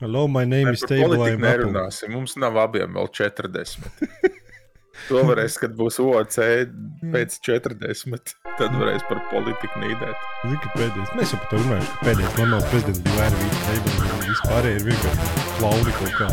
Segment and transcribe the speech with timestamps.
[0.00, 1.18] Hello, my name Mēs is Table.
[1.38, 2.10] nerunāsim.
[2.16, 3.84] Mums nav abiem vēl 40.
[5.06, 6.38] to varēs, kad būs OC
[7.12, 8.34] pēc 40.
[8.58, 10.26] Tad varēs par politiku nīdēt.
[10.42, 14.10] Zini, ka pēdējais, mēs jau par to runājām, ka pēdējais normāls prezidents bija Vērvīts Table,
[14.10, 16.30] un vispārējie ir vienkārši klauni kaut kā.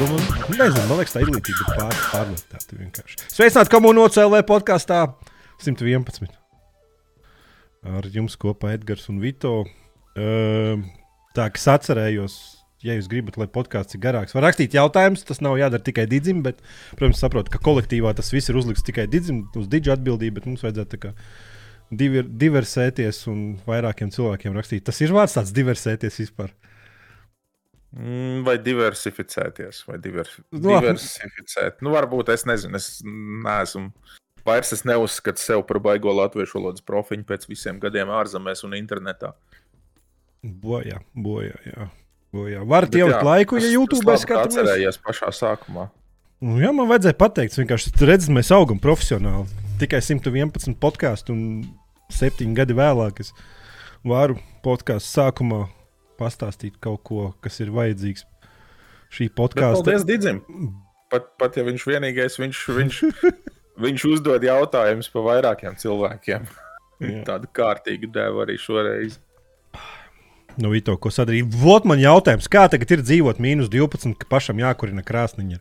[0.00, 3.22] Domāju, nezinu, man liekas, tā ir līdzīga, bet pār, pārvērtēta vienkārši.
[3.36, 5.04] Sveicināt komunu OCLV podkāstā
[5.60, 6.32] 111.
[8.00, 9.58] Ar jums kopā Edgars un Vito.
[10.16, 10.80] Uh,
[11.36, 12.36] tā, kas atcerējos,
[12.86, 15.24] ja jūs gribat, lai podkāsts ir garāks, var rakstīt jautājumus.
[15.28, 16.62] Tas nav jādara tikai Digim, bet,
[16.98, 20.64] protams, saprotu, ka kolektīvā tas viss ir uzlikts tikai Digim, uz Digi atbildību, bet mums
[20.66, 21.14] vajadzētu kā
[21.90, 24.86] diver, diversēties un vairākiem cilvēkiem rakstīt.
[24.88, 26.54] Tas ir vārds tāds diversēties vispār.
[27.96, 31.80] Mm, Vai diversificēties, vai divers, Nu, diversificēt.
[31.84, 33.90] Nu, varbūt es nezinu, es neesmu.
[34.46, 39.32] Vairs es neuzskatu sevi par baigo latviešu valodas profiņu pēc visiem gadiem ārzemēs un internetā.
[40.46, 41.56] Bojā, bojā.
[41.66, 41.88] Jā.
[42.34, 42.62] Bojā.
[42.68, 44.58] Varat ielikt laiku, ja tas- YouTube tas ka skatāmies.
[44.62, 45.88] Atcerējies pašā sākumā.
[46.44, 49.48] Nu, jā, man vajadzēja pateikt, vienkārši redzu, mēs augam profesionāli.
[49.80, 51.42] Tikai 111 podkāstu un
[52.12, 53.32] 7 gadi vēlāk es
[54.04, 55.62] varu podkāstu sākumā
[56.20, 58.24] pastāstīt kaut ko, kas ir vajadzīgs
[59.12, 59.82] šī Bet podkāsta.
[59.84, 60.42] Paldies, Digim!
[61.10, 63.00] Pat, pat ja viņš vienīgais, viņš, viņš,
[63.84, 66.46] viņš uzdod jautājumus par vairākiem cilvēkiem.
[67.26, 69.18] Tādu kārtīgu devu arī šoreiz.
[70.56, 71.50] Nu, Vito, ko sadarīt?
[71.60, 75.58] Vot man jautājums, kā tagad ir dzīvot mīnus 12, ka pašam jākurina krāsniņa?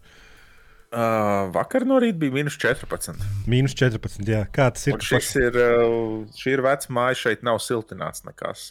[0.95, 3.19] Uh, vakar no rīta bija minus 14.
[3.51, 4.45] Mīnus 14, jā.
[4.55, 4.95] Kā tas ir?
[5.03, 8.69] Šis ir, uh, šī ir veca māja, šeit nav siltināts nekas.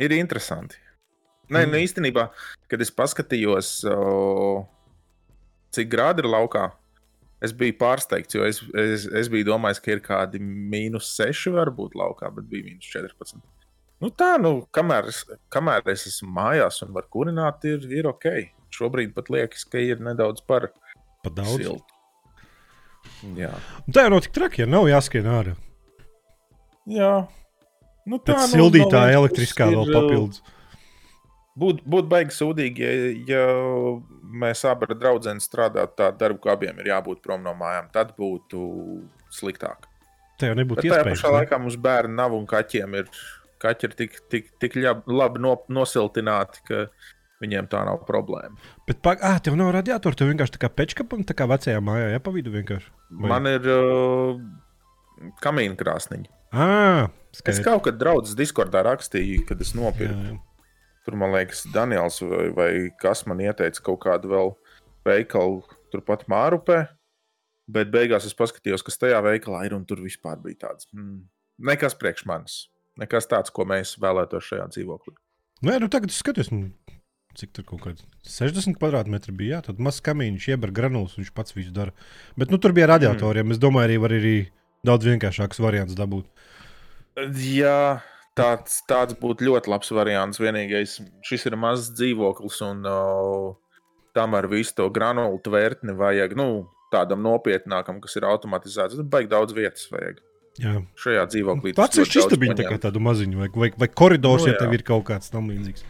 [0.00, 0.80] Ir interesanti.
[1.50, 1.70] Nē, Mm.
[1.70, 2.28] nu īstenībā,
[2.70, 4.64] kad es paskatījos, uh,
[5.74, 6.72] cik grādi ir laukā,
[7.42, 11.94] es biju pārsteigts, jo es, es, es biju domājis, ka ir kādi mīnus 6 varbūt
[11.98, 13.38] laukā, bet bija mīnus 14.
[14.00, 18.26] Nu tā, nu, kamēr es, kamēr es esmu mājās un varu kurināt, ir, ir ok.
[18.72, 20.70] Šobrīd pat liekas, ka ir nedaudz par
[21.24, 21.58] Pa daudz.
[21.58, 21.98] siltu.
[23.36, 23.50] Jā.
[23.92, 25.52] Tā jau nav tik traki, ja nav jāskrien ārā.
[26.88, 27.12] Jā.
[28.08, 30.40] Nu, Tā nu, sildītā no vienas elektriskā puses vēl ir, uh, papildus.
[31.60, 33.42] Būtu būt baigi sūdīgi, ja, ja
[34.40, 37.90] mēs abi ar draugiem strādātu tādu darbu, ka abiem ir jābūt prom no mājām.
[37.92, 38.62] Tad būtu
[39.34, 39.84] sliktāk.
[40.40, 41.20] Tā jau nebūtu Bet tajā iespējams.
[41.20, 41.36] pašā ne?
[41.42, 43.10] laikā mums bērni nav un kaķiem ir,
[43.62, 46.86] kaķi ir tik, tik, tik ļab, labi no, nosiltināti, ka
[47.40, 48.56] viņiem tā nav problēma.
[48.88, 52.10] Bet, pa, ah, tev nav radiatora, tev vienkārši tā kā pečkapam, tā kā vecajā mājā,
[52.14, 52.90] ja pa vidu vienkārši.
[53.16, 54.40] Vai- Man ir uh,
[55.44, 56.30] kamīna krāsniņa.
[56.52, 57.62] Ah, Es skaidrs.
[57.64, 60.22] kaut kad draudzes Discordā rakstīju, kad es Jā, nopirku.
[60.26, 60.38] jā.
[61.06, 64.50] Tur, man liekas, Daniels vai, vai kas man ieteica kaut kādu vēl
[65.06, 66.88] veikalu turpat Mārupē.
[67.70, 71.20] Bet beigās es paskatījos, kas tajā veikalā ir, un tur vispār bija tāds mm,
[71.70, 72.56] nekas priekš manis.
[73.00, 75.16] Nekas tāds, ko mēs vēlētos šajā dzīvoklī.
[75.66, 76.70] Nē, nu tagad es skatos, nu,
[77.36, 79.58] cik tur kaut kāds 60 kvadrātmetri bija.
[79.58, 81.94] Jā, tad mazs kamīņš, ieber granulas, viņš pats visu dara.
[82.40, 83.52] Bet nu, tur bija radiatoriem.
[83.54, 84.36] Es domāju, arī var arī
[84.86, 86.28] daudz vienkāršāks variants dabūt.
[87.44, 88.00] Jā,
[88.38, 90.40] tāds, tāds būtu ļoti labs variants.
[90.40, 93.50] Vienīgais, šis ir mazs dzīvoklis, un uh,
[94.16, 96.48] tam ar visu to granulu tvērtni vajag nu,
[96.92, 98.98] tādam nopietnākam, kas ir automatizēts.
[98.98, 100.20] Tur baigi daudz vietas vajag.
[100.58, 103.88] Jā, Šajā dzīvoklī tas ir šis daudz bija tā kā tādu maziņu, vai, vai, vai
[103.88, 104.64] koridors, Nu, nu, ja jā.
[104.64, 105.84] tev ir kaut kāds tam līdzīgs.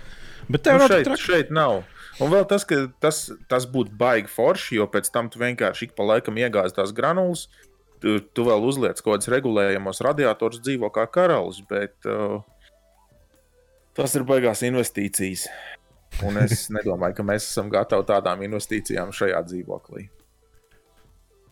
[0.51, 1.23] Bet tev Nu, šeit, traki.
[1.25, 1.81] šeit nav.
[2.21, 5.95] Un vēl tas, ka tas, tas būtu baigi forši, jo pēc tam tu vienkārši ik
[5.97, 7.47] pa laikam iegāzi tās granulas.
[8.01, 12.41] Tu, tu vēl uzliec kaut kādus regulējamos radiatorus, dzīvo kā karalis, bet uh,
[13.97, 15.47] tas ir baigās investīcijas.
[16.27, 20.09] Un es nedomāju, ka mēs esam gatavi tādām investīcijām šajā dzīvoklī.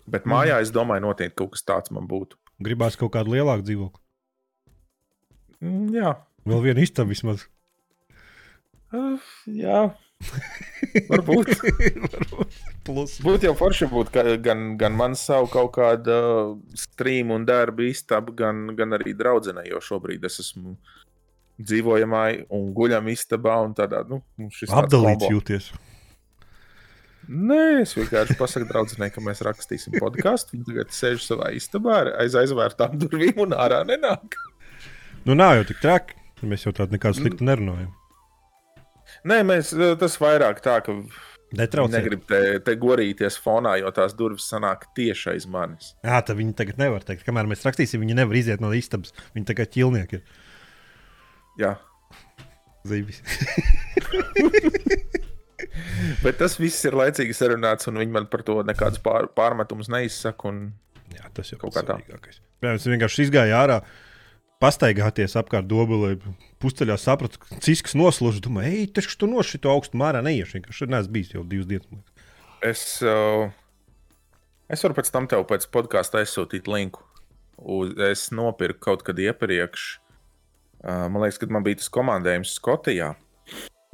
[0.09, 2.37] Bet mājā es domāju, noteikti kaut kas tāds man būtu.
[2.63, 4.03] Gribās kaut kādu lielāku dzīvokli.
[5.63, 6.17] Mm, Jā,
[6.49, 7.47] Vēl viena istaba vismaz.
[8.95, 9.89] uh, jā.
[11.13, 11.51] varbūt.
[12.87, 13.19] Plus.
[13.23, 18.35] Būtu jau forši būt gan, gan man savu kaut kādu uh, streamu un darbu istabu,
[18.39, 20.75] gan, gan arī draudzenei, jo šobrīd es esmu
[21.59, 23.59] dzīvojamā un guļam istabā.
[23.67, 24.23] un Tādā, nu,
[24.71, 25.71] Apdalīts jūties.
[27.29, 30.55] Nē, es vienkārši pasaku draudzenei, ka mēs rakstīsim podkāstu.
[30.55, 34.39] Viņa tagad sēž savā istabā aiz aizvērtām durvīm un ārā nenāk.
[35.27, 36.17] Nu, nav jau tik traki.
[36.49, 37.91] Mēs jau tādu nekādu sliktu nerunājam.
[39.29, 40.95] Nē, mēs, uh, tas vairāk tā, ka
[41.59, 41.99] Netraucē.
[41.99, 45.93] negribu te, te gorīties fonā, jo tās durvis sanāk tieši aiz manis.
[46.07, 47.27] Jā, tā viņi tagad nevar teikt.
[47.27, 49.13] Kamēr mēs rakstīsim, viņi nevar iziet no istabas.
[49.37, 50.25] Viņi tagad ķilnieki ir.
[51.61, 51.75] Jā.
[52.89, 53.21] Zīvis.
[56.25, 60.51] Bet tas viss ir laicīgi sarunāts, un viņi man par to nekādus pār, pārmetumus neizsaka.
[60.51, 60.69] Un...
[61.15, 61.97] Jā, tas jau Kaut kā tā.
[61.97, 62.43] svarīgākais.
[62.61, 63.79] Piemēram, es vienkārši izgāju ārā.
[64.59, 66.17] pastaigāties apkārt dobulē.
[66.59, 68.41] Pusceļā sapratu, ka cisks noslūdz.
[68.43, 70.59] Domāju, ej, kas tu no šito augstu mārā neiešu.
[70.59, 72.25] Viņš šodien neesmu bijis jau divas dienas.
[72.67, 73.47] Es, uh,
[74.67, 77.05] es varu pēc tam tev pēc podkāsta aizsūtīt linku.
[77.59, 79.87] Uz, es nopirku kaut kad iepriekš.
[80.83, 83.13] Uh, man liekas, kad man bija tas komandējums Skotijā.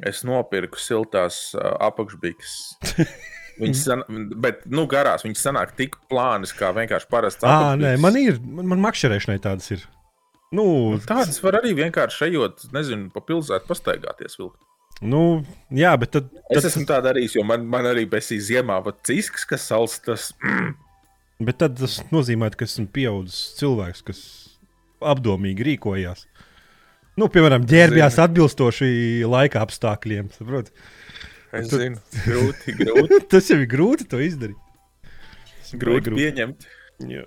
[0.03, 2.57] Es nopirku siltās apakšbiks.
[3.55, 4.01] Viņas, san,
[4.43, 7.45] bet, nu, garās viņas sanāk tik plānas, kā vienkārši parasts.
[7.47, 9.85] Ah, nē, man ir, man, man makšķerēšanai tādas ir.
[10.55, 10.65] Nu,
[11.07, 14.35] Tādas var arī vienkārši ejot, nezinu, pa pilsētu pastaigāties.
[14.39, 14.59] Vilkt.
[15.03, 15.21] nu,
[15.71, 19.47] jā, bet tad, Es tad, esmu tā darījis, jo man, man arī besī ziemā cisks,
[19.47, 20.29] kas salst tas.
[20.43, 20.75] Mm,
[21.47, 24.21] bet tad tas nozīmē, ka esmu pieaudzis cilvēks, kas
[24.99, 26.27] apdomīgi rīkojās.
[27.15, 28.87] Nu, piemēram, ģērbjās atbilstoši
[29.31, 30.29] laika apstākļiem.
[30.35, 30.71] Saprot?
[31.55, 34.59] es Tu- zinu, grūti, grūti, Tas jau ir grūti to izdarīt.
[35.79, 36.65] grūti pieņemt.
[37.07, 37.23] Jā.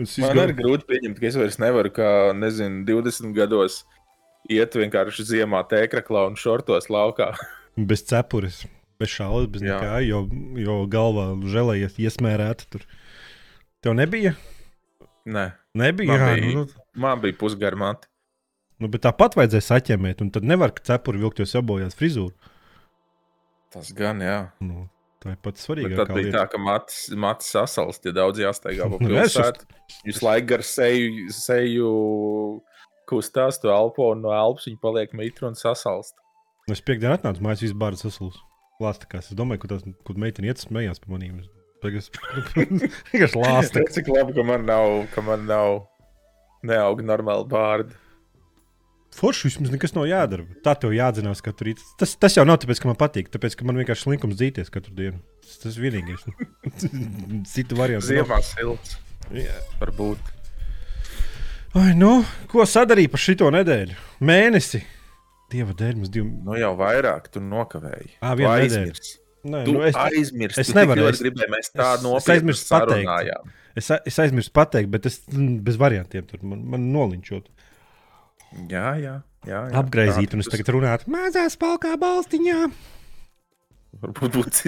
[0.00, 3.82] Man izgāju- ir grūti pieņemt, ka es vairs nevaru, kā, nezinu, 20 gados
[4.48, 7.34] iet vienkārši ziemā tēkraklā un šortos laukā.
[7.90, 8.62] Bez cepures,
[9.00, 9.76] bez šādas, bez Jā.
[9.78, 10.22] nekā, jo,
[10.58, 12.82] jo galvā žēlējies iesmērēta tur.
[13.84, 14.32] Tev nebija?
[15.28, 16.08] Nē, Nebija.
[16.16, 16.54] Man Jā, bija.
[16.56, 16.64] nu,
[16.98, 18.08] man bija pusgarmāti.
[18.80, 22.34] Nu, bet tāpat vajadzēja saķemēt, un tad nevar cepuri vilkt, jo sabojās frizūru.
[23.70, 24.38] Tas gan, jā.
[24.64, 24.88] Nu,
[25.22, 26.38] tā ir pats svarīgākā tad bija lieta.
[26.40, 29.68] tā, ka matis, matis sasalst, ja daudz jāsteigā pa Nu, pilsētu.
[30.08, 31.92] Jūs laiku gar seju, seju
[33.10, 36.16] kustās to elpo, un no elpas viņa paliek mitra un sasalst.
[36.66, 38.36] Nu, Es piekdienā atnācu mājās, viss bārds sasalus.
[38.80, 39.30] Lāstakās.
[39.32, 41.40] Es domāju, ka tas, kur meitene iet, smējās par maniem.
[41.82, 42.10] Tagad es
[43.12, 43.82] vienkārši lāstu.
[43.96, 45.82] Cik labi, ka man nav, ka man nav
[46.66, 47.96] neauga normāli bārdi.
[49.16, 50.44] Forši vismaz nekas nav jādara.
[50.64, 51.82] Tā tev jādzinās katru rītu.
[51.98, 54.94] Tas, tas jau nav tāpēc, ka man patīk, tāpēc, ka man vienkārši slinkums dzīties katru
[54.94, 55.18] dienu.
[55.42, 56.22] Tas, tas vienīgais.
[57.52, 58.06] Citu variantu.
[58.10, 58.96] Ziemā silts.
[59.34, 59.56] Jā.
[59.82, 60.30] Varbūt.
[61.78, 62.20] Ai, nu,
[62.50, 63.94] ko sadarīja par šito nedēļu?
[64.26, 64.80] Mēnesi.
[65.50, 66.30] Dieva dēļ mums divi.
[66.46, 68.12] Nu jau vairāk tu nokavēji.
[68.22, 68.66] Vienu nedēļu.
[68.66, 69.16] aizmirsi.
[69.50, 70.60] Nē, Tu nu, es, aizmirsti.
[70.60, 73.06] es nevaru, es- gribēju, mēs tā es- es nopietni aizmirsu pateikt.
[73.08, 73.52] sarunājām.
[73.80, 77.46] es, es aizmirsu pateikt, bet es mm, bez variantiem tur man, man nolinčot.
[78.50, 79.14] Jā, jā.
[79.46, 79.76] jā, jā.
[79.78, 82.64] Apgraizīt, un es tagad runātu mazā spēlkā balstiņā.
[84.00, 84.58] Varbūt būt,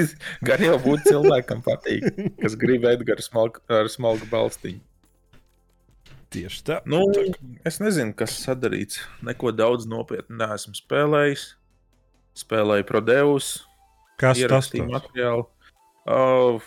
[0.44, 2.08] gan jau būtu cilvēkam patīk,
[2.42, 4.82] kas grib Edgars ar smalku balstiņu.
[6.32, 6.78] Tieši tā.
[6.88, 7.02] Nu,
[7.68, 9.02] es nezinu, kas sadarīts.
[9.26, 11.50] Neko daudz nopietnu neesmu spēlējis.
[12.40, 13.48] Spēlēju Prodeus,
[14.16, 14.88] Kas tas tāds?
[14.88, 15.44] materiālu.
[16.08, 16.64] Uh,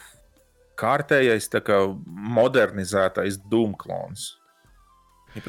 [0.77, 1.79] kārtējais, tā kā
[2.37, 4.35] modernizētais Doomklons.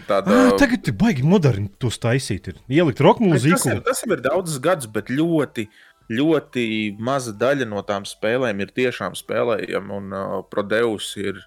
[0.07, 2.49] Tāda, Ah, tagad ir baigi moderni to taisīt.
[2.51, 2.57] Ir.
[2.69, 3.77] Ielikt roka Bet Tas, mūziku.
[3.77, 5.69] ir, tas jau ir daudzus gadus, bet ļoti,
[6.11, 6.65] ļoti
[6.99, 9.95] maza daļa no tām spēlēm ir tiešām spēlējama.
[10.01, 11.39] Un uh, Prodeus ir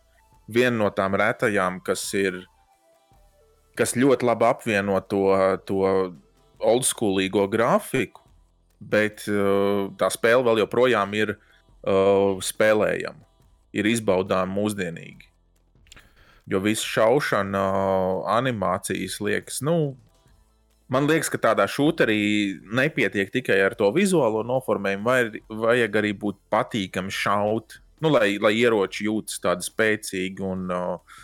[0.47, 2.45] viena no tām retajām, kas ir
[3.79, 5.21] kas ļoti labi apvieno to,
[5.67, 5.83] to
[6.59, 8.21] oldschoolīgo grafiku,
[8.79, 13.23] bet uh, tā spēle vēl joprojām ir uh, spēlējama,
[13.75, 15.28] ir izbaudāma mūsdienīgi.
[16.49, 17.65] Jo viss šaušana,
[18.39, 19.95] animācijas liekas, nu,
[20.89, 22.21] Man liekas, ka tādā šūterī
[22.73, 28.55] nepietiek tikai ar to vizuālo noformējumu, vai vajag arī būt patīkami šaut, nu, lai, lai
[28.57, 31.19] ieroči jūtas tādi spēcīgi un uh,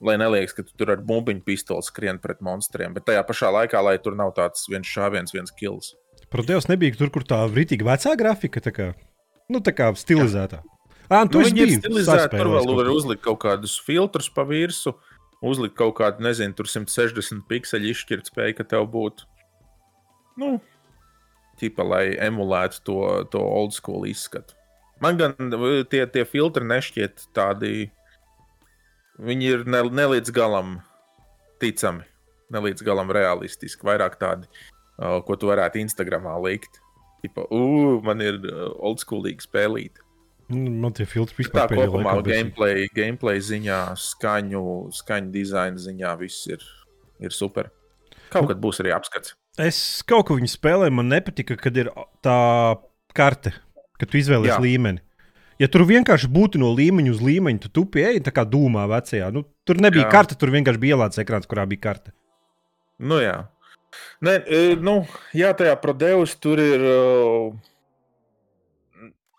[0.00, 2.94] lai neliekas, ka tu tur ar bumbiņu pistoli skrien pret monstriem.
[2.96, 5.92] Bet tajā pašā laikā, lai tur nav tāds viens šāviens, viens kills.
[6.32, 8.88] Protams, nebija tur, kur tā rītīgi vecā grafika, tā kā,
[9.52, 10.62] nu, tā kā stilizētā.
[10.64, 10.75] Ah,
[11.30, 14.96] tu Nu, esi viņi ir stilizēti, tur vēl var uzlikt kaut kādus filtrus pa virsmu,
[15.46, 19.28] uzlikt kaut kādu, nezinu, tur 160 pikseli izšķirt spēju, ka tev būtu.
[20.40, 20.56] Nu,
[21.60, 23.00] tipa, lai emulētu to,
[23.32, 24.56] to old school izskatu.
[25.00, 25.36] Man gan
[25.92, 27.90] tie, tie filtri nešķiet tādi.
[29.20, 30.78] Viņi ir ne, ne līdz galam
[31.60, 32.04] ticami,
[32.52, 33.84] ne līdz galam realistiski.
[33.88, 34.48] Vairāk tādi,
[34.96, 36.80] ko tu varētu Instagramā likt.
[37.24, 38.40] Tipa, uh, man ir
[38.76, 40.04] old schoolīga spēlīte.
[40.52, 42.36] Nu, Man tie filtri vispār pēdējā kopumā bija.
[42.38, 44.62] gameplay, gameplay ziņā, skaņu,
[44.94, 46.62] skaņu dizaina ziņā viss ir,
[47.18, 47.72] ir super.
[48.30, 49.34] Kaut kad būs arī apskats.
[49.58, 51.90] Es kaut ko viņu spēlēju, man nepatika, kad ir
[52.22, 52.38] tā
[53.16, 53.54] karte,
[53.98, 54.62] kad tu izvēlējies Jā.
[54.62, 55.02] līmeni.
[55.58, 59.30] Ja tur vienkārši būtu no līmeņa uz līmeņa, tu tupi ej, tā kā dūmā vecajā.
[59.32, 60.10] Nu, tur nebija Jā.
[60.12, 62.12] Karte, tur vienkārši bija ielādes ekrāns, kurā bija karte.
[63.00, 63.38] Nu, jā.
[64.20, 64.98] Nē, e, nu,
[65.34, 66.84] jā, tajā Prodeus tur ir.
[66.84, 67.56] uh,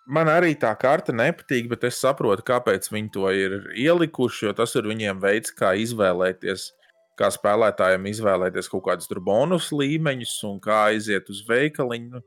[0.08, 4.46] Man arī tā karte nepatīk, bet es saprotu, kāpēc viņi to ir ielikuši.
[4.48, 6.70] Jo tas ir viņiem veids, kā izvēlēties,
[7.20, 12.22] kā spēlētājiem izvēlēties kaut kādus bonus līmeņus un kā aiziet uz veikaliņu.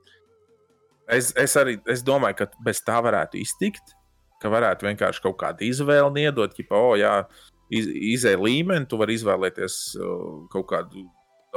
[1.11, 3.97] Es, es arī es domāju, ka bez tā varētu iztikt.
[4.41, 7.15] Ka varētu vienkārši kaut kādu izvēli iedot, ja, oh, jā,
[7.73, 11.05] iz, izēja līmeni, tu vari izvēlēties uh, kaut kādu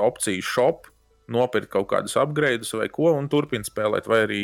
[0.03, 0.89] opciju shop,
[1.31, 4.09] nopirkt kaut kādus upgrades vai ko, un turpināt spēlēt.
[4.11, 4.41] Vai arī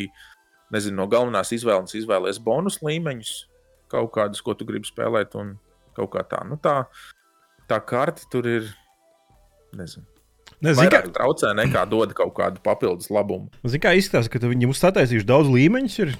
[0.74, 3.32] nezinu, no galvenās izvēles izvēlēties bonus līmeņus,
[3.92, 5.56] kaut kādus, ko tu gribi spēlēt, un
[5.96, 6.42] kaut kā tā.
[6.48, 6.84] Nu, tā,
[7.70, 8.70] tā karte tur ir.
[9.76, 10.06] Nezinu.
[10.60, 13.48] Nezinu, Vairāk traucē nekā dod kaut kādu papildus labumu.
[13.64, 16.16] Zini, kā izskatās, ka viņi mums sataisījuši daudz līmeņus, ir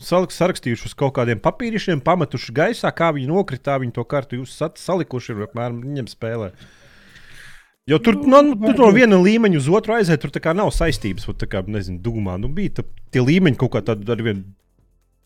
[0.00, 5.32] sarakstījuši uz kaut kādiem papīrišiem, pametuši gaisā, kā viņi nokritā, viņi to kartu jūs salikuši
[5.32, 6.50] ir apmēram viņiem spēlē.
[7.90, 11.26] Jo tur nu, nu, tur no viena līmeņa uz otru aiziet, tur kā nav saistības.
[11.40, 12.36] Tā kā, nezinu, dūmā.
[12.38, 14.44] Nu, bija tā, tie līmeņi kaut kā tādi ar vien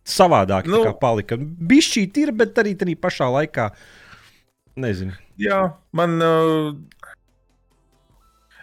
[0.08, 0.80] savādāki Nu.
[1.00, 1.36] palika.
[1.36, 3.68] Bišķīt ir, bet arī tajā pašā laikā.
[4.80, 5.12] Nezinu.
[5.38, 5.60] Jā,
[5.92, 6.16] man.
[6.24, 6.72] Uh,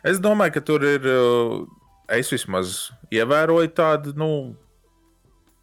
[0.07, 1.05] es domāju, ka tur ir.
[1.05, 1.61] Uh,
[2.11, 4.15] es vismaz ievēroju tādu.
[4.17, 4.31] Nu,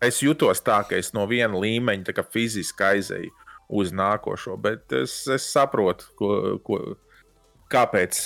[0.05, 3.35] es jutos tā, ka es no viena līmeņa fiziski aizēju
[3.69, 6.31] uz nākošo, bet es, es saprotu, ko,
[6.65, 6.79] ko,
[7.73, 8.21] kāpēc.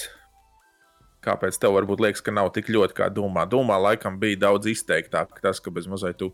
[1.23, 3.45] Kāpēc tev varbūt liekas, ka nav tik ļoti kā domā?
[3.47, 6.33] Domā, laikam bija daudz izteiktāk tas, ka bez mazliet tu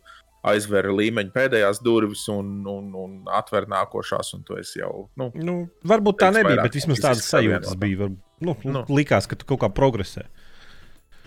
[0.48, 5.08] aizver līmeņa pēdējās durvis un, un, un atver nākošās, un tu esi jau.
[5.18, 8.04] Nu, Nu, varbūt tā nebija, bet vismaz tādas sajūtas bija.
[8.04, 8.74] Var, nu, nu.
[8.78, 8.84] Nu.
[8.96, 10.28] Likās, ka tu kaut kā progresē.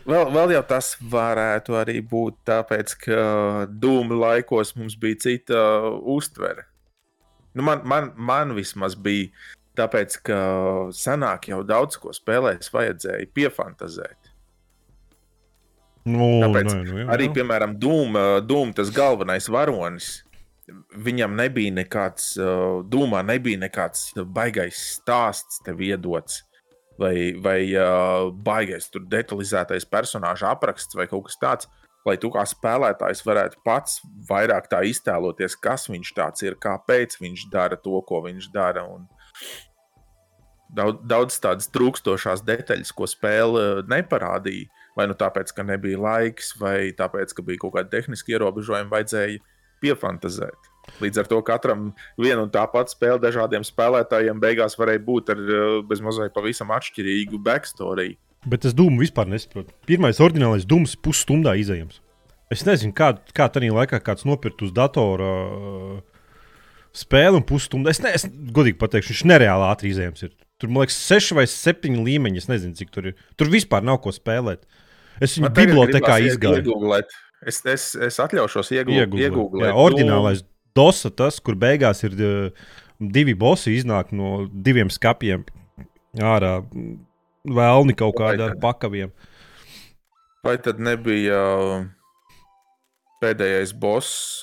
[0.02, 3.22] Vēl, vēl jau tas varētu arī būt tāpēc, ka
[3.70, 5.62] dūmu laikos mums bija cita
[6.16, 6.66] uztvere.
[7.54, 9.30] Nu, man, man, man vismaz bija
[9.80, 10.40] tāpēc, ka
[10.96, 14.32] senāk jau daudz ko spēlēs, vajadzēja piefantazēt.
[16.10, 17.36] Nu, Tāpēc nu, nu, jā, Arī, jā.
[17.38, 20.22] piemēram, Dūma, Dūma tas galvenais varonis.
[21.04, 26.40] Viņam nebija nekāds, uh, Dūmā nebija nekāds baisais stāsts tev iedots,
[27.02, 31.72] vai, vai uh, baisais tur detalizētais personāža apraksts vai kaut kas tāds.
[32.08, 37.44] Lai tu kā spēlētājs varētu pats vairāk tā iztēloties, kas viņš tāds ir, kāpēc viņš
[37.54, 38.88] dara to, ko viņš dara.
[38.90, 39.06] Un
[40.76, 44.70] daudz, daudz tādas trūkstošās detaļas, ko spēle neparādīja.
[44.98, 49.40] Vai nu tāpēc, ka nebija laiks, vai tāpēc, ka bija kaut kāda tehniska ierobežojuma, vajadzēja
[49.82, 50.68] piefantazēt.
[51.02, 55.42] Līdz ar to katram viena un tā pati spēle dažādiem spēlētājiem beigās varēja būt ar
[55.42, 58.16] eh, bezmazliet pavisam atšķirīgu backstory.
[58.50, 59.72] Bet es dūmu vispār nesaprotu.
[59.88, 62.02] Pirmais oriģinālais dūms pusstundā izējams.
[62.52, 66.00] Es nezinu, kā, kā tajā laikā kāds nopirka uz datora uh,
[66.98, 67.92] spēli un pusstundu.
[67.92, 70.26] Es, ne, es godīgi pateikšu, viņš nereāli ātri izējams.
[70.28, 70.36] Ir.
[70.62, 72.44] Tur, man liekas, seši vai septiņi līmeņi.
[72.44, 73.26] Es nezinu, cik tur ir.
[73.40, 74.68] Tur vispār nav ko spēlēt.
[75.22, 76.78] Es viņu bibliotekā izgāju.
[77.42, 79.18] Es, es, es atļaušos iegūt.
[79.18, 80.44] Jā, oriģinālais
[80.78, 82.68] dosa, tas, kur beigās ir uh,
[83.02, 85.46] divi bosi, iznāk no diviem skapiem
[86.22, 86.60] ārā.
[87.42, 89.10] Vēlni kaut kādā ar pakaviem.
[90.46, 91.88] Vai tad nebija uh,
[93.22, 94.42] pēdējais boss,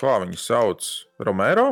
[0.00, 0.88] kā viņu sauc?
[1.22, 1.68] Romero?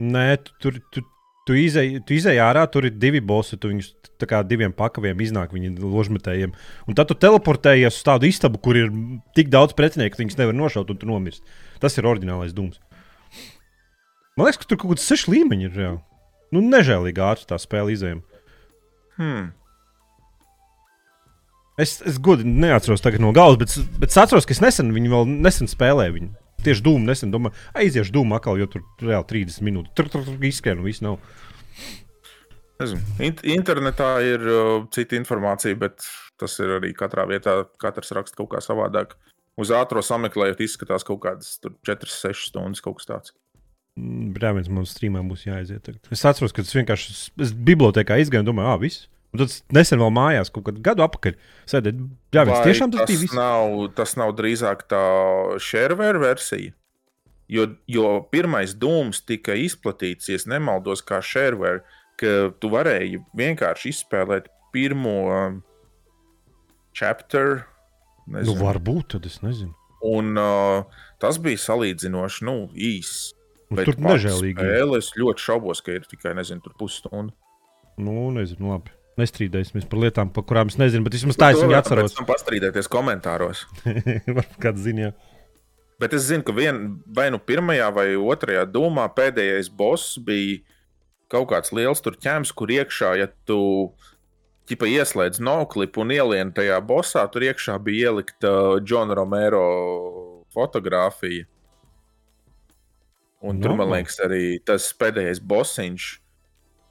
[0.00, 1.02] Nē, tu, tur tu,
[1.48, 3.58] tu izēji tu izēj ārā, tur ir divi bosi.
[3.60, 6.54] Tu viņus tā kā diviem pakaviem iznāk viņa ložmetējiem.
[6.88, 8.92] Un tad tu teleportējies uz tādu istabu, kur ir
[9.36, 11.58] tik daudz pretinieku, ka viņus nevar nošaut un tu nomirsti.
[11.82, 12.80] Tas ir oriģinālais dūms.
[14.38, 15.80] Man liekas, ka tur kaut kāds seši līmeņi ir.
[15.84, 15.94] Jā.
[16.54, 18.42] Nu, nežēlīgi ātri tā spēle izējama.
[19.20, 19.50] Hmm.
[21.80, 25.34] Es, es godīgi neatceros no galvas, bet, bet es atceros, ka es nesen viņu vēl
[25.46, 26.16] nesen spēlēju.
[26.18, 26.32] Viņu.
[26.64, 29.94] Tieši dūmu nesen domāju, aiziešu dūmu atkal, jo tur reāli 30 minūtes.
[29.96, 31.16] Tur tur tur izskrien un viss nav.
[32.80, 33.00] Nezinu.
[33.24, 36.04] Int internetā ir uh, cita informācija, bet
[36.40, 37.62] tas ir arī katrā vietā.
[37.80, 39.16] Katrs raksta kaut kā savādāk.
[39.60, 41.58] Uz ātrā sameklējot, izskatās kaut kādas
[41.88, 43.34] 4-6 stundas, kaut kas tāds.
[44.00, 45.82] Brāļs man strīmā būs jāaiziet.
[45.84, 46.12] Tagad.
[46.14, 49.08] Es atceros, ka tas vienkārši es bibliotekā izgāju un domāju, ah, viss.
[49.30, 51.36] Un tad es nesen vēl mājās, kaut kādu gadu atpakaļ.
[51.70, 51.98] Sēdēt,
[52.34, 53.36] jā, viens tiešām tas bija viss.
[53.38, 55.02] Nav, tas nav drīzāk tā
[55.62, 56.74] shareware versija.
[57.50, 61.82] Jo, jo pirmais dūms tika izplatīts, ja nemaldos, kā shareware,
[62.18, 65.58] ka tu varēji vienkārši izspēlēt pirmo um,
[66.94, 67.64] chapter.
[68.26, 68.58] Nu, nezinu.
[68.60, 69.74] varbūt, tad es nezinu.
[70.06, 73.32] Un uh, tas bija salīdzinoši nu, īss.
[73.70, 74.58] Nu, tur nežēlīgi.
[74.58, 77.34] spēle, Es ļoti šaubos, ka ir tikai nezinu, tur pusstunda.
[78.00, 78.94] Nu, nezinu, labi.
[79.20, 82.16] Nestrīdēsimies par lietām, par kurām es nezinu, bet vismaz tā es viņu atceros.
[82.16, 83.66] Tam pastrīdēties komentāros.
[84.26, 85.12] Varbūt kāds zina.
[86.00, 86.78] Bet es zinu, ka vien,
[87.12, 90.62] vai nu pirmajā vai otrajā domā pēdējais boss bija
[91.30, 93.60] kaut kāds liels tur ķēmis, kur iekšā, ja tu
[94.70, 99.64] ķipa, ieslēdz noklipu un ielien tajā bossā, tur iekšā bija ielikta Džona Romero
[100.54, 101.44] fotografija.
[103.40, 103.94] Un tur, man Nu.
[103.96, 106.08] liekas, arī tas pēdējais bossiņš,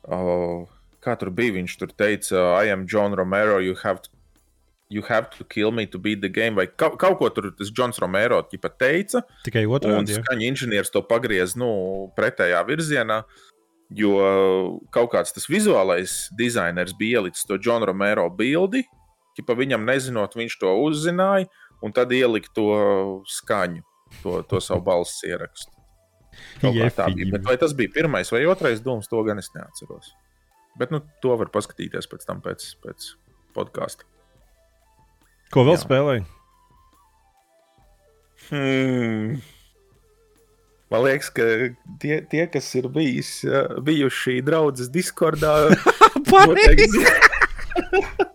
[0.10, 0.64] uh,
[1.03, 4.10] kā tur bija, viņš tur teica, I am John Romero, you have to,
[4.89, 6.56] you have to kill me to beat the game.
[6.58, 9.24] Vai kaut, kaut ko tur tas Džons Romero ķipa teica.
[9.46, 10.15] Tikai Un otrādi.
[10.18, 10.24] jā.
[10.24, 11.70] skaņa inženieris to pagriez nu,
[12.18, 13.24] pretējā virzienā.
[13.89, 14.12] Jo
[14.94, 18.84] kaut kāds tas vizuālais dizainers bija ielicis to Džona Romero bildi,
[19.38, 21.48] ja pa viņam nezinot, viņš to uzzināja,
[21.82, 22.68] un tad ielika to
[23.25, 23.82] skaņu,
[24.22, 25.74] to, to savu balss ierakstu.
[26.62, 27.32] Kaut kā tā bija.
[27.34, 30.12] Bet vai tas bija pirmais vai otrais dūms, to gan es neatceros.
[30.80, 33.12] Bet nu, to var paskatīties pēc tam, pēc, pēc
[33.58, 34.08] podkāsta.
[35.54, 36.26] Ko vēl spēlēji?
[38.50, 39.40] Hmm.
[40.90, 41.44] Man liekas, ka
[42.02, 43.32] tie, tie kas ir bijis,
[43.86, 45.54] bijuši draugi Discordā,
[46.32, 47.04] pareizi.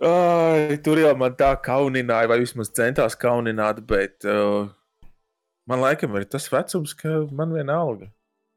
[0.00, 4.70] Ai, tur jau man tā kaunināja, vai vismaz centās kaunināt, bet uh,
[5.68, 8.08] man laikam ir tas vecums, ka man vienalga.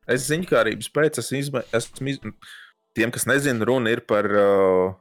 [0.09, 2.59] Es ziņkārības pēc esmu izmēģinājis.
[2.93, 4.93] Tiem, kas nezina, runa ir par uh,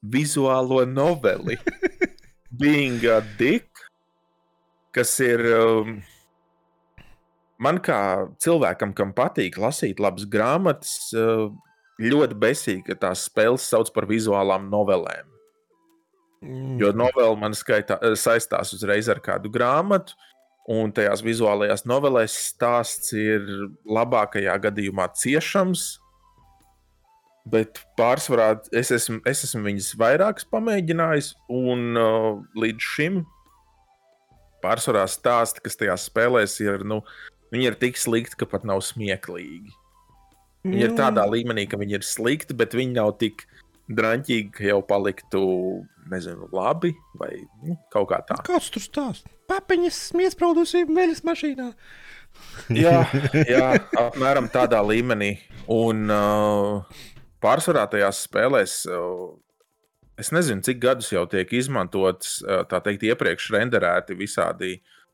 [0.00, 1.58] vizuālo noveli.
[2.60, 3.68] Being a Dick,
[4.96, 5.98] kas ir um,
[7.60, 7.98] man kā
[8.40, 11.50] cilvēkam, kam patīk lasīt labas grāmatas, uh,
[12.00, 15.28] ļoti besīgi, ka tās spēles sauc par vizuālām novelēm.
[16.46, 16.78] Mm.
[16.80, 20.16] Jo novela man skaitā, saistās uzreiz ar kādu grāmatu,
[20.66, 23.44] Un tajās vizuālajās novelēs stāsts ir
[23.86, 25.84] labākajā gadījumā ciešams,
[27.46, 33.20] bet pārsvarā es esmu, es esmu viņas vairākas pamēģinājis, un uh, līdz šim
[34.64, 36.98] pārsvarā stāsti, kas tajās spēlēs, ir, nu,
[37.54, 39.70] viņi ir tik slikti, ka pat nav smieklīgi.
[40.66, 41.36] Viņi ir tādā mm.
[41.36, 43.46] līmenī, ka viņi ir slikti, bet viņi nav tik
[43.86, 45.44] drāmīgi, ka jau paliktu,
[46.10, 47.32] nezinu, labi vai
[47.62, 48.40] nu, kaut kā tā.
[48.46, 49.35] Kāds tur stāsta?
[49.50, 51.70] Papiņas iesprūdusi veļas mašīnā.
[52.74, 53.00] jā,
[53.54, 55.36] jā, apmēram tādā līmenī.
[55.72, 57.00] Un uh,
[57.42, 58.84] pārsvarā tajās spēlēs.
[58.90, 59.34] Uh,
[60.16, 64.70] Es nezinu, cik gadus jau tiek izmantots, uh, tā teikt, iepriekš renderēti visādi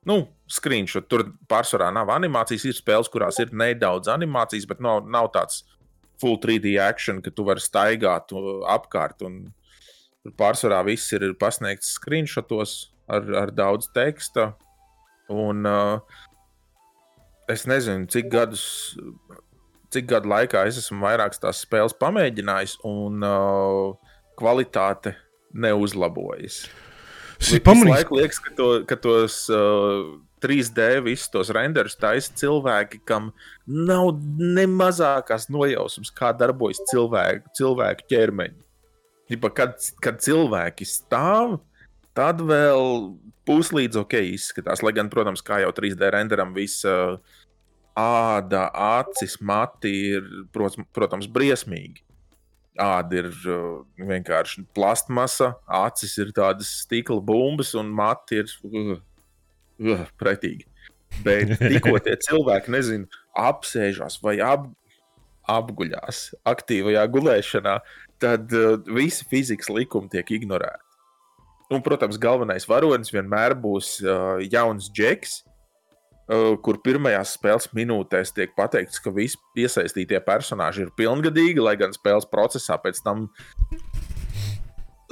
[0.06, 1.08] nu, screenshot.
[1.10, 2.68] Tur pārsvarā nav animācijas.
[2.68, 5.64] Ir spēles, kurās ir nedaudz animācijas, bet nav, nav tāds
[6.22, 8.30] full 3D action, ka tu vari staigāt
[8.70, 9.26] apkārt.
[10.38, 12.76] Pārsvarā viss ir pasniegts screenshotos
[13.12, 14.52] ar, ar daudz teksta.
[15.32, 16.00] Un, uh,
[17.52, 18.64] es nezinu, cik gadus,
[19.92, 25.14] cik gadu laikā es esmu vairākas tās spēles pamēģinājis, un uh, kvalitāte
[25.52, 26.64] neuzlabojas.
[27.38, 28.10] Tas ir pamanīts.
[28.14, 33.30] Liekas, ka, to, ka tos uh, 3D visus tos renderus taisa cilvēki, kam
[33.66, 38.58] nav ne mazākās nojausmas, kā darbojas cilvēku, cilvēku ķermeņi.
[39.56, 41.60] Kad, kad cilvēki stāv,
[42.16, 43.12] tad vēl
[43.48, 44.82] puslīdz ok izskatās.
[44.84, 47.18] Lai gan, protams, kā jau 3D renderam, visa
[47.98, 52.04] āda, acis, mati ir, protams, briesmīgi.
[52.80, 60.06] Āda ir uh, vienkārši plastmasa, acis ir tādas stikla bumbas, un mati ir uh, uh,
[60.20, 60.64] pretīgi.
[61.26, 64.70] Bet tikko tie cilvēki, nezinu, apsēžās vai ap,
[65.52, 67.76] apguļās aktīvajā gulēšanā,
[68.22, 70.91] tad uh, visi fizikas likumi tiek ignorēti.
[71.72, 75.38] Un, protams, galvenais varonis vienmēr būs uh, jauns džeks,
[76.28, 81.94] uh, kur pirmajās spēles minūtēs tiek pateikts, ka visi iesaistītie personāļi ir pilngadīgi, lai gan
[81.96, 83.30] spēles procesā pēc tam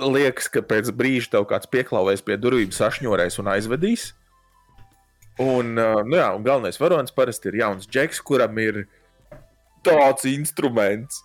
[0.01, 4.11] liekas, ka pēc brīža tev kāds pieklāvēs pie durvīm, sašņorēs un aizvedīs.
[5.41, 8.83] Un, uh, nu jā, un galvenais varonis parasti ir jauns džeks, kuram ir
[9.87, 11.23] tāds instruments.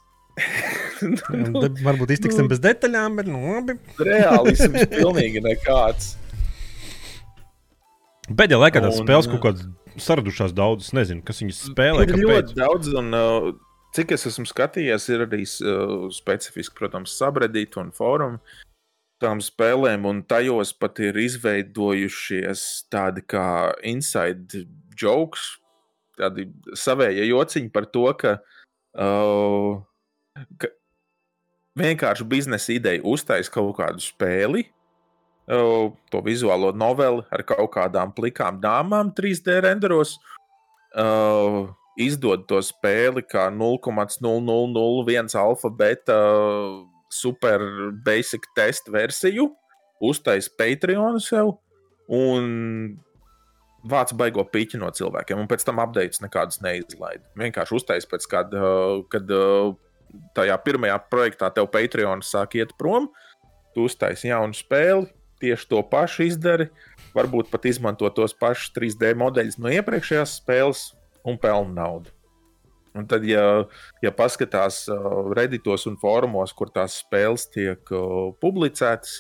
[1.06, 3.78] Nu, varbūt iztiksim nu, bez detaļām, bet nu, labi.
[4.02, 6.16] Reālisms pilnīgi nekāds.
[8.26, 9.68] Pēdējā laikā tās spēles kaut kādas
[10.02, 12.06] saradušās daudzas, nezinu, kas viņas spēlē.
[12.10, 13.50] Ir ļoti daudz, un uh,
[13.96, 18.42] cik es esmu skatījies, ir arī uh, specifiski, protams, subreddit un fórumu
[19.24, 23.48] tām spēlēm, un tajos pat ir izveidojušies tādi kā
[23.88, 24.66] inside
[25.00, 25.54] jokes,
[26.20, 28.36] tādi savēja jociņi par to, ka,
[29.00, 29.80] uh,
[30.60, 30.70] ka
[31.80, 34.66] vienkārši biznesa ideja uztais kaut kādu spēli,
[35.52, 40.18] uh, to vizuālo noveli ar kaut kādām plikām dāmām 3D renderos.
[40.96, 41.68] Uh,
[42.00, 46.20] izdod to spēli kā 0,0001 alfa beta
[47.12, 47.64] super
[48.06, 49.50] basic test versiju,
[50.04, 51.56] uztais Patreon sev
[52.12, 52.98] un
[53.86, 57.24] vāc baigo piķi no cilvēkiem, un pēc tam updates nekādas neizlaida.
[57.40, 58.62] Vienkārši uztais pēc kāda,
[59.14, 59.30] kad
[60.38, 63.10] tajā pirmajā projektā tev Patreon sāk iet prom,
[63.76, 65.08] tu uztais jaunu spēli,
[65.44, 66.70] tieši to pašu izdari,
[67.16, 70.90] varbūt pat izmanto tos pašus 3D modeļus no iepriekšējās spēles
[71.28, 72.14] un pelna naudu.
[72.96, 73.66] Un tad, ja,
[74.00, 79.18] ja paskatās uh, redditos un fórumos, kur tās spēles tiek uh, publicētas,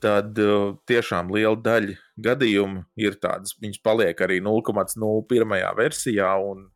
[0.00, 3.52] tad uh, tiešām liela daļa gadījumu ir tādas.
[3.60, 6.70] Viņas paliek arī 0,01 versijā, un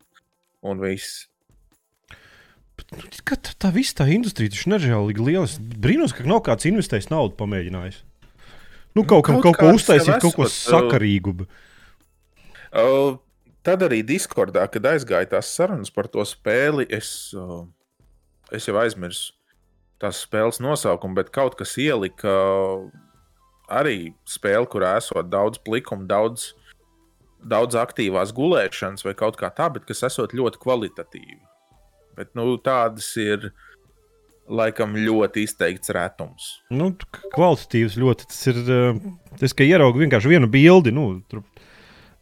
[0.61, 1.25] un viss.
[2.93, 3.03] Nu,
[3.59, 5.47] tā, viss tā industrija taču nežēlīgi liela.
[5.49, 8.03] Es brīnos, ka nav kāds investējis naudu pamēģinājis.
[8.97, 11.45] Nu, kaut, kaut, kaut ko uztaisīt, kaut ko sakarīgu.
[12.71, 13.17] Uh,
[13.65, 17.65] tad arī Discordā, kad aizgāja tās sarunas par to spēli, es, uh,
[18.53, 19.35] es jau aizmirsu
[20.01, 22.87] tās spēles nosaukumu, bet kaut kas ielika uh,
[23.69, 26.51] arī spēli, kurā esot daudz plikumu, daudz,
[27.41, 31.56] daudz aktīvās gulēšanas vai kaut kā tā, bet kas esot ļoti kvalitatīva.
[32.17, 33.51] Bet nu, tādas ir
[34.47, 36.49] laikam ļoti izteikts retums.
[36.73, 36.93] Nu,
[37.35, 38.29] kvalitatīvs ļoti.
[38.31, 38.63] Tas ir.
[39.37, 40.93] Tas, ka ieraugu vienkārši vienu bildi.
[40.95, 41.43] Nu, tur,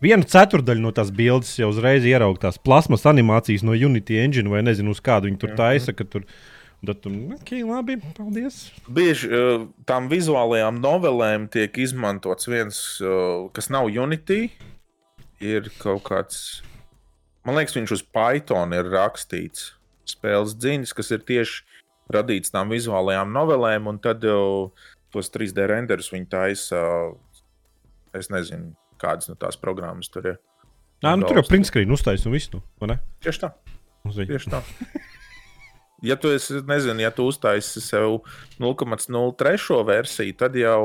[0.03, 4.59] Vienu ceturdaļu no tās bildes jau uzreiz ierauga tās plasmas animācijas no Unity Engine vai
[4.65, 5.59] nezinu, uz kādu viņi tur mhm.
[5.61, 5.95] taisa.
[5.95, 6.27] Tur,
[6.85, 8.67] Tad, ok, labi, paldies.
[8.91, 9.31] Bieži
[9.89, 12.81] tām vizuālajām novelēm tiek izmantots viens,
[13.55, 14.51] kas nav Unity.
[15.41, 16.43] Ir kaut kāds,
[17.47, 19.71] man liekas, viņš uz Python ir rakstīts
[20.09, 21.63] spēles dziņas, kas ir tieši
[22.13, 24.71] radīts tām vizuālajām novelēm, un tad jau
[25.13, 26.81] tos 3D renderus viņi taisa.
[28.15, 30.37] Es nezinu, kādas no tās programmas tur ir.
[31.03, 32.53] Nā, nu, tur jau printskrīnu uztaisīja un viss.
[32.53, 32.61] Nu,
[33.25, 33.51] Tieši tā.
[34.05, 34.61] Tieši tā.
[36.05, 38.19] Ja tu esi, nezinu, ja tu uztaisīsi sev
[38.61, 40.81] 0,03 versiju, tad jau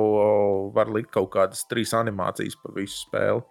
[0.74, 3.42] var likt kaut kādas trīs animācijas pa visu spēli.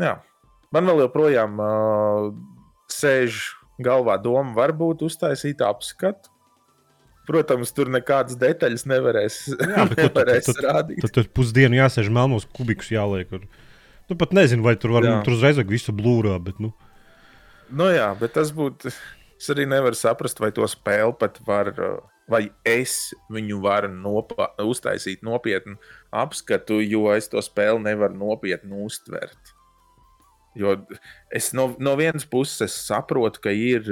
[0.00, 0.16] Jā.
[0.74, 2.32] Man vēl joprojām uh,
[2.92, 3.44] sēž
[3.82, 6.32] galvā doma varbūt uztaisīt apskatu.
[7.28, 9.34] Protams, tur nekādas detaļas nevarēs,
[9.74, 11.02] Jā, nevarēs tad, rādīt.
[11.04, 13.34] Tad, tad pusdienu jāsēž melnos kubikus jāliek.
[13.36, 13.44] Ar...
[14.08, 16.38] Nu, pat nezinu, vai tur var nu, tur uzreiz visu blūrā.
[16.40, 16.72] Bet, nu.
[17.68, 18.94] Nu, jā, bet tas būtu.
[19.38, 21.68] Es arī nevaru saprast, vai to spēli pat var,
[22.32, 25.76] vai es viņu varu nopa, uztaisīt nopietnu
[26.10, 29.52] apskatu, jo es to spēli nevaru nopietni uztvert.
[30.58, 30.74] Jo
[31.30, 33.86] es no, no vienas puses saprotu, ka ir,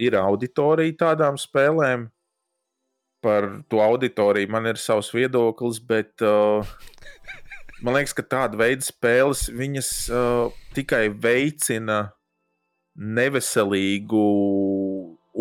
[0.00, 2.08] ir auditorija tādām spēlēm.
[3.24, 6.64] Par to auditoriju man ir savs viedoklis, bet uh,
[7.82, 12.12] man liekas, ka tāda veida spēles viņas uh, tikai veicina
[12.96, 14.26] neveselīgu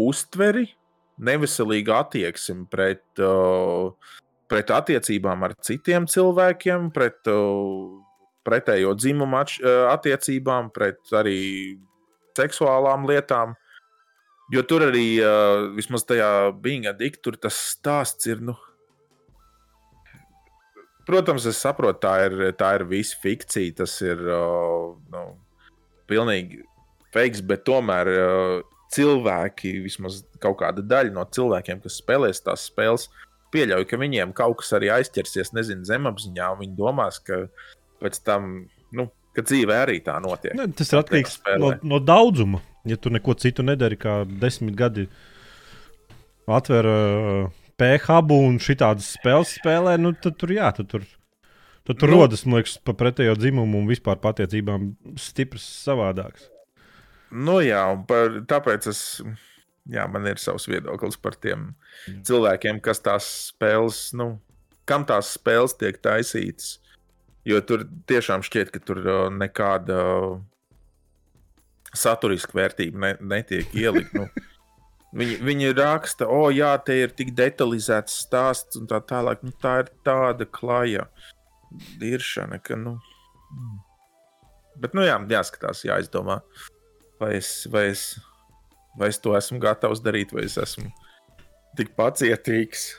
[0.06, 0.66] uztveri,
[1.24, 3.94] neveselīgu attieksmi pret, uh,
[4.52, 8.02] pret attiecībām ar citiem cilvēkiem, pret uh,
[8.46, 9.42] pretējo dzimumu
[9.92, 11.40] attiecībām, pret arī
[12.38, 13.56] seksuālām lietām.
[14.54, 16.30] Jo tur arī, uh, vismaz tajā
[16.62, 18.44] bija dikta, tur tas stāsts ir.
[18.46, 18.54] Nu,
[21.08, 25.26] protams, es saprotu, tā ir, tā ir visa fikcija, tas ir uh, nu,
[26.10, 26.62] pilnīgi
[27.16, 33.10] fakes, bet tomēr uh, cilvēki, vismaz kaut kāda daļa no cilvēkiem, kas spēlēs tās spēles,
[33.56, 36.52] pieļauj, ka viņiem kaut kas arī aizķersies, nezinu, zemapziņā.
[36.60, 37.46] Viņi domās, ka
[38.04, 40.56] pēc tam, nu, ka dzīvē arī tā notiek.
[40.58, 42.64] Ne, tas ir atkarīgs no, no daudzuma.
[42.86, 45.08] Ja tu neko citu nedari, kā desmit gadi
[46.46, 51.08] atver uh, PHB un šitādas spēles spēlē, nu, tad tur jā, tad tur.
[51.86, 54.88] Tad tur nu, rodas, man liekas, pa pretējo dzimumu un vispār patiecībām
[55.22, 56.48] stiprs savādāks.
[57.30, 59.02] Nu, jā, un par, tāpēc es,
[59.94, 61.68] jā, man ir savs viedoklis par tiem
[62.26, 64.32] cilvēkiem, kas tās spēles, nu,
[64.90, 66.80] kam tās spēles tiek taisītas.
[67.46, 70.38] Jo tur tiešām šķiet, ka tur uh, nekāda uh,
[71.96, 74.16] saturiska vērtība ne, netiek ielikt.
[74.18, 74.28] Nu,
[75.20, 79.44] viņi, viņi raksta, o, oh, jā, te ir tik detalizēts stāsts, un tā tālāk.
[79.46, 81.08] Nu, tā ir tāda klaja
[82.02, 82.78] diršana, ka.
[82.80, 82.98] Nu,
[83.54, 83.82] mm.
[84.82, 86.42] Bet, nu, jā, jāskatās, jāizdomā,
[87.22, 88.08] vai es, vai, es,
[89.00, 90.90] vai es to esmu gatavs darīt, vai es esmu
[91.80, 92.90] tik pacietīgs.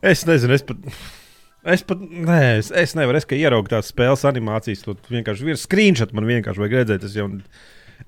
[0.00, 0.86] Es nezinu, es pat.
[1.68, 4.84] Es pat nē, es, es nevaru, es ieraugu tās spēles animācijas.
[4.86, 7.04] Tur vienkārši ir screenshot, man vienkārši vajag redzēt.
[7.04, 7.28] Es jau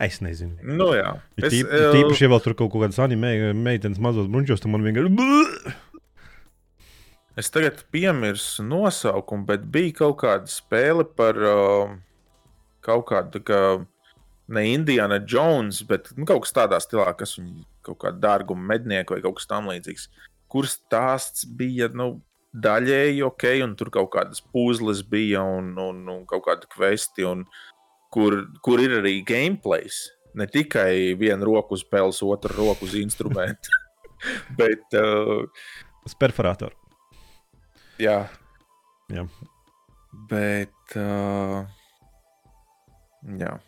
[0.01, 0.57] es nezinu.
[0.65, 1.91] Nu, jā, es, tīp, uh...
[1.93, 5.79] tīpaši, ja vēl tur kaut kādas anime meitenes mazos bruņķos, tad man vienkārši.
[7.33, 11.95] Es tagad piemirsu nosaukumu, bet bija kaut kāda spēle par uh,
[12.85, 13.61] kaut kādu, kā,
[14.53, 19.17] ne Indiana Jones, bet nu, kaut kas tādā stilā, kas viņa kaut kāda dārguma mednieka
[19.17, 20.05] vai kaut kas tamlīdzīgs.
[20.53, 22.19] Kurš stāsts bija, nu,
[22.53, 27.47] daļēji ok, un tur kaut kādas puzles bija un, un, un kaut kāda kvesti, un
[28.13, 30.05] kur, kur ir arī gameplays.
[30.37, 33.73] Ne tikai viena roka uz peles, otra roka uz instrumentu.
[34.61, 34.85] bet.
[34.97, 35.49] Uh,
[36.07, 36.77] uz perforātoru.
[38.01, 38.25] Jā.
[39.13, 39.27] jā.
[40.31, 40.97] Bet.
[40.97, 41.63] Uh,
[43.41, 43.59] jā.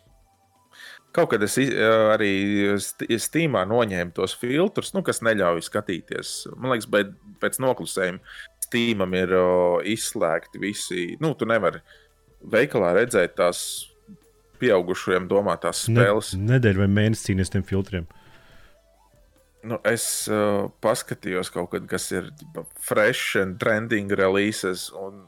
[1.15, 2.33] Kaut kad es arī
[3.23, 6.31] Steamā noņēmu tos filtrus, nu, kas neļauj skatīties.
[6.57, 8.19] Man liekas, bet pēc noklusējuma
[8.75, 9.45] Steamam ir o,
[9.87, 11.03] izslēgti visi.
[11.23, 11.79] Nu, tu nevari
[12.51, 13.61] veikalā redzēt tās
[14.59, 16.33] pieaugušajiem domātās Ne, spēles.
[16.35, 18.05] nedēļu vai mēnesi cīnīties tiem filtriem.
[19.65, 22.27] Nu, es uh, paskatījos kaut kad, kas ir
[22.85, 24.89] fresh and trending releases.
[24.93, 25.23] Un,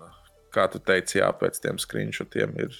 [0.53, 2.75] kā tu teici, jā, pēc tiem screenshotiem ir.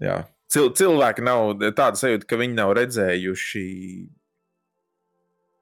[0.00, 0.20] Jā.
[0.50, 3.64] Cil cilvēki nav tāda sajūta, ka viņi nav redzējuši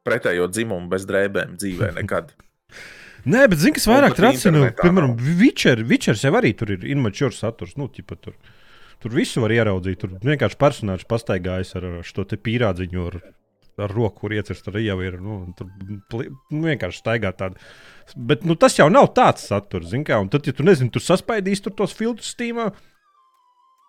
[0.08, 2.34] pretējo dzimumu bez drēbēm dzīvē nekad.
[3.26, 5.16] Nē, bet zini, kas vairāk tracina, internetā piemēram.
[5.40, 7.74] Witcher, Witchers jau arī tur ir immature saturs.
[7.80, 8.36] Nu, ķipa, tur,
[9.02, 9.98] tur visu var ieraudzīt.
[10.04, 13.08] Tur vienkārši personāžs pastaigājas ar šo pīrādziņu.
[13.10, 13.20] Ar,
[13.78, 15.20] Ar roku, kur iecirst, arī jau ir.
[15.22, 15.68] Nu, tur
[16.10, 17.60] nu, vienkārši staigā tādu.
[18.16, 20.18] Bet nu, tas jau nav tāds saturs, zini, kā.
[20.18, 22.72] Un tad, ja tu nezini, tur saspaidīs tur tos filtrus stīmā,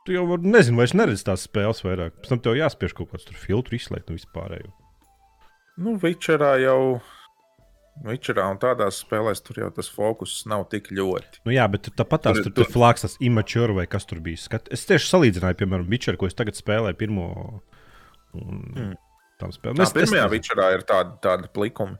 [0.06, 2.20] tu jau var, nezinu, vairs neredz tās spēles vairāk.
[2.22, 4.70] Pēc tam tev jāspiež kaut kāds tur filtru izslēgt un vispārējo.
[5.82, 7.00] Nu, Witcherā jau.
[8.06, 11.42] Witcherā un tādās spēlēs tur jau tas fokus nav tik ļoti.
[11.46, 14.20] Nu, jā, bet tāpat tās Tur- tur, tur tur- flāks, tas immature vai kas tur
[14.24, 14.38] bija.
[14.38, 17.62] Skat, es tieši salīdzināju, piemēram, Witcher, ko es tagad spēlēju pirmo.
[18.34, 18.96] Un, Mm.
[19.40, 19.80] Tam spēlēm.
[19.80, 21.98] Tā pirmajā Witcherā ir tāda, tāda plikuma.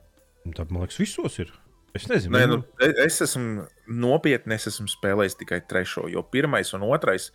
[0.54, 1.50] Tā, man liekas, visos ir.
[1.94, 6.72] Es nezinu, Nē, nu, e- es esmu nopietni, es esmu spēlējis tikai trešo, jo pirmais
[6.74, 7.30] un otrais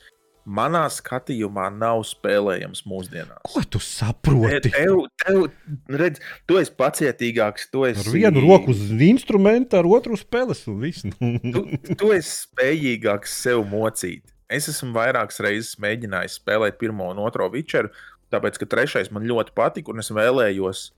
[0.45, 3.43] manā skatījumā nav spēlējams mūsdienās.
[3.49, 4.71] ko tu saproti?
[4.73, 5.41] Tev, tev,
[5.89, 10.79] redz, tu esi pacietīgāks, tu esi Ar vienu roku uz instrumenta, ar otru spēles un
[10.83, 11.05] viss.
[11.55, 11.61] Tu,
[11.97, 14.25] tu esi spējīgāks sev mocīt.
[14.51, 17.89] Es esmu vairākas reizes mēģinājis spēlēt pirmo un otro Witcheru,
[18.33, 20.89] tāpēc, ka trešais man ļoti patika, un es vēlējos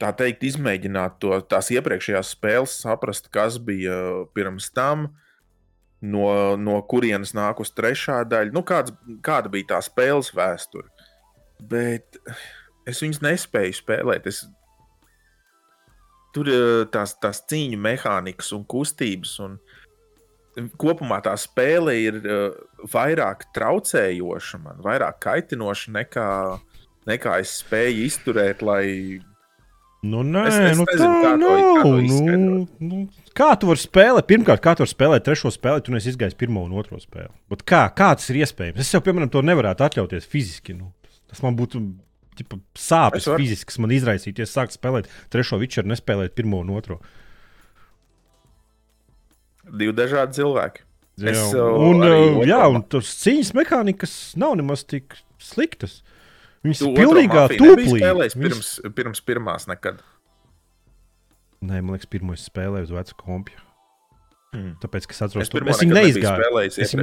[0.00, 3.98] tā teikt, izmēģināt to, tās iepriekšējās spēles, saprast, kas bija
[4.36, 5.10] pirms tam,
[6.00, 6.28] no,
[6.60, 10.88] no kurienes nākus trešā daļa, nu, kāds, kāda bija tā spēles vēsture.
[11.58, 12.20] Bet
[12.88, 14.28] es viņus nespēju spēlēt.
[14.30, 14.44] Es,
[16.36, 19.34] tur eh, tās, tās cīņu mehānikas un kustības.
[19.44, 19.58] Un
[20.80, 22.54] kopumā tā spēle ir uh,
[22.90, 26.30] vairāk traucējoša, man vairāk kaitinoša nekā,
[27.06, 29.20] nekā es spēju izturēt, lai
[30.08, 31.58] Nu, nē, Es- es nu, nezinu, tā kā to- nav.
[31.58, 32.68] kā to nu, izskaidrot.
[32.80, 33.00] nu,
[33.36, 34.26] kā tu vari spēlēt?
[34.30, 37.30] Pirmkārt, kā tu vari spēlēt trešo spēli, tu neesi izgājis pirmo un otro spēli.
[37.50, 38.78] Bet kā, kā tas ir iespējams?
[38.78, 40.76] Es jau, piemēram, to nevarētu atļauties fiziski.
[40.78, 40.92] Nu.
[41.28, 41.82] Tas man būtu
[42.38, 47.00] ķipa, sāpes fiziski, kas man izraisītu, ja sāktu spēlēt trešo vičeru, nespēlēt pirmo un otro.
[49.68, 50.84] divi dažādi cilvēki.
[51.18, 55.98] Es, jā, uh, un, uh, jā, un tas cīņas mehānikas nav nemaz tik sliktas.
[55.98, 56.17] Viņas
[56.62, 58.00] Tu ir pilnīgā tūplī.
[58.02, 60.02] Viņas- Pirms, pirms pirmās nekad.
[61.62, 63.64] Nē, man liekas, pirmo es spēlēju uz vecu kompju.
[64.48, 64.78] Mm.
[64.80, 65.92] Tāpēc, ka es atceros, Es to pirmo es viņu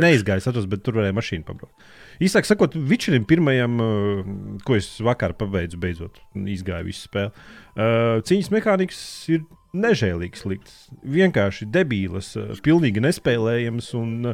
[0.01, 0.37] neizgāju.
[0.41, 1.83] Es atceros, bet tur varēja mašīnu pabraukt.
[2.23, 4.31] Īsāk sakot, Vičerim pirmajam, uh,
[4.65, 7.29] ko es vakar pabeidzu, beidzot izgāju visu spēli.
[7.75, 9.45] Uh, cīņas mehānikas ir
[9.77, 13.91] nežēlīgas, sliktas, vienkārši debīlas, uh, pilnīgi nespēlējamas.
[13.99, 14.31] Un,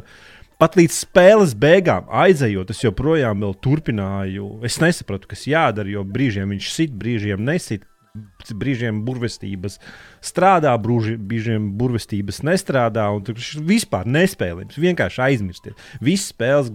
[0.62, 4.60] Pat līdz spēles beigām aizejot, es joprojām vēl turpināju.
[4.62, 7.88] Es nesapratu, kas jādara, jo brīžiem viņš sit, brīžiem nesit.
[8.60, 9.78] Brīžiem burvestības
[10.22, 13.08] strādā, brīžiem burvestības nestrādā.
[13.32, 14.78] šis Vispār nespēlējams.
[14.84, 15.82] Vienkārši aizmirstiet.
[15.98, 16.70] Visas spēles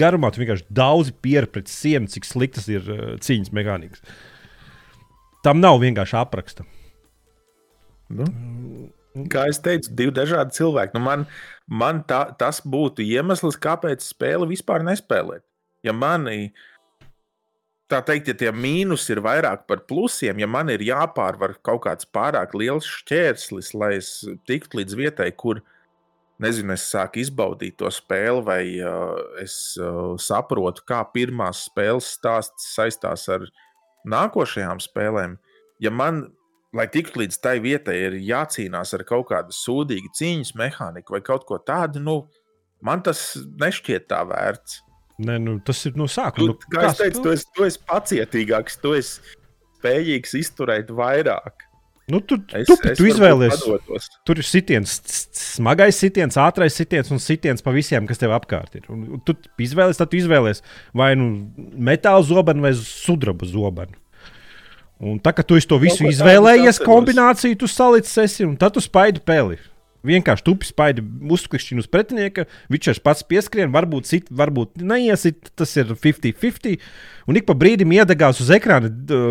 [0.00, 4.02] garumā tu vienkārši daudz pieredzi pret sienu, cik sliktas ir uh, cīņas mehānikas.
[5.46, 6.66] Tam nav vienkārši apraksta.
[8.10, 8.26] Nu,
[9.30, 10.96] kā jau teicu, divi dažādi cilvēki.
[10.96, 11.28] Nu, man
[11.66, 15.44] man tā, tas būtu iemesls, kāpēc spēli vispār nespēlēt.
[15.84, 16.54] Ja manī,
[17.92, 22.08] tā teikt, ja tie mīnusi ir vairāk par plusiem, ja man ir jāpārvar kaut kāds
[22.08, 24.10] pārāk liels šķērslis, lai es
[24.48, 25.60] tiktu līdz vietai, kur
[26.42, 32.72] nezinu, es sāku izbaudīt to spēli, vai uh, es uh, saprotu, kā pirmās spēles stāsts
[32.74, 33.46] saistās ar
[34.08, 35.38] nākošajām spēlēm.
[35.82, 36.26] Ja man
[36.74, 41.46] lai tiktu līdz tai vietai, ir jācīnās ar kaut kādu sūdīgu cīņas mehāniku vai kaut
[41.48, 42.16] ko tādu, nu,
[42.84, 44.80] man tas nešķiet tā vērts.
[45.24, 46.50] Nē, nu, tas ir no sākuma.
[46.50, 49.22] Nu, kā es teicu, tu esi, tu esi pacietīgāks, tu esi
[49.78, 51.62] spējīgs izturēt vairāk.
[52.10, 53.54] nu, tu, Es, tu, es tu izvēlies.
[53.62, 54.08] padotos.
[54.26, 54.98] Tur ir sitiens,
[55.54, 58.88] smagais sitiens, ātrais sitiens un sitiens pa visiem, kas tev apkārt ir.
[58.92, 60.60] Un, un tu izvēlies, tad tu izvēlies
[60.92, 61.30] vai nu
[61.78, 63.94] metāla zobenu vai sudraba zobenu.
[65.02, 68.82] Un tā kā tu to visu tādu izvēlējies, kombināciju tu salicis esi, un tad tu
[68.84, 69.58] spaidi peli.
[70.04, 71.02] Vienkārši tupi spaidi
[71.32, 76.76] uzklikšķinu uz pretinieka, viņš pats pieskrien, varbūt sit, varbūt neiesit, tas ir 50-50.
[77.24, 78.90] Un ik pa brīdim iedegās uz ekrāna,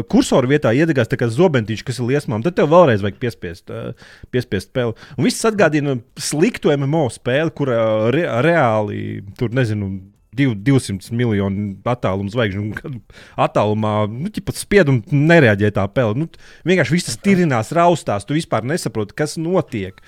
[0.09, 2.41] kursoru vietā iedegās tā kā zobentiņš, kas ir liesmām.
[2.41, 3.69] Tad tev vēlreiz vajag piespiest,
[4.33, 4.97] piespiest peli.
[5.13, 7.69] Un viss atgādina sliktu MMO spēli, kur
[8.15, 9.93] re, reāli tur nezinu.
[10.37, 12.99] Div- 200 miljonu attālumu zvaigžņu,
[13.45, 16.17] attālumā nu, pat spiedumu nereaģē tā pele.
[16.23, 16.29] Nu,
[16.67, 19.99] vienkārši viss tas tirinās, raustās, tu vispār nesaproti, kas notiek.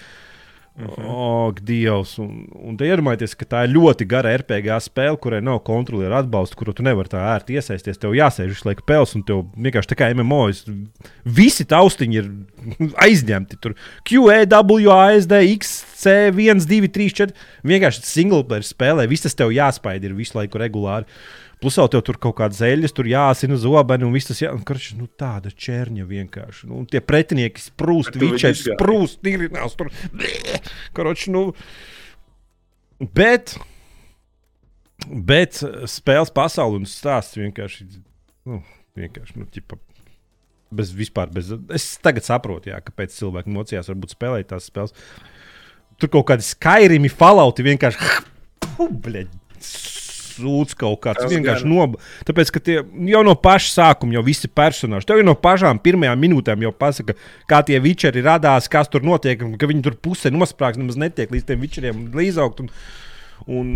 [0.77, 1.47] Mm -hmm.
[1.47, 2.17] Ak, Dievs!
[2.17, 6.55] Un, un te iedomājieties, ka tā ir ļoti gara RPG spēle, kurai nav kontrolieru atbalsta,
[6.55, 7.97] kuru tu nevari tā ērti iesaisties.
[7.97, 10.51] Tev jāsēž visu laiku pels, un tev vienkārši tā kā MMO.
[11.23, 12.27] Visi taustiņi ir
[13.07, 13.55] aizņemti.
[13.61, 17.31] Tur QEW, ASD, XC, 1, 2, 3, 4.
[17.63, 19.07] Vienkārši single player spēlē.
[19.07, 21.05] Viss tas tev jāspaida ir visu laiku regulāri.
[21.61, 25.07] Plus tev tur kaut kādas eļļas, tur jāsina zobeni un viss tas jā, karš, nu,
[25.19, 26.67] tāda čērņa vienkārši.
[26.71, 29.91] Nu, tie pretinieki sprūst, vičeri sprūst, tīrinās tur.
[30.97, 31.47] Karoči, nu.
[33.15, 33.55] Bet,
[35.07, 37.89] bet spēles pasauli un stāsts vienkārši,
[38.51, 38.61] nu,
[38.99, 39.79] vienkārši, nu, ķipa,
[40.75, 41.51] bez vispār, bez.
[41.75, 44.95] Es tagad saprotu, jā, kāpēc cilvēki mocījās, varbūt spēlēt tās spēles.
[45.99, 48.15] Tur kaut kādi skairimi, falauti vienkārši.
[48.75, 48.91] Puh,
[50.35, 51.23] sūds kaut kāds.
[51.23, 51.97] Tas vienkārši nob...
[52.27, 56.21] Tāpēc, ka tie jau no paša sākuma, jau visi personāļi, tev jau no pašām pirmajām
[56.25, 57.17] minūtēm jau pasaka,
[57.49, 61.33] kā tie vičeri radās, kas tur notiek, un ka viņi tur pusē nosprāgst, nemaz netiek
[61.33, 62.63] līdz tiem vičeriem līdzaugt.
[62.65, 62.71] Un,
[63.47, 63.73] un,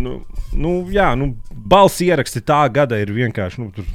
[0.56, 3.64] nu, jā, nu, balss ieraksti tā gada ir vienkārši.
[3.64, 3.88] Nu, tur,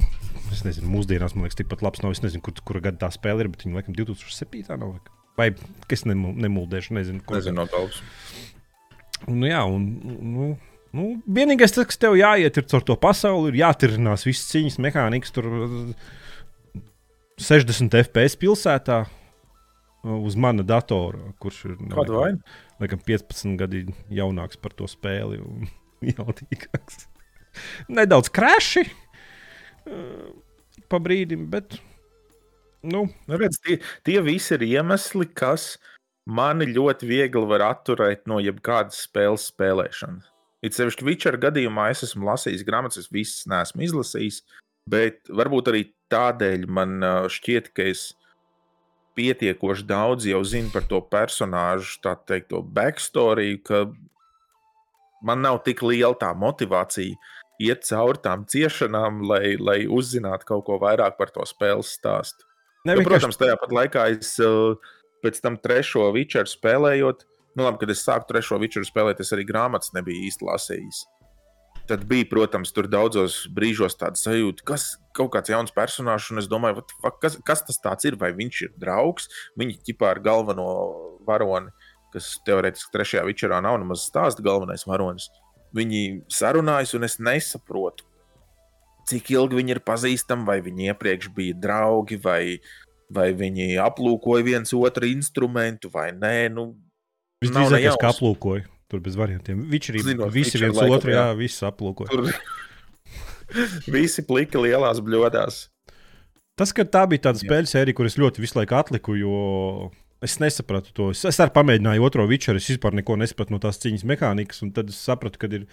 [0.54, 2.14] Es nezinu, mūsdienās man liekas, tikpat labs nav.
[2.16, 4.78] Es nezinu, kur, kura gada tā spēle ir, bet viņa laikam 2007.
[4.80, 4.94] nav.
[5.36, 5.50] Vai
[5.90, 7.24] kas nemuldēšu, nezinu.
[7.34, 7.98] Nezinu no galvas.
[9.28, 9.88] Nu, jā, un,
[10.36, 10.50] nu,
[10.96, 15.34] Nu, vienīgais, tas, kas tev jāiet caur to pasauli, ir jātirinās visas cīņas mehānikas.
[15.36, 15.50] Tur
[17.42, 19.02] 60 FPS pilsētā
[20.06, 22.06] uz mana datora, kurš ir nu,
[22.80, 25.68] laikam, 15 gadi jaunāks par to spēli un
[26.16, 27.10] jaudīgāks.
[27.92, 28.86] Nedaudz krāši
[30.90, 31.78] pa brīdim, bet.
[32.86, 33.08] Nu.
[33.26, 35.74] Nu, redz, tie, tie visi ir iemesli, kas
[36.30, 40.35] mani ļoti viegli var atturēt no jebkādas spēles spēlēšanas.
[40.66, 44.42] It sevišķi Vičera gadījumā es esmu lasījis grāmatas, es visas neesmu izlasījis,
[44.90, 48.08] bet varbūt arī tādēļ man šķiet, ka es
[49.16, 53.86] pietiekoši daudz jau zinu par to personāžu, tā teikt, to backstory, ka
[55.26, 57.16] man nav tik liela tā motivācija
[57.64, 62.48] iet cauri tām ciešanām, lai, lai uzzinātu kaut ko vairāk par to spēles stāstu.
[62.86, 64.36] Ne, jo, protams, tajā pat laikā es
[65.26, 67.24] pēc tam trešo Vičeru spēlējot,
[67.56, 71.06] Nu, labi, kad es sāku trešo vičuru spēlēt, es arī grāmatas nebiju īsti lasījis.
[71.86, 76.50] Tad bija, protams, tur daudzos brīžos tāda sajūta, kas kaut kāds jauns personāžs, un es
[76.50, 79.30] domāju, what, kas, kas tas ir, vai viņš ir draugs.
[79.60, 80.66] Viņa ķipā ar galveno
[81.28, 81.72] varoni,
[82.14, 85.30] kas teorētiski trešajā vičurā nav nemaz stāsta galvenais varonis.
[85.78, 88.08] Viņi sarunājas, un es nesaprotu,
[89.10, 92.58] cik ilgi viņi ir pazīstami, vai viņi iepriekš bija draugi, vai,
[93.14, 96.38] vai viņi aplūkoja viens otru instrumentu, vai nē.
[96.56, 96.72] Nu,
[97.46, 98.66] Visdrīzāk, ka aplūkoju.
[98.92, 99.64] Tur bez variantiem.
[99.72, 102.14] Viņš arī Zinot, visi viens otru, jā, visus aplūkoja.
[102.14, 102.30] Tur
[103.96, 105.64] visi pliki lielās bļodās.
[106.56, 109.40] Tas, ka tā bija tāda spēļu sērija, kuras ļoti visu laiku atliku, jo
[110.24, 111.10] es nesapratu to.
[111.16, 114.72] Es, es arī pamēģināju otro vičeru, es vispār neko nesapratu no tās cīņas mehānikas, un
[114.76, 115.66] tad es sapratu, ka ir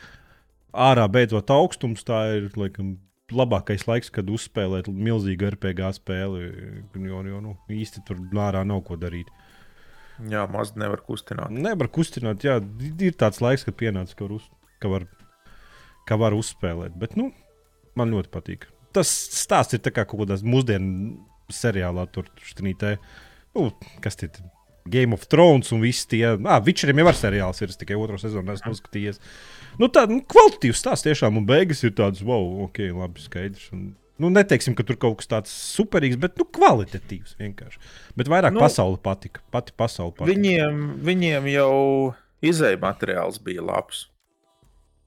[0.72, 2.02] ārā beidzot augstums.
[2.08, 2.96] Tā ir laikam,
[3.32, 6.48] labākais laiks, kad uzspēlēt milzīgu RPG spēli,
[7.06, 9.30] jo, jo nu, īsti tur ārā nav ko darīt.
[10.30, 11.52] Jā, maz nevar kustināt.
[11.54, 14.48] Nevar kustināt, jā, ir tāds laiks, kad pienācis, ka var, uz,
[14.82, 15.06] ka var,
[16.08, 16.96] ka var uzspēlēt.
[17.00, 17.30] Bet, nu,
[17.98, 18.68] man ļoti patīk.
[18.92, 21.16] Tas stāsts ir kā kaut kādā mūsdienu
[21.52, 22.96] seriālā, tur štrītē.
[23.56, 23.70] Nu,
[24.04, 24.50] kas tie ir?
[24.84, 26.24] Game of Thrones un viss tie.
[26.42, 29.20] Ah, Vičeriem jau ir seriāls, ir tikai otro sezonu, esmu noskatījies.
[29.78, 33.68] Nu, tā nu, kvalitatīvs stāsts tiešām, un beigas ir tāds, wow, ok, labi, skaidrs.
[33.76, 37.80] Un Nu, neteiksim, ka tur kaut kas tāds superīgs, bet nu, kvalitatīvs vienkārši.
[38.18, 39.40] Bet vairāk nu, pasaule patika.
[39.54, 40.28] Pati pasaule patika.
[40.28, 41.72] Viņiem, viņiem jau
[42.44, 44.06] izēja materiāls bija labs.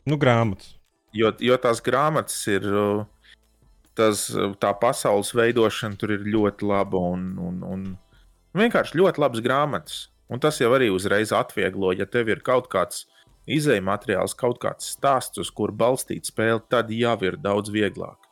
[0.09, 0.73] Nu, grāmatas.
[1.15, 2.65] Jo, jo tās grāmatas ir.
[3.95, 4.25] Tas,
[4.59, 7.85] tā pasaules veidošana tur ir ļoti laba un, un, un
[8.59, 10.01] vienkārši ļoti labas grāmatas.
[10.27, 13.05] Un tas jau arī uzreiz atvieglo, ja tev ir kaut kāds
[13.47, 18.24] izēja materiāls, kaut kāds stāsts, uz kur balstīt spēli, tad jau ir daudz vieglāk.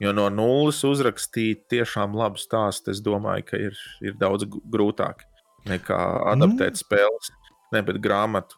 [0.00, 5.26] Jo no nulles uzrakstīt tiešām labu stāstu, es domāju, ka ir, ir daudz grūtāk
[5.68, 5.98] nekā
[6.32, 6.80] adaptēt mm.
[6.80, 7.32] spēles,
[7.74, 8.56] ne bet grāmatu.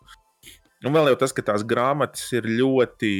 [0.86, 3.14] Un vēl jau tas, ka tās grāmatas ir ļoti,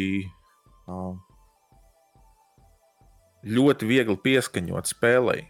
[3.42, 5.48] ļoti viegli pieskaņot spēlei.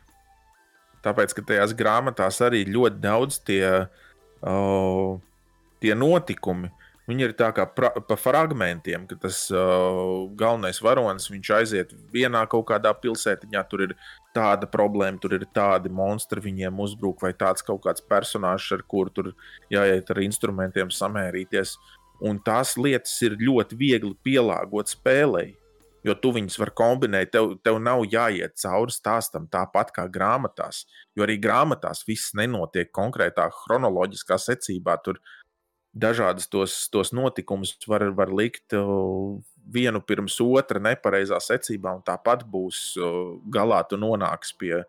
[1.05, 5.12] Tāpēc, ka tajās grāmatās arī ļoti daudz tie, uh,
[5.82, 6.70] tie notikumi,
[7.11, 12.68] Viņi ir tā kā pra, pa fragmentiem, ka tas uh, galvenais varonis aiziet vienā kaut
[12.68, 13.94] kādā pilsētiņā, tur ir
[14.36, 19.11] tāda problēma, tur ir tādi monstri, viņiem uzbruk, vai tāds kaut kāds personāžs, ar kuru
[19.11, 19.32] tur
[19.72, 21.74] jāiet ar instrumentiem samērīties.
[22.22, 25.57] Un tās lietas ir ļoti viegli pielāgot spēlei.
[26.03, 30.82] Jo tu viņus vari kombinēt, tev, tev nav jāiet cauri stāstam tāpat kā grāmatās.
[31.14, 34.96] Jo arī grāmatās viss nenotiek konkrētā chronoloģiskā secībā.
[35.05, 35.20] Tur
[35.93, 38.74] dažādas tos, tos notikumus var, var likt
[39.72, 42.97] vienu pirms otra nepareizā secībā, un tāpat būs
[43.53, 44.82] galā tu nonāks pie,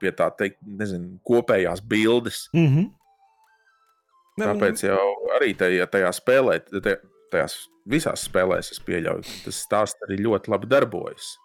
[0.00, 2.48] pie tā teikt, nezinu, kopējās bildes.
[2.52, 2.94] Mm -hmm.
[4.38, 6.60] Tāpēc jau arī tajā, tajā spēlē,
[7.30, 11.36] tajās visās spēlēs es pieļauju, tas stāsts arī ļoti labi darbojas.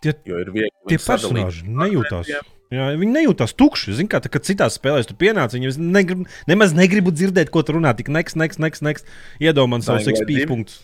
[0.00, 0.72] Tie, jo ir viegli.
[0.88, 2.30] Tie personāļi nejūtās.
[2.74, 3.94] Jā, viņi nejūtās tukši.
[3.96, 7.78] Zini, kā tā, kad citās spēlēs tu pienāc, viņi negrib, nemaz negribu dzirdēt, ko tu
[7.78, 7.94] runā.
[7.96, 9.08] Tik neks, neks, neks, neks.
[9.40, 10.82] iedomā savus XP punktus.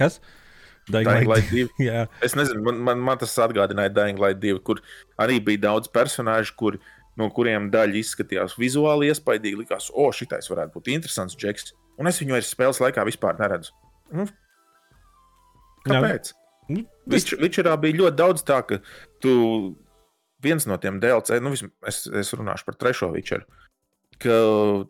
[0.00, 0.16] Kas?
[0.88, 1.66] Dying Light 2.
[2.22, 4.80] es nezinu, man, man, man tas atgādināja Dying Light 2, kur
[5.20, 6.78] arī bija daudz personāžu, kur,
[7.18, 9.60] no kuriem daļa izskatījās vizuāli iespaidīgi.
[9.64, 11.74] Likās, o, šitais varētu būt interesants džeks.
[12.00, 13.74] Un es viņu vairs spēles laikā vispār neredzu.
[14.14, 14.28] Nu,
[15.84, 16.32] kāpēc?
[16.70, 18.80] Viņš, viņš ir bija ļoti daudz tā, ka
[19.22, 19.34] tu
[20.46, 23.46] viens no tiem DLC, nu, es, es runāšu par trešo vičeru.
[24.16, 24.36] Ka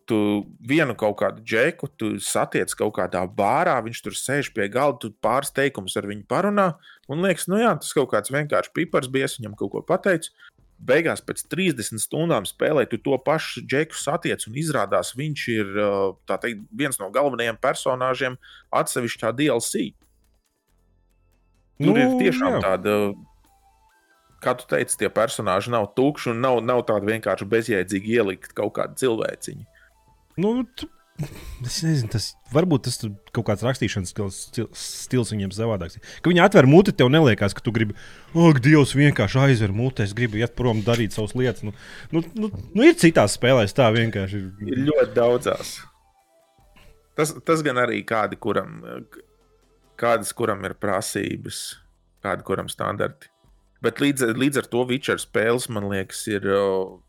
[0.07, 0.19] tu
[0.63, 5.11] vienu kaut kādu džeku, tu satiec kaut kādā bārā, viņš tur sēž pie galda, tu
[5.25, 6.69] pāris teikumus ar viņu parunā.
[7.11, 10.31] Un liekas, nu jā, tas kaut kāds vienkārši pipars bija, viņam kaut ko pateicu.
[10.77, 15.71] Beigās pēc 30 stundām spēlē, tu to pašu džeku satiec, un izrādās viņš ir
[16.29, 18.37] teikt, viens no galvenajiem personāžiem
[18.77, 19.89] atsevišķā DLC.
[21.81, 22.61] Tur nu, ir tiešām jā.
[22.65, 22.93] tāda,
[24.47, 28.77] kā tu teici, tie personāļi nav tukši un nav, nav tādi vienkārši bezjēdzīgi ielikt kaut
[28.79, 29.67] kādu cilvēciņu.
[30.41, 30.89] Nu, tu,
[31.65, 33.01] es nezinu, tas varbūt tas
[33.35, 34.41] kaut kāds rakstīšanas stils,
[34.77, 35.99] stils viņiem savādāks.
[36.21, 37.97] Kad viņi atver muti, tev neliekas, ka tu gribi,
[38.37, 41.65] ak, Dievs, vienkārši aizver muti, es gribu iet prom, darīt savas lietas.
[41.67, 41.75] Nu,
[42.13, 44.43] nu, nu, nu ir citās spēlēs tā vienkārši.
[44.61, 45.79] Ir, ir ļoti daudzās.
[47.17, 48.83] Tas, tas gan arī kādi, kuram
[50.01, 51.63] kādas kuram ir prasības,
[52.25, 53.31] kādi kuram standarti.
[53.85, 56.47] Bet līdz, līdz ar to Witcher spēles, man liekas, ir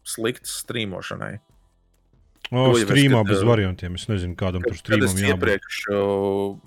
[0.07, 1.37] sliktas strīmošanai.
[2.47, 3.97] O, strīmā bez variantiem.
[3.99, 5.31] Es nezinu, kādam tur strīmam jābūt.
[5.33, 5.79] Iepriekš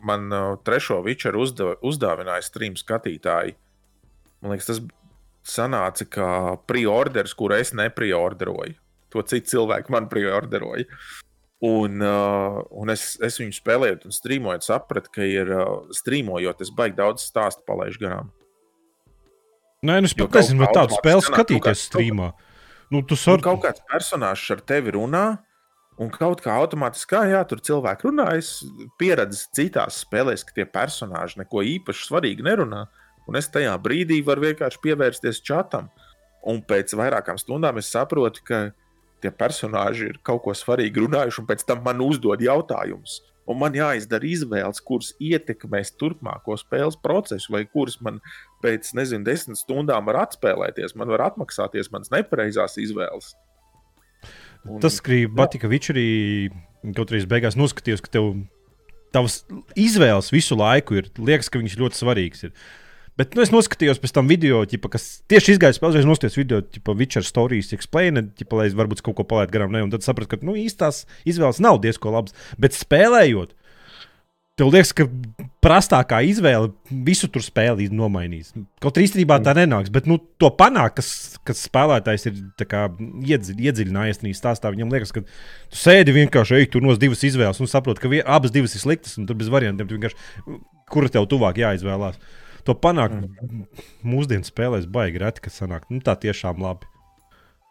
[0.05, 0.29] man
[0.67, 3.57] trešo Witcher uzda, uzdāvināja stream skatītāji.
[4.41, 4.83] Man liekas, tas
[5.47, 6.31] sanāca kā
[6.69, 8.77] preorders, kuru es nepreorderoju.
[9.11, 10.87] To citu cilvēku man preorderoja.
[11.61, 16.71] Un, uh, un es, es viņu spēlēju, un strīmojot, sapratu, ka ir uh, strīmojot, es
[16.73, 18.31] baigi daudz stāstu palaidu garām.
[19.81, 22.33] Nē, nu es pat nezinu, vai tādu spēli skatīties strīmā.
[22.93, 25.25] Nu, tu nu, kaut kāds personāžs ar tevi runā,
[26.01, 28.27] un kaut kā automātiski, kā jā, tur cilvēki runā.
[28.37, 28.59] Es
[29.01, 32.83] pieredzu citās spēlēs, ka tie personāļi neko īpaši svarīgi nerunā.
[33.31, 35.89] Un es tajā brīdī varu vienkārši pievērsties čatam.
[36.51, 38.61] Un pēc vairākām stundām es saprotu, ka
[39.25, 43.21] tie personāļi ir kaut ko svarīgu runājuši, un pēc tam man uzdod jautājumus.
[43.51, 48.21] Un man jāizdara izvēles, kuras ietekmēs turpmāko spēles procesu, vai kuras man
[48.63, 53.33] pēc, nezinu, desmit stundām var atspēlēties, man var atmaksāties manas nepareizās izvēles.
[54.69, 56.51] Un, Tas skrīja Batika Vičerī,
[56.95, 58.35] kaut arī beigās noskatījos, ka tev
[59.15, 59.41] tavas
[59.79, 62.55] izvēles visu laiku ir, liekas, ka viņš ļoti svarīgs ir.
[63.21, 66.63] Bet nu, es noskatījos pēc tam video, ķipa, kas tieši izgāja spēlē, es noskatījos video,
[66.65, 69.75] tipo Witcher Stories, Explained, ķipa, lai es varbūt kaut ko palaidu garām.
[69.77, 72.33] Ne, un tad sapratu, ka nu, īstās izvēles nav diezgan labas.
[72.57, 73.53] Bet spēlējot,
[74.57, 75.05] tev liekas, ka
[75.61, 76.73] prastākā izvēle
[77.11, 78.55] visu tur spēli nomainīs.
[78.81, 81.13] Kaut arī īstenībā tā nenāks, bet nu, to panākt, kas,
[81.45, 82.89] kas spēlētājs ir kā,
[83.21, 84.73] iedzi, iedziļinājies tajā stāstā.
[84.73, 88.25] Viņam liekas, ka tu sēdi vienkārši, ej, tur nos divas izvēles un saproti, ka vien,
[88.25, 90.09] abas divas ir sliktas un tur bez variantiem.
[90.91, 92.17] Kura tev tuvāk jāizvēlās?
[92.71, 93.65] To panākt mm.
[94.07, 95.89] mūsdienu spēlēs baigi reti, kas sanāk.
[95.91, 96.87] Nu, tā tiešām labi.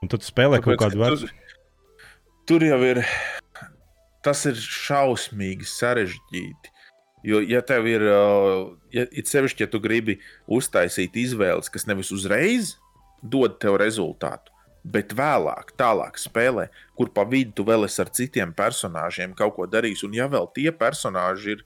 [0.04, 1.30] Un tad spēlē Tāpēc, kaut kādu vērtību.
[1.30, 1.54] Tur,
[2.52, 3.00] tur jau ir.
[4.28, 6.76] Tas ir šausmīgi sarežģīti.
[7.24, 8.04] Jo, ja tev ir,
[8.91, 10.18] ja, it sevišķi, ja tu gribi
[10.52, 12.76] uztaisīt izvēles, kas nevis uzreiz
[13.24, 14.52] dod tev rezultātu,
[14.84, 16.70] bet vēlāk, tālāk spēlē,
[17.00, 20.47] kur pa vidu tu vēl esi ar citiem personāžiem kaut ko darījis, un ja vēl
[20.56, 21.66] tie personāži ir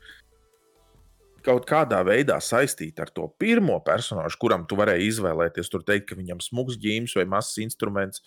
[1.45, 6.19] kaut kādā veidā saistīta ar to pirmo personāžu, kuram tu varēji izvēlēties, tur teikt, ka
[6.19, 8.23] viņam smags ģīms vai mazs instruments,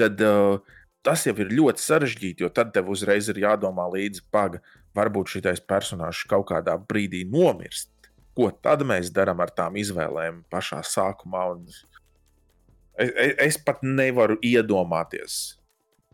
[0.00, 0.60] tad uh,
[1.06, 4.60] tas jau ir ļoti sarežģīti, jo tad tev uzreiz ir jādomā līdzi, paga,
[4.96, 7.90] varbūt šis personāžs kaut kādā brīdī nomirst.
[8.36, 11.46] Ko tad mēs darām ar tām izvēlēm pašā sākumā?
[11.54, 13.16] Un es,
[13.50, 15.58] es pat nevaru iedomāties,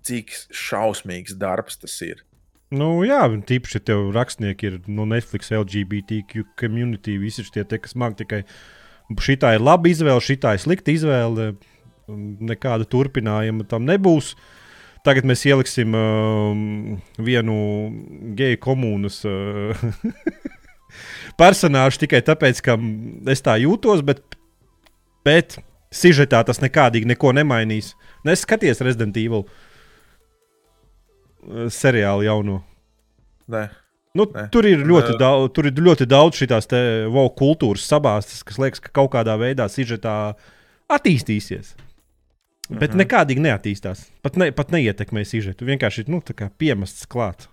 [0.06, 2.25] cik šausmīgs darbs tas ir.
[2.74, 8.16] Nu, jā, tīpaši, tev rakstnieki ir no Netflix, LGBTQ community, visi šie te, kas man
[8.18, 8.42] tikai
[9.22, 11.52] šī ir laba izvēle, šī ir slikta izvēle.
[12.06, 14.34] Nekāda turpinājuma tam nebūs.
[15.06, 16.58] Tagad mēs ieliksim uh,
[17.22, 17.56] vienu
[18.38, 19.86] geju komunas uh,
[21.40, 22.74] personāžu tikai tāpēc, ka
[23.30, 24.34] es tā jūtos, bet,
[25.26, 25.60] bet
[25.94, 27.94] sižetā tas nekādīgi neko nemainīs.
[28.26, 29.46] Neskaties Resident Evil.
[29.46, 29.65] Uh,
[31.72, 32.60] seriālu jauno.
[33.48, 33.68] Nē.
[34.16, 34.46] Nu, Ne.
[34.48, 35.18] tur, ir ļoti Nē.
[35.20, 36.70] daudz, tur ir ļoti daudz šīs
[37.12, 40.34] wow, kultūras sabāztas, kas liekas, ka kaut kādā veidā sižetā
[40.88, 41.74] attīstīsies.
[42.70, 43.00] Bet Mhm.
[43.02, 44.06] nekādīgi neattīstās.
[44.22, 45.66] Pat, ne, pat neietekmē sižetu.
[45.68, 47.46] Vienkārši nu, tā kā piemests klāt.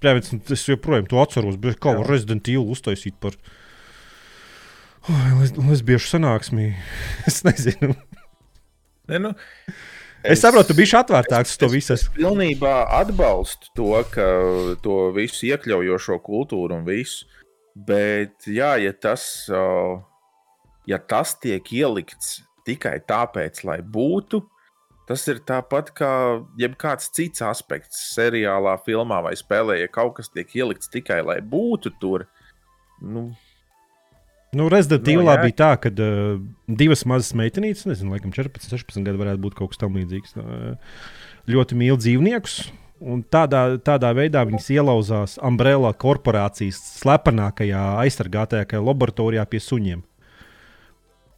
[0.00, 3.32] Protams, es joprojām to atceros, bet kā var Resident Evil uztaisīt par
[5.08, 6.74] oh, lesbiešu sanāksmi?
[7.26, 7.94] Es nezinu.
[9.08, 9.32] Ne, nu,
[10.22, 11.94] Es, es saprotu, tu biji atvērtāks uz to visu.
[11.96, 14.26] Es pilnībā atbalstu to, ka
[14.84, 17.26] to visu iekļaujošo kultūru un visu.
[17.74, 19.24] Bet, jā, ja tas,
[20.86, 24.42] ja tas tiek ielikts tikai tāpēc, lai būtu,
[25.08, 26.12] tas ir tāpat kā
[26.60, 29.80] jebkāds cits aspekts seriālā, filmā vai spēlē.
[29.80, 32.28] Ja kaut kas tiek ielikts tikai lai būtu tur,
[33.02, 33.32] nu,
[34.52, 35.42] Nu, Resident No, Evil jā.
[35.46, 36.36] bija tā, ka uh,
[36.68, 40.34] divas mazas meitenītes, nezinu, laikam 14, 16 gadi varētu būt kaut kas tamlīdzīgs.
[40.36, 40.76] Uh,
[41.48, 42.58] ļoti mīl dzīvniekus.
[43.02, 50.02] Un tādā, tādā veidā viņas ielauzās Umbrella korporācijas slepenākajā, aizsargātajā laboratorijā pie suņiem.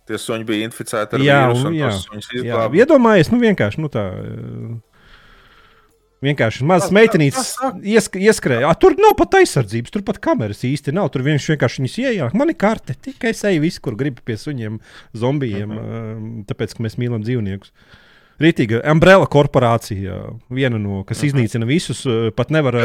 [0.05, 2.77] tie suņi bija inficēti ar Jā, vīrusu, un- un jā, tos suņus Jā, izglāba.
[2.77, 4.03] iedomājies, nu vienkārši nu, tā.
[4.12, 4.75] uh,
[6.25, 6.91] Vienkārši mazas
[7.53, 7.72] saka.
[7.85, 8.70] iesk ieskrēja.
[8.70, 11.11] Ah, tur nav pat aizsardzības, tur pat kameras īsti nav.
[11.12, 12.39] Tur viņš vienkārši viņus ienāk.
[12.39, 14.81] Man ir karte, tikai es eju visu, kur gribu pie suņiem,
[15.14, 15.85] zombijiem, uh Mhm.
[15.85, 16.47] -huh.
[16.49, 17.72] tāpēc, ka mēs mīlam dzīvniekus.
[18.41, 20.14] Rītīga Umbrella korporācija,
[20.51, 21.29] viena no, kas uh -huh.
[21.31, 22.83] iznīcina visus, uh, pat nevar uh,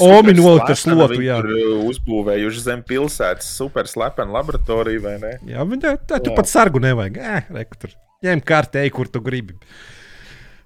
[0.00, 1.20] Omi nolikt ar slotu.
[1.22, 5.38] Jā, uh, uzbūvējuši zem pilsētas super slepenu laboratoriju, vai ne?
[5.46, 7.16] jā bet tā, tu pat sargu nevajag.
[7.16, 7.90] Eh, reku, tur.
[8.22, 9.54] Ņem kārtē, ej, kur tu gribi.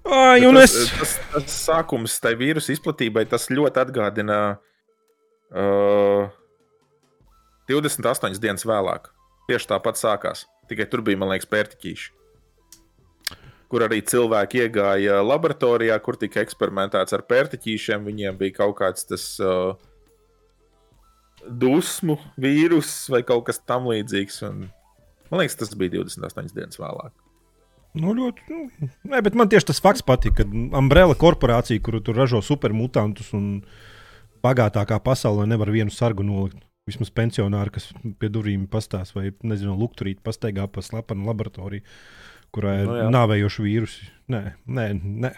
[0.07, 0.91] Ai, un tas, es.
[0.95, 4.37] tas, tas sākums tai vīrusu izplatībai tas ļoti atgādina
[5.51, 6.29] uh,
[7.67, 9.09] 28 dienas vēlāk.
[9.47, 10.45] Tieši tāpat sākās.
[10.71, 12.13] Tikai tur bija, man liekas, pērtiķīši.
[13.67, 18.07] Kur arī cilvēki iegāja laboratorijā, kur tika eksperimentēts ar pērtiķīšiem.
[18.07, 19.75] Viņiem bija kaut kāds tas uh,
[21.43, 24.39] dusmu vīrus vai kaut kas tamlīdzīgs.
[24.47, 24.67] Un,
[25.27, 27.26] man liekas, tas bija 28 dienas vēlāk.
[27.97, 28.45] Nu, ļoti.
[28.51, 30.45] Nu, nē, bet man tieši tas fakts patīk, ka
[30.77, 33.49] Umbrella korporācija, kuru tur ražo supermutantus un
[34.45, 36.63] bagātākā pasaulē, nevar vienu sargu nolikt.
[36.87, 41.83] Vismaz pensionāri, kas pie durvīm pastāv, vai nezinu, lukturīt, pastaigā pa slepenu laboratoriju,
[42.55, 43.09] kurā ir Nu, no, jā.
[43.11, 44.07] nāvējoši vīrusi.
[44.31, 44.41] Nē,
[44.71, 44.85] nē,
[45.25, 45.33] nē.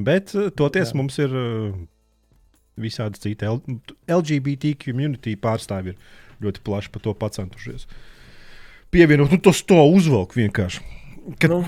[0.00, 0.98] Bet eh, toties Jā.
[1.00, 1.72] mums ir uh,
[2.80, 3.60] visādi citi L
[4.08, 7.86] LGBT community pārstāvji, ir ļoti plaši par to pacentušies.
[8.90, 10.82] Pievienot, nu tas to uzvelk vienkārši.
[11.38, 11.60] Kad- Nu,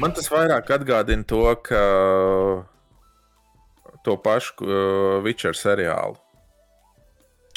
[0.00, 1.82] man tas vairāk atgādina to, ka
[4.02, 6.18] to pašu uh, Witcher seriālu.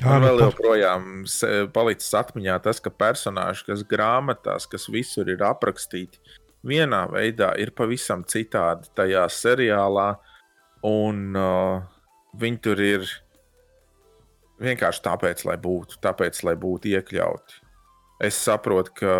[0.04, 1.06] Ā, Man nu, vēl joprojām
[1.74, 6.20] palicis atmiņā tas, ka personāži, kas grāmatās, kas visur ir aprakstīti,
[6.68, 10.10] vienā veidā ir pavisam citādi tajā seriālā,
[10.86, 11.80] un uh,
[12.36, 13.08] viņi tur ir
[14.62, 17.62] vienkārši tāpēc, lai būtu, tāpēc, lai būtu iekļauti.
[18.24, 19.16] Es saprotu, ka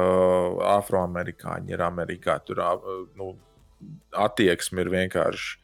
[0.78, 2.38] afroamerikāņi ir Amerikā.
[2.48, 2.62] Tur
[3.20, 3.34] nu,
[4.16, 5.58] attieksme ir vienkārši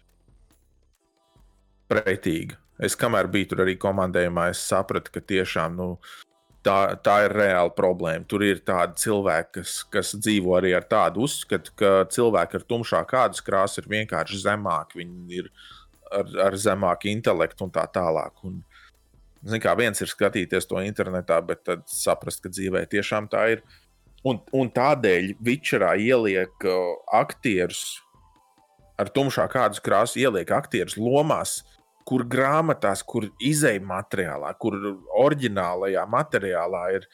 [1.91, 2.59] pretīga.
[2.81, 5.87] Es kamēr biju tur arī komandējumā, es sapratu, ka tiešām nu,
[6.65, 8.25] tā, tā ir reāla problēma.
[8.27, 13.11] Tur ir tādi cilvēki, kas, kas dzīvo arī ar tādu uzskatu, ka cilvēki ar tumšāku
[13.13, 15.03] kādas krāsu ir vienkārši zemāki.
[15.03, 15.51] Viņi ir
[16.11, 18.43] ar, ar zemāku intelektu un tā tālāk.
[18.49, 18.59] Un,
[19.41, 23.63] Zin, kā viens ir skatīties to internetā, bet tad saprast, ka dzīvē tiešām tā ir.
[24.27, 28.01] Un, un tādēļ Vičerā ieliek uh, aktierus
[29.01, 31.61] ar tumšāku kādas krāsu, ieliek aktierus lomās,
[32.05, 34.77] kur grāmatās, kur izējai materiālā, kur
[35.23, 37.07] oriģinālajā materiālā ir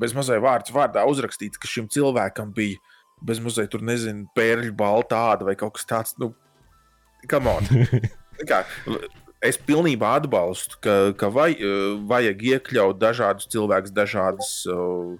[0.00, 2.80] bezmazliet vārds vārdā uzrakstīts, ka šim cilvēkam bija
[3.24, 6.16] bezmazliet, tur nezinu, pērļu balta āda vai kaut kas tāds.
[6.20, 6.32] Nu!
[8.48, 8.62] Kā,
[9.44, 15.18] es pilnībā atbalstu, ka, ka vai, eh, vajag iekļaut dažādus cilvēkus, dažādas, eh,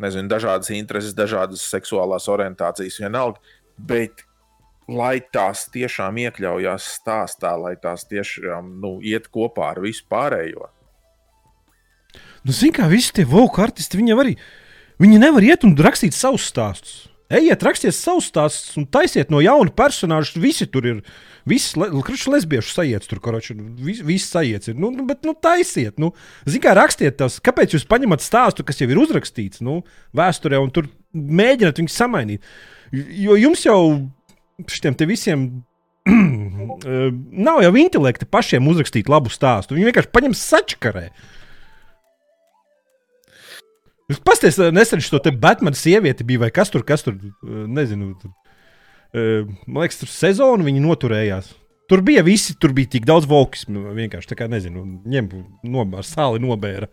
[0.00, 3.38] nezinu, dažādas intereses, dažādas seksuālās orientācijas, vienalga.
[3.78, 4.24] Bet,
[4.88, 10.68] lai tās tiešām iekļaujās stāstā, lai tās tiešām nu, iet kopā ar visu pārējo.
[12.44, 14.36] Nu, Ziniet, kā visi tie voku artisti, viņiem arī.
[15.00, 17.08] Viņi nevar iet un rakstīt savus stāstus.
[17.34, 20.38] Ejiet, rakstiet savus stāstus un taisiet no jauna personāža.
[20.40, 21.00] Visi tur ir.
[21.48, 21.90] Visi le,
[22.32, 23.56] lesbiešu sajiets tur, koroči.
[23.84, 24.78] Visi, visi sajiets ir.
[24.80, 25.98] Nu, nu, bet, nu, taisiet.
[26.00, 26.14] Nu,
[26.48, 27.36] Ziniet, rakstiet tas.
[27.44, 29.82] Kāpēc jūs paņemat stāstu, kas jau ir uzrakstīts nu,
[30.16, 32.48] vēsturē, un tur mēģināt viņu samainīt?
[32.94, 33.78] Jo jums jau
[34.70, 35.46] šiem visiem.
[36.08, 39.76] eh, Nav jau intelekta pašiem uzrakstīt labu stāstu.
[39.76, 41.08] Viņi vienkārši paņem sačakarē.
[41.08, 41.43] Jūs
[44.12, 48.12] paskatieties, nesen šo te Batmana sievieti bija vai kas tur, kas tur, eh, nezinu.
[48.20, 48.32] Tur,
[49.14, 51.52] eh, man liekas, tur sezonu viņi noturējās.
[51.88, 53.92] Tur bija visi, tur bija tik daudz volkismu.
[53.96, 55.28] Vienkārši tā kā nezinu, ņem
[55.64, 56.88] no, ar sāli nobēra.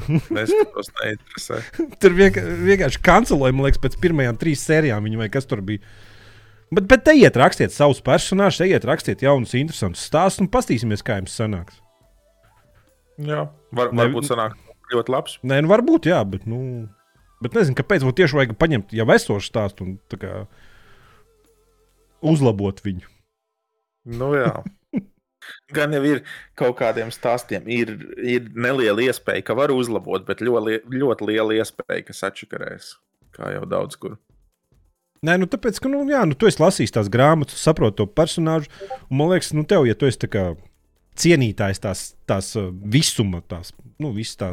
[0.40, 1.58] Es tos neinteresē.
[2.00, 5.84] tur vienkārši kancelēja, man liekas, pēc pirmajām trīs sērijām viņa vai kas tur bija.
[6.72, 11.04] Bet, bet te iet rakstiet savus personāžus, te iet rakstiet jaunus, interesantus stāstus un paskatīsimies,
[11.04, 11.82] kā jums sanāks.
[13.20, 13.44] Jā,
[13.76, 14.56] var, varbūt sanāk
[14.94, 15.38] ļoti labs.
[15.46, 16.88] Nē, nu varbūt jā, bet, nu,
[17.44, 20.44] bet nezinu, kāpēc man tieši vajag paņemt jau esošu stāstu un kā,
[22.20, 23.08] uzlabot viņu.
[24.10, 24.54] Nu, jā.
[25.76, 26.24] Gan jau ir
[26.58, 32.04] kaut kādiem stāstiem, ir, ir neliela iespēja, ka var uzlabot, bet ļoti, ļoti liela iespēja,
[32.06, 32.96] ka sačakarēs.
[33.36, 34.18] Kā jau daudz kur.
[35.24, 38.72] Nē, nu tāpēc, ka, nu, jā, nu, tu esi lasījis tās grāmatas, saproti to personāžu.
[39.10, 40.44] Un man liekas, nu, tev, ja tu esi tā kā
[41.20, 44.52] cienītājs tās, tās uh, visuma, tās, nu, visas tā,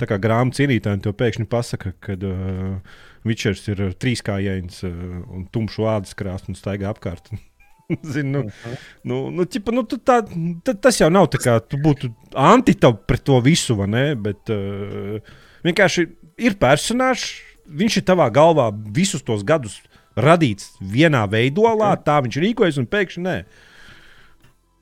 [0.00, 2.96] tā kā grāmatu cienītāji, tev pēkšņi pasaka, ka uh,
[3.26, 4.96] Vičers ir uh, trīskājains uh,
[5.34, 7.32] un tumšs ādas krāsa un staigā apkārt.
[8.14, 10.20] Zinu, nu, nu, nu, ķipa, nu, tā,
[10.66, 14.06] ta, tas jau nav tā kā tu būtu antitop pret to visu, vai ne?
[14.18, 15.20] Bet uh,
[15.66, 16.08] vienkārši
[16.42, 17.28] ir personāžs,
[17.66, 19.78] viņš ir tavā galvā visus tos gadus
[20.16, 23.38] radīts vienā veidolā, tā viņš rīkojas un pēkšņi nē.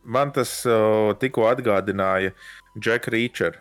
[0.04, 2.34] Man tas uh, tikko atgādināja
[2.76, 3.60] Džeku Rīčeru.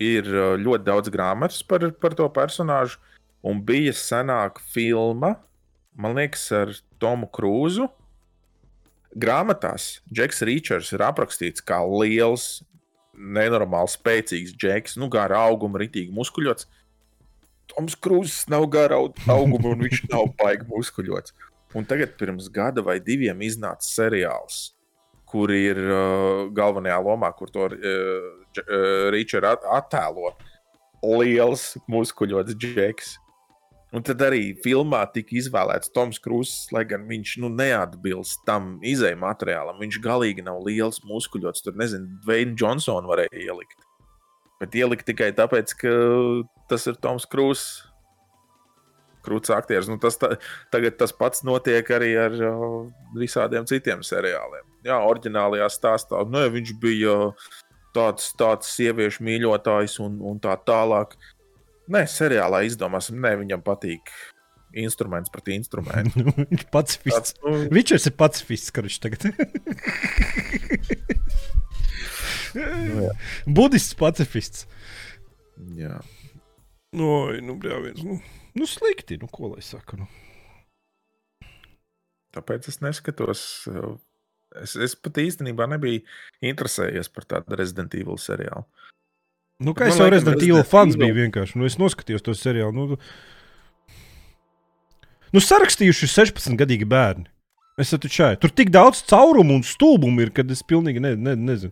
[0.00, 2.96] Ir uh, ļoti daudz grāmatas par, par to personāžu,
[3.44, 5.34] un bija senāka filma,
[6.00, 7.90] man liekas, ar Tomu Krūzu.
[9.20, 12.60] Grāmatās Džeks Rīčers ir aprakstīts kā liels,
[13.20, 16.68] nenormāli spēcīgs džeks, nu, gara auguma, ritīgi muskuļots.
[17.70, 21.34] Toms Krūzs nav gara au- auguma, un viņš nav baigi muskuļots.
[21.74, 24.70] Un tagad, pirms gada vai diviem, iznāca seriāls,
[25.30, 28.30] kur ir uh, galvenajā lomā, kur to uh,
[28.66, 30.34] uh, at attēlo.
[31.00, 33.14] Liels, muskuļots džeks.
[33.90, 39.18] Un tad arī filmā tika izvēlēts Toms Krūss, lai gan viņš nu, neatbilst tam izējai
[39.18, 39.80] materiālam.
[39.82, 41.64] Viņš galīgi nav liels, muskuļots.
[41.64, 43.82] Tur nezinu, Dwayne Johnsonu varēja ielikt.
[44.62, 45.94] Bet ielikt tikai tāpēc, ka
[46.70, 47.89] tas ir Toms Krūss.
[49.26, 49.88] Krūts aktieris.
[49.90, 50.34] Nu, tas ta,
[50.72, 52.86] tagad tas pats notiek arī ar uh,
[53.18, 54.64] visādiem citiem seriāliem.
[54.86, 57.16] Jā, oriģinālajā stāstā nē, viņš bija
[57.96, 61.16] tāds, tāds sieviešu mīļotājs un, un tā tālāk.
[61.90, 64.12] Nē, seriālā izdomāsim, nē, viņam patīk
[64.78, 66.24] instruments pret instrumentu.
[66.38, 67.34] Viņš ir pacifists.
[67.42, 69.26] Nu, Viņš ir pacifists, kurš tagad
[72.54, 73.12] nu, jā.
[73.46, 74.66] Budists pacifists.
[75.78, 76.00] jā.
[76.96, 78.16] No, nu, brāviens, nu,
[78.58, 80.00] nu, slikti, nu, ko lai saka.
[80.00, 80.08] Nu.
[82.34, 83.42] Tāpēc es neskatos.
[83.70, 83.98] uh,
[84.58, 86.02] Es, es pat īstenībā nebiju
[86.42, 88.64] interesējies par tādu Resident Evil seriālu.
[89.62, 91.58] Nu, kā es jau Resident Evil fans biju vienkārši.
[91.60, 92.72] Nu, es noskatījos to seriālu.
[92.74, 92.98] Nu,
[95.36, 97.28] nu sarakstījuši 16 gadīgi bērni.
[97.80, 98.32] Es saprotu, šai.
[98.42, 101.70] Tur tik daudz caurumu un stulbumu ir, kad es pilnīgi ne, ne, nezinu.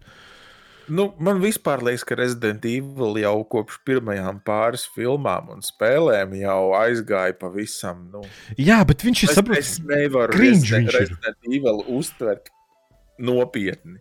[0.89, 6.73] Nu, man vispār liekas, ka Resident Evil jau kopš pirmajām pāris filmām un spēlēm jau
[6.79, 8.07] aizgāja pavisam.
[8.13, 8.25] Nu,
[8.57, 9.73] Jā, bet viņš ir es, saprotis.
[9.77, 10.93] es nevaru Resident.
[10.95, 12.49] Resident Evil uztvert
[13.19, 13.99] nopietni.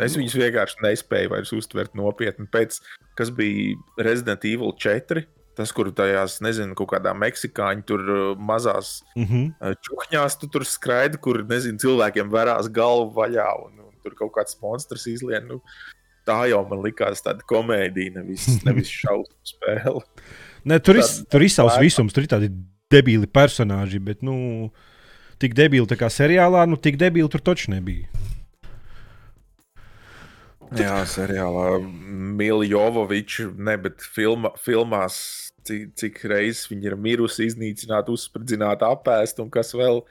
[0.00, 2.48] Es viņus vienkārši nespēju vairs uztvert nopietni.
[2.50, 2.80] Pēc
[3.18, 5.22] kas bija Resident Evil 4,
[5.54, 9.44] tas, kur tajās, nezinu, kaut kādā meksikāņu tur uh, mazās Mm -hmm.
[9.60, 14.34] uh, čūņās tu tur skraidi, kur, nezinu, cilvēkiem verās galvu vaļā un, un tur kaut
[14.36, 15.48] kāds monstrs izlien.
[15.48, 15.60] Nu,
[16.28, 20.04] tā jau man likās tāda komēdija, nevis, nevis šausmu spēle.
[20.64, 21.80] Ne, tur ir tur lētāk.
[21.84, 22.50] visums, tur ir tādi
[22.92, 24.70] debīli personāļi, bet nu,
[25.42, 28.08] tik debīli tā kā seriālā, nu tik debīli tur taču nebija.
[30.74, 31.76] Jā, seriālā
[32.34, 35.16] Miljovičs, ne, bet filma, filmās,
[35.68, 40.02] cik, cik reizes viņa ir mirusi, iznīcināta, uzspridzināta, apēsta un kas vēl.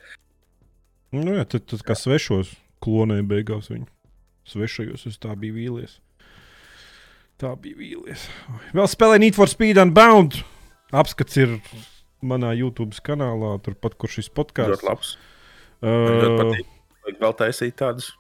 [1.13, 2.53] Nu, jā, tad, tad kā svešos
[2.83, 3.87] klonēja beigās viņa.
[4.49, 5.97] Svešajos es tā biju vīlies.
[7.41, 8.27] Tā bija vīlies.
[8.75, 10.41] Vēl spēlē Need for Speed and Bound.
[10.93, 11.57] Apskats ir
[12.23, 14.83] manā YouTube kanālā, turpat, kur šis podkāsts.
[14.83, 15.15] Ļoti labs.
[15.83, 16.53] Uh.
[17.03, 18.13] Vajag vēl taisīt tādus.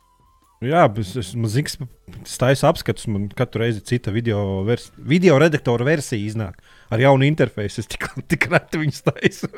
[0.63, 1.77] jā, es esmu ziks,
[2.27, 3.07] stājas apskats.
[3.11, 6.59] Man katru reizi cita video, vers video redaktora versija iznāk
[6.93, 7.83] ar jaunu interfeisu.
[7.83, 9.49] Es tik, tik reti viņu staisu.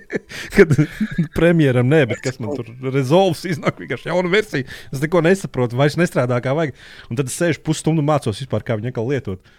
[0.54, 0.76] Kad
[1.36, 4.68] premjeram nē, bet kas man tur rezolvs iznāk vienkārši jauna versija.
[4.92, 6.78] Es neko nesaprotu, vairs nestrādā kā vajag.
[7.10, 9.52] Un tad es sēžu pusstundu mācos vispār, kā viņu lietot.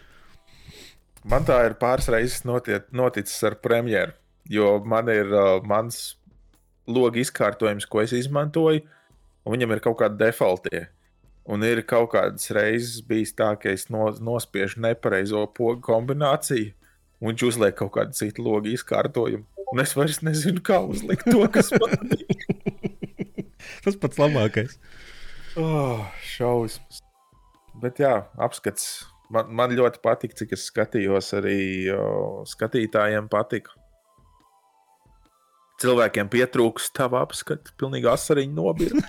[1.23, 4.11] Man tā ir pāris reizes notiet, noticis ar premjeru,
[4.51, 6.17] jo man ir uh, mans
[6.91, 8.83] logs izkārtojums, ko es izmantoju,
[9.45, 10.87] un viņam ir kaut kādi defaultie.
[11.43, 16.71] Un ir kaut kādas reizes bijis tā, ka es no, nospiežu nepareizo pogu kombināciju,
[17.23, 19.47] un viņš uzliek kaut kādu citu logu izkārtojumu.
[19.73, 22.43] Un es vairs nezinu, kā uzlikt to, kas man ir.
[23.85, 24.75] Tas pats labākais.
[25.57, 26.99] Oh, šausmas.
[27.81, 29.07] Bet jā, apskats.
[29.33, 31.31] Man, man ļoti patīk, cik es skatījos.
[31.39, 31.57] Arī
[31.95, 33.73] o, skatītājiem patika.
[35.81, 39.01] Cilvēkiem pietrūks tava apskats, pilnīgi asariņu nobīde.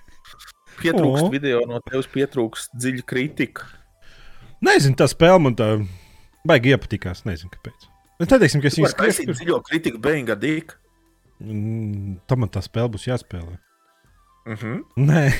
[0.82, 1.30] pietrūkst O.
[1.32, 3.68] video no tevis, pietrūkst dziļa kritika.
[4.64, 5.74] Nezinu, tā spēle man tā
[6.46, 7.24] baigi iepatikās.
[7.28, 7.88] Nezinu, kāpēc.
[8.20, 9.38] Es neteiksim, ka es viņu taisīt skriešu.
[9.40, 10.76] dziļo kritiku, beigas dīk.
[11.40, 13.56] Mm, Tam man tā spēle būs jāspēlē.
[14.46, 14.80] Uh -huh.
[14.96, 15.32] Nē,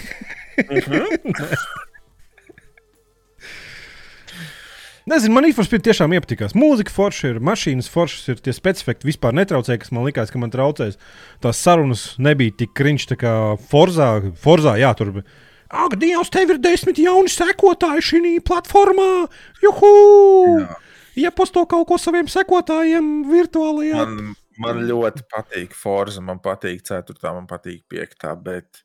[5.11, 6.53] Nezinu, man īstenībā tiešām iepatikās.
[6.55, 10.53] Mūzika forša ir, mašīnas foršas ir, tie specifiki vispār netraucēja, kas man likās, ka man
[10.53, 10.99] traucēs.
[11.41, 14.33] Tās sarunas nebija tik kriņš, tā kā Forzā.
[14.37, 15.25] Forzā jā, tur bija.
[15.71, 19.29] Ak, Dievs, tev ir desmit jauni sekotāji šī platformā!
[19.63, 20.61] Juhu!
[20.61, 20.77] Jā.
[21.21, 24.05] Ieposto kaut ko saviem sekotājiem virtuālajā.
[24.05, 28.85] Man, man ļoti patīk Forza, man patīk 4, man patīk 5, bet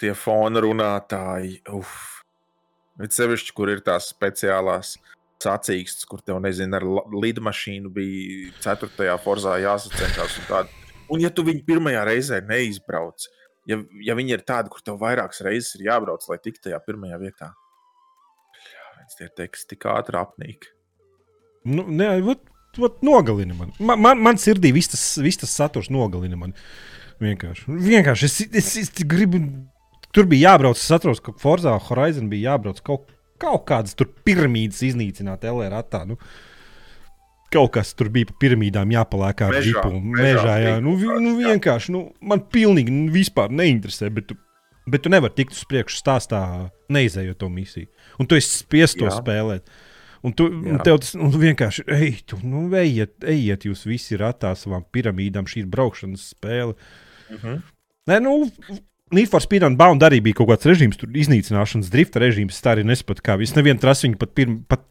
[0.00, 2.20] tie fona runātāji, uff.
[3.00, 4.98] Ir sevišķi, kur ir tās speciālās
[5.40, 6.84] sacīkstes, kur tev, nezinu, ar
[7.16, 9.14] lidmašīnu bija 4.
[9.24, 10.36] forzā jāsacenšas.
[10.42, 10.96] Un, tāda.
[11.14, 13.24] un ja tu viņu pirmajā reizē neizbrauc,
[13.70, 17.22] ja, ja viņi ir tādi, kur tev vairākas reizes ir jābrauc, lai tiktu tajā pirmajā
[17.22, 17.54] vietā,
[18.98, 20.68] tad tie teksti tik ātri apnīk.
[21.68, 22.40] Nu, nē, vat,
[22.80, 23.74] vat nogalina man.
[23.78, 26.54] Man, man, man sirdī viss tas, viss tas saturs nogalina man.
[27.20, 27.66] Vienkārši.
[27.68, 29.42] Vienkārši es, es, es gribu.
[30.14, 30.78] Tur bija jābrauc.
[30.80, 36.02] Es atceros, ka Forzā Horizon bija jābrauc kaut, kaut kādas tur piramīdas iznīcināt LR attā.
[36.08, 36.16] Nu.
[37.50, 39.92] Kaut kas tur bija pa piramīdām jāpaliek ar džipu.
[40.16, 40.74] mežā jā.
[40.82, 44.10] Nu, vi, nu, vienkārši, nu, man pilnīgi nu, vispār neinteresē.
[44.14, 44.38] Bet tu,
[44.90, 46.42] bet tu nevari tikt uz priekšu stāstā,
[46.94, 47.90] neizējot to misiju.
[48.22, 49.16] Un tu esi spiests to Jā.
[49.18, 49.66] spēlēt.
[50.26, 50.82] Un tu, un Jā.
[50.84, 55.64] tev tas un vienkārši, ej, tu, nu, ejiet, ejiet, jūs visi ratā savām piramīdām, šī
[55.64, 56.76] ir braukšanas spēle.
[57.30, 57.58] Uh -huh.
[58.10, 58.50] Nē, nu,
[59.10, 62.54] Need for Speed un Bound arī bija kaut kāds režīms, tur iznīcināšanas drifta režīms.
[62.54, 64.84] Es tā arī nesapratu, kā viņš nevienu trasiņu pat, pirm, pat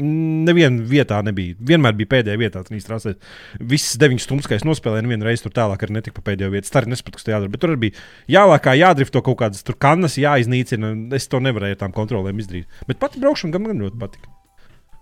[0.00, 1.56] nevienā vietā nebija.
[1.68, 3.18] Vienmēr bija pēdējā vietā, tas trasēs.
[3.58, 6.64] Visas deviņas stundas, kā es nospēlēju, nevienu reizi tur tālāk arī netika pa pēdējo vietu.
[6.64, 7.52] Es tā arī nesapratu, kas tur jādara.
[7.52, 8.06] Bet tur arī bija
[8.38, 10.94] jālākā, jādrifto kaut kādas tur kanas, jāiznīcina.
[11.18, 12.80] Es to nevarēju ar tām kontrolēm izdarīt.
[12.88, 14.37] Bet pati braukšana gan man ļoti patika.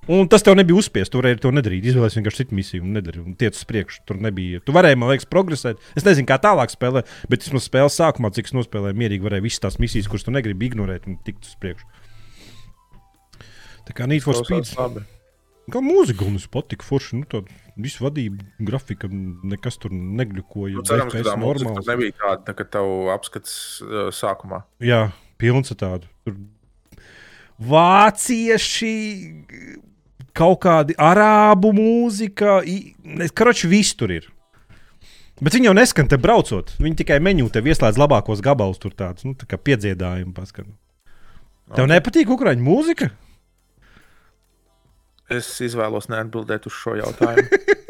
[0.06, 1.10] Un tas tev nebija uzspiests.
[1.10, 1.88] Tur arī to nedarīt.
[1.90, 3.24] Izvēlējies vienkārši citu misiju un nedarīji.
[3.26, 4.04] Un tiec uz priekšu.
[4.06, 4.60] Tur nebija.
[4.62, 5.82] Tu varēji, man liekas, progresēt.
[5.98, 9.64] Es nezinu, kā tālāk spēlēt, bet vismaz spēles sākumā, cik es nospēlēju, mierīgi varēja visas
[9.66, 11.90] tās misijas, kuras tu negribi ignorēt un tikt uz priekšu.
[13.86, 14.70] Tā kā Need for Speed.
[14.78, 15.02] Labi.
[15.74, 17.18] Kā mūzika, un es patiku forši.
[17.18, 17.50] Nu, tāda
[17.82, 20.78] visu vadību, grafika, nekas tur negļukoja.
[20.78, 21.80] Nu, cerams, ka tā normāls.
[21.80, 24.62] tur nebija tāda, tā, ka tev apskats uh, sākumā.
[24.86, 25.08] Jā,
[25.42, 26.10] pilns ar tādu.
[26.26, 26.38] Tur
[27.72, 28.92] vācieši,
[30.36, 32.60] kaut kādi arābu mūzika,
[33.36, 34.28] karoči viss tur ir.
[35.36, 36.72] Bet viņi jau neskan te braucot.
[36.80, 40.32] Viņi tikai menu te ieslēdz labākos gabalus, tur tāds nu, tā kā piedziedājumi.
[40.36, 40.70] Paskan.
[41.76, 43.10] Tev nepatīk ukrāņu mūzika?
[45.32, 47.48] Es izvēlos neatbildēt uz šo jautājumu.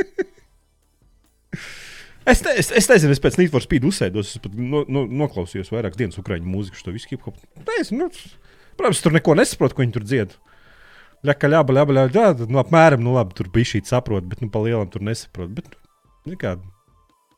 [2.26, 5.04] Es, ne, es, es nezinu, es pēc Need for Speed uzsēdos, es pat no, no,
[5.06, 7.36] noklausījos vairākas dienas ukrāņu mūziku, šo visu hip hop.
[7.68, 8.40] Nezinu, nu,
[8.74, 10.34] protams, tur neko nesaprotu, ko viņi tur dzied.
[11.26, 14.50] Ļaka, ļaba, ļaba, ļaba, ļaba, nu, apmēram, nu, labi, tur bija šī saprot, bet, nu,
[14.52, 15.50] pa lielam tur nesaprot.
[15.56, 15.76] Bet,
[16.28, 16.54] nu, kā,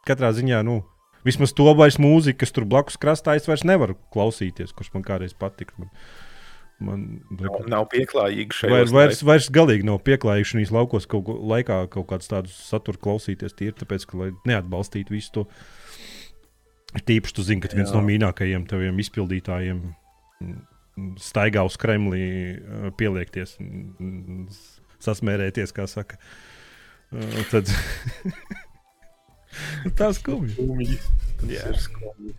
[0.09, 0.83] katrā ziņā, nu,
[1.27, 5.35] vismaz to vairs mūziku, kas tur blakus krastā, es vairs nevaru klausīties, kurš man kādreiz
[5.39, 5.75] patika.
[5.79, 5.91] Man,
[6.85, 8.73] man, Nav, nav pieklājīgi šeit.
[8.75, 13.57] Vai, vairs, vairs galīgi nav pieklājīgi šīs laukos kaut laikā kaut kādus tādus satura klausīties.
[13.59, 15.47] Tīri tāpēc, ka lai neatbalstītu visu to.
[17.09, 17.99] Tīpaši tu zini, ka viens Jā.
[17.99, 20.61] no mīļākajiem taviem izpildītājiem mm,
[21.23, 22.23] staigā uz Kremlī,
[22.59, 23.57] eh, pieliekties,
[25.05, 26.19] sasmērēties, kā saka.
[27.13, 27.71] Eh, Tad
[29.99, 30.99] tas skumji.
[31.49, 32.35] Jā, ir skumji.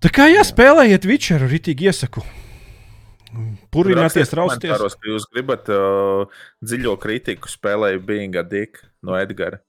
[0.00, 2.22] Tā kā jāspēlējiet Witcheru, ritīgi iesaku.
[3.70, 4.62] Purināties, Rakstiet rausties.
[4.64, 9.60] komentāros, ka jūs gribat uh, dziļo kritiku spēlēju Binga Dika no Edgara.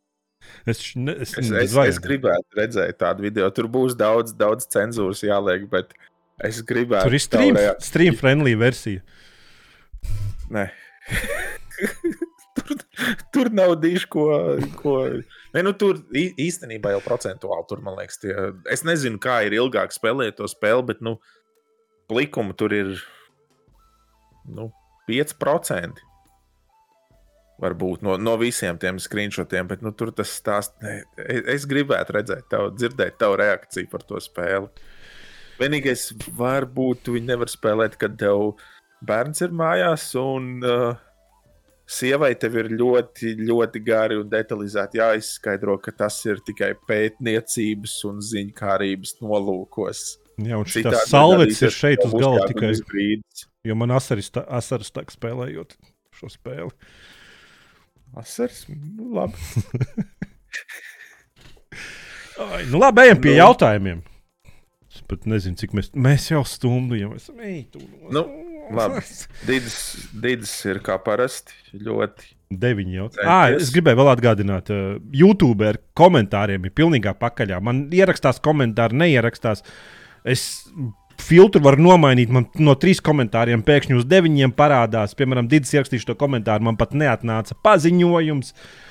[0.65, 3.49] Es, ne, es, Es, es, es gribētu redzēt tādu video.
[3.53, 5.93] Tur būs daudz, daudz cenzūras jāliek, bet
[6.47, 7.09] es gribētu.
[7.09, 9.03] Tur ir stream, stream friendly versija.
[10.51, 10.67] Nē.
[12.57, 12.81] tur,
[13.33, 14.27] tur nav diši, ko.
[14.79, 14.97] ko...
[15.55, 18.35] Ne, nu, tur īstenībā jau procentuāli tur, man liekas, tie.
[18.71, 21.17] Es nezinu, kā ir ilgāk spēlēt to spēli, bet nu,
[22.11, 22.95] likuma tur ir
[24.47, 24.71] nu,
[25.09, 26.07] 5%.
[27.61, 30.73] Varbūt no, no visiem tiem screenshotiem, bet nu, tur tas stāsts.
[30.81, 34.71] Es, es gribētu redzēt, tavu, dzirdēt tavu reakciju par to spēli.
[35.61, 36.07] Vienīgais,
[36.37, 38.53] varbūt viņi nevar spēlēt, kad tev
[39.05, 40.95] bērns ir mājās, un uh,
[41.91, 48.21] sievai tev ir ļoti, ļoti gari un detalizēti jāizskaidro, ka tas ir tikai pētniecības un
[48.25, 50.03] ziņkārības nolūkos.
[50.41, 53.43] Jā, un šis salvets ir šeit uz galda tikai, brīdis.
[53.67, 55.75] jo man asaris tā- asaras tak spēlējot
[56.17, 56.71] šo spēli.
[58.17, 59.37] Asars, nu, labi.
[62.41, 63.37] Ai, nu labi, ejam pie Nu.
[63.43, 63.99] jautājumiem.
[65.11, 67.41] Pat nezinu, cik mēs, mēs jau stundu jau esam.
[67.73, 67.81] Tu,
[68.15, 68.21] Nu,
[68.71, 69.01] labi.
[69.47, 69.79] Dīdis,
[70.23, 72.29] dīdis ir kā parasti ļoti.
[72.61, 73.07] Deviņi jau.
[73.11, 73.31] Centies.
[73.31, 77.59] Ah, es gribēju vēl atgādināt, uh, YouTube ar komentāriem ir pilnīgā pakaļā.
[77.63, 79.65] Man ierakstās komentāri, neierakstās.
[80.23, 80.45] Es
[81.21, 82.31] filtru varu nomainīt.
[82.31, 85.15] Man no trīs komentāriem pēkšņi uz deviņiem parādās.
[85.19, 88.55] Piemēram, Digis ierakstīja šo komentāru, man pat neatnāca paziņojums.
[88.55, 88.90] Uh,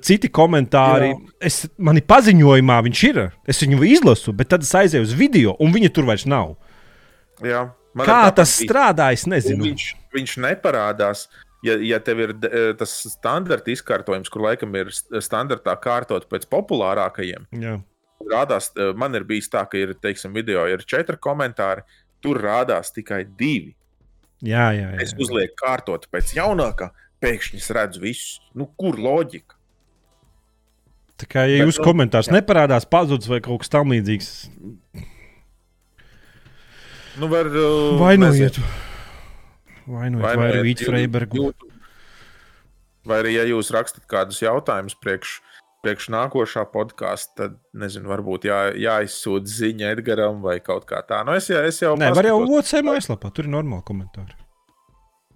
[0.00, 1.32] Citi komentāri, Jā.
[1.50, 3.18] es, man ir paziņojumā, viņš ir.
[3.44, 6.54] Es viņu izlasu, bet tad es aizēju uz video, un viņa tur vairs nav.
[7.44, 7.66] Jā,
[8.04, 8.68] Kā tas bija.
[8.68, 9.64] strādā, es Un nezinu.
[9.64, 9.84] Viņš,
[10.16, 11.26] viņš neparādās.
[11.64, 17.46] Ja, ja tev ir eh, tas standarta izkārtojums, kur laikam ir standartā kārtot pēc populārākajiem,
[17.58, 17.78] Jā.
[18.30, 21.82] rādās, eh, man ir bijis tā, ka ir, teiksim, video ir četri komentāri,
[22.22, 23.74] tur rādās tikai divi.
[24.44, 25.02] Jā, jā, jā.
[25.02, 26.90] Es uzlieku kārtot pēc jaunākā,
[27.24, 28.40] pēkšņi es redzu visu.
[28.54, 29.55] Nu, kur loģika?
[31.16, 34.32] Tā kā ja jūsu nu, komentārs neparādās, pazudis vai kaut kas tamlīdzīgs,
[37.16, 38.58] Nu, var, uh, vainojiet.
[39.88, 40.74] Vainojiet, vai arī.
[40.76, 41.54] YouTube.
[43.06, 45.36] Vai arī, ja jūs rakstat kādus jautājumus priekš,
[45.86, 51.22] priekš nākošā podkāsta, tad, nezinu, varbūt jā, jāizsūta ziņa Edgaram vai kaut kā tā.
[51.24, 52.58] Nu, es, jau- es jau Nē, var jau paskatos.
[52.74, 54.36] otrs mājaslapā, tur ir normāli komentāri.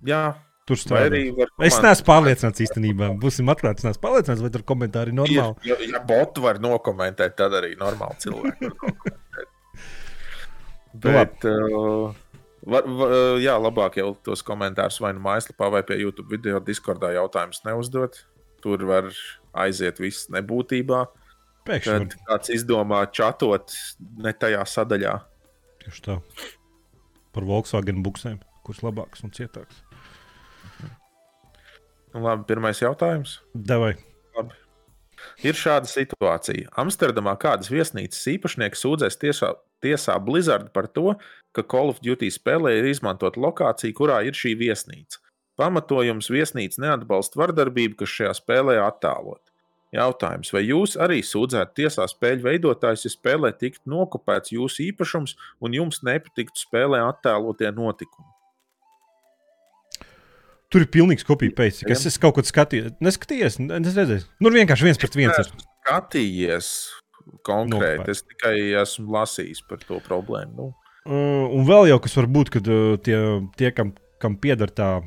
[0.04, 0.34] Jā,
[0.70, 1.20] Tur strādā.
[1.66, 3.10] Es neesmu pārliecināts īstenībā.
[3.20, 5.66] Būsim atklāti, es neesmu pārliecināts, vai tur komentāri ir normāli.
[5.66, 9.56] Ja, ja botu var nokomentēt, tad arī normāli cilvēki nokomentēt.
[10.90, 12.10] Bet, uh,
[12.66, 17.12] var, var, jā, labāk jau tos komentārus vai nu mājaslapā, vai pie YouTube video, Discordā
[17.14, 18.24] jautājumus neuzdot.
[18.60, 19.10] Tur var
[19.64, 21.04] aiziet viss nebūtībā.
[21.68, 23.74] Pēkšņi var kāds izdomā čatot
[24.18, 25.14] ne tajā sadaļā.
[25.84, 26.18] tieši tā.
[27.30, 29.84] Par Volkswagen buksēm, kurš labāks un cietāks.
[32.14, 33.38] Nu, labi, pirmais jautājums.
[33.54, 33.94] Devai.
[35.44, 36.70] Ir šāda situācija.
[36.80, 39.52] Amsterdamā kādas viesnīcas īpašnieks sūdzēs tiesā,
[39.84, 41.14] tiesā Blizzard par to,
[41.56, 45.20] ka Call of Duty spēlē ir izmantota lokācija, kurā ir šī viesnīca.
[45.60, 49.42] Pamatojums viesnīca neatbalsta vardarbību, kas šajā spēlē attēlot.
[49.92, 55.74] Jautājums, vai jūs arī sūdzētu tiesā spēļu veidotājus, ja spēlē tiktu nokopēts jūsu īpašums un
[55.74, 58.30] jums nepatiktu spēlē attēlotie notikumi?
[60.70, 62.12] Tur ir pilnīgs kopija pēc, kas Jā.
[62.12, 62.92] es kaut ko skatījos.
[63.02, 64.24] Neskatījies, ne- es redzēju.
[64.40, 65.38] Nu, vienkārši viens pret viens.
[65.42, 65.50] ir.
[65.84, 66.68] Skatījies
[67.46, 68.08] konkrēti, Nokopēt.
[68.12, 70.54] es tikai esmu lasījis par to problēmu.
[70.56, 70.74] Nu,
[71.06, 73.16] Uh, un vēl jau kas var būt, kad uh, tie,
[73.56, 75.00] tie kam, kam pieder tā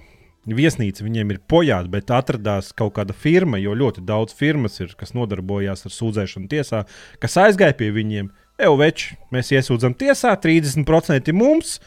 [0.49, 5.13] viesnīca, viņiem ir pojāta, bet atradās kaut kāda firma, jo ļoti daudz firmas ir, kas
[5.13, 6.81] nodarbojās ar sūdzēšanu tiesā,
[7.21, 8.31] kas aizgāja pie viņiem.
[8.65, 11.77] Euveči, mēs iesūdzam tiesā, 30% mums.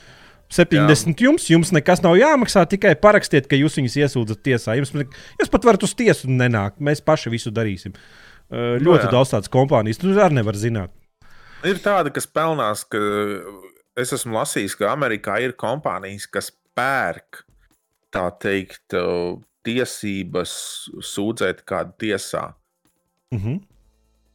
[0.53, 1.27] 70 Jā.
[1.27, 4.77] jums, jums nekas nav jāmaksā, tikai parakstiet, ka jūs viņus iesūdzat tiesā.
[4.79, 4.93] Jums,
[5.41, 7.97] jūs pat varat uz tiesu nenākt, mēs paši visu darīsim.
[7.97, 9.11] Uh, Nu ļoti jā.
[9.11, 10.93] daudz tādas kompānijas, tu arī nevar zināt.
[11.67, 13.01] Ir tāda, kas pelnās, ka
[13.99, 17.43] es esmu lasījis, ka Amerikā ir kompānijas, kas pērk
[18.15, 18.95] tā teikt,
[19.67, 20.53] tiesības
[21.03, 22.53] sūdzēt kādu tiesā.
[23.35, 23.59] Uh -huh.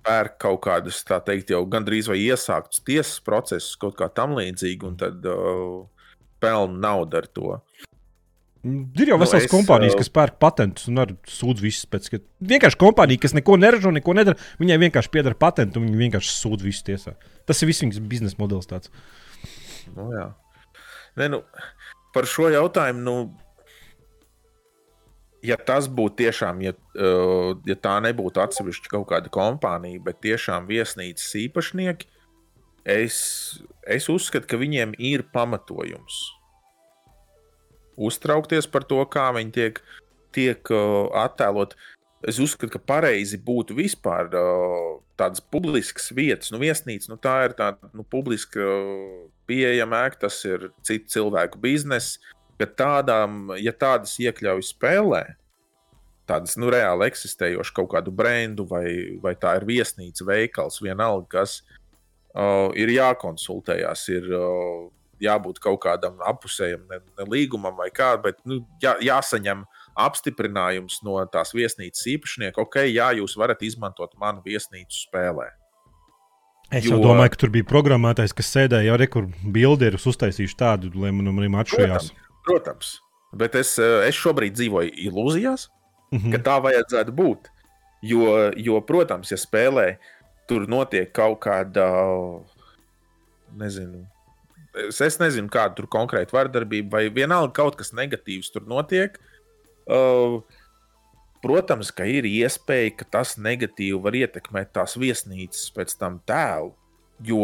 [0.04, 4.88] Pērk kaut kādus, tā teikt, jau gandrīz vai iesāktus tiesas procesus, kaut kā tam līdzīgu,
[4.88, 5.88] un tad uh,
[6.42, 7.60] pelna naudu ar to.
[8.62, 12.26] Ir jau Nu, vesels es, kompānijas, ā, kas pērk patentus un sūdz visus pēc tam.
[12.52, 16.68] Vienkārši kompānija, kas neko neražo, neko nedara, viņai vienkārši pieder patentu un viņi vienkārši sūdz
[16.68, 17.16] visus tiesā.
[17.50, 18.70] Tas ir viss viņas biznesa modelis.
[18.70, 18.94] Tāds.
[19.96, 20.28] Nu, jā.
[21.18, 21.42] Nē, nu,
[22.14, 23.16] par šo jautājumu, nu,
[25.46, 30.70] ja tas būtu tiešām, ja, uh, ja tā nebūtu atsevišķa kaut kāda kompānija, bet tiešām
[30.70, 32.10] viesnīcas īpašnieki,
[32.94, 33.18] es,
[33.88, 36.22] es uzskatu, ka viņiem ir pamatojums
[38.02, 39.82] uztraukties par to, kā viņi tiek,
[40.36, 41.76] tiek uh, attēlot.
[42.28, 47.58] Es uzskatu, ka pareizi būtu vispār uh, tādas publiskas vietas, nu, viesnīca, nu, tā ir
[47.58, 52.20] tāda nu, publiska uh, pieejama ēka, tas ir citu cilvēku bizness.
[52.62, 55.24] Ka tādām, ja tādas iekļauj spēlē,
[56.30, 61.62] tādas nu, reāli eksistējošas kaut kādu brendu, vai, vai tā ir viesnīca, veikals, vienalga, kas
[62.36, 64.90] uh, ir jākonsultējās, ir uh,
[65.22, 69.66] jābūt kaut kādam apusējam, ne, ne līgumam vai kā, bet nu, jā, jāsaņem
[70.02, 75.50] apstiprinājums no tās viesnīcas īpašnieka, ok, jā, jūs varat izmantot manu viesnīcu spēlē.
[76.72, 81.12] Es Jo- domāju, ka tur bija programmētājs, kas sēdēja jau rekur bilderus uztaisījuši tādu, lai
[81.12, 82.12] man arī atšķirās.
[82.48, 82.94] Protams,
[83.36, 85.68] bet es, eh, es šobrīd dzīvoju ilūzijās,
[86.14, 86.32] Mhm.
[86.32, 87.52] ka tā vajadzētu būt.
[88.02, 89.98] Jo, jo, protams, ja spēlē
[90.50, 91.86] tur notiek kaut kāda
[93.58, 94.06] nezinu.
[94.88, 99.18] Es, es nezinu, kāda tur konkrēti vardarbība, vai vienalga kaut kas negatīvs tur notiek.
[99.92, 100.40] Uh,
[101.44, 106.72] protams, ka ir iespēja, ka tas negatīvi var ietekmēt tās viesnīcas pēc tam tēlu.
[107.22, 107.42] Jo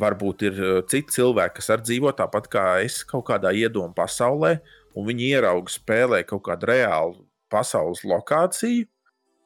[0.00, 0.58] varbūt ir
[0.90, 4.58] citi cilvēki, kas arī dzīvo tāpat kā es, kaut kādā iedomā pasaulē,
[4.96, 8.88] un viņi ierauga spēlē kaut kādu reālu pasaules lokāciju,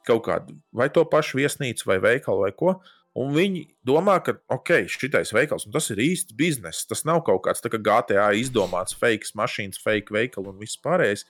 [0.08, 2.78] kaut kādu vai to pašu viesnīcu, vai veikalu, vai ko.
[3.18, 6.86] Un viņi domā, ka ok, šitais veikals, tas ir īsts bizness.
[6.86, 11.26] Tas nav kaut kāds kā GTA izdomāts fake mašīnas, fake veikals un viss pārējais.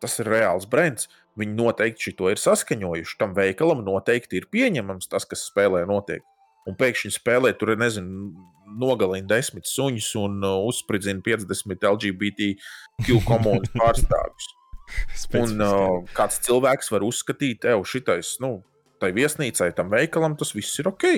[0.00, 1.10] Tas ir reāls brands.
[1.38, 3.18] Viņi noteikti to ir saskaņojuši.
[3.20, 6.24] Tam veikalam noteikti ir pieņemams tas, kas spēlē notiek.
[6.68, 8.32] Un pēkšņi spēlē tur, nezinu,
[8.80, 14.50] nogalina desmit suņus un uh, uzspridzina 50 LGBTQ komunas pārstāvjus.
[15.40, 18.58] Un uh, kāds cilvēks var uzskatīt, ka šitais, nu,
[19.02, 21.08] tai viesnīcai, tam veikalam, tas viss ir ok.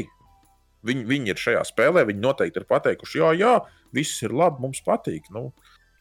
[0.86, 3.52] Viņi, viņi ir šajā spēlē, viņi noteikti ir pateikuši, jā, jā,
[3.94, 5.30] viss ir labi, mums patīk.
[5.34, 5.50] Nu,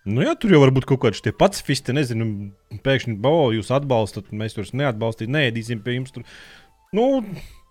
[0.01, 1.93] Nu, jā, tur jau var būt kaut kādi pacifisti.
[1.93, 2.26] Nezinu,
[2.86, 6.15] pēkšņi, oh, jūs atbalstat, mēs tur neatbalstām, neēdīsim pie jums.
[6.15, 6.26] Tur.
[6.97, 7.22] Nu,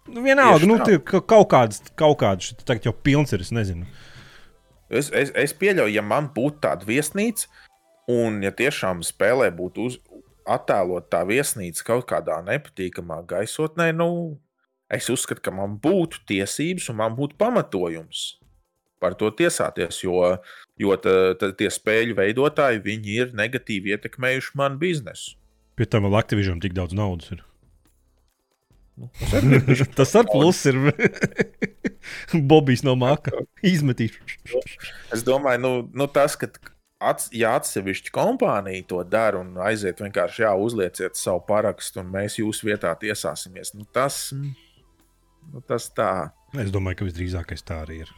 [0.07, 3.89] vienalga, nu, tur kaut kādas, kaut kādas, tagad jau pilns ir, es nezinu.
[4.91, 7.51] Es, es, es pieļauju, ja man būtu tāda viesnīca,
[8.09, 9.99] un ja tiešām spēlē būtu uz,
[10.49, 14.39] attēlot tā viesnīca kaut kādā nepatīkamā gaisotnē, nu,
[14.91, 18.41] es uzskatu, ka man būtu tiesības un man būtu pamatojums
[19.01, 20.21] par to tiesāties, jo,
[20.81, 25.39] jo ta, ta, tie spēļu veidotāji ir negatīvi ietekmējuši manu biznesu.
[25.81, 27.41] Pie tam vēl Activision tik daudz naudas ir.
[29.01, 29.09] Nu,
[29.97, 30.81] tas ar plusu ir.
[32.51, 33.33] Bobijs no māka
[33.73, 34.21] izmetīšu.
[35.15, 36.51] es domāju, nu, nu tas, ka
[37.01, 42.39] ats, ja atsevišķa kompānija to dara un aiziet vienkārši, jā, uzlieciet savu parakstu, un mēs
[42.41, 46.31] jūsu vietā tiesāsimies, nu, tas, nu, tas tā.
[46.61, 48.13] Es domāju, ka visdrīzākais tā arī ir.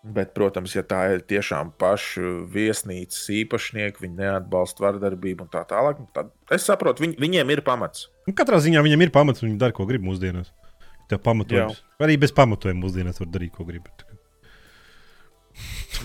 [0.00, 6.00] Bet, protams, ja tā ir tiešām paša viesnīcas īpašnieki, viņi neatbalsta vardarbību un tā tālāk,
[6.00, 8.08] nu, tad es saprotu, viņ, viņiem ir pamats.
[8.24, 10.54] Nu, katrā ziņā viņiem ir pamats, viņi dara, ko grib mūsdienās.
[11.10, 11.82] Tev pamatojums.
[12.00, 13.90] Arī bez pamatojuma mūsdienās var darīt, ko grib.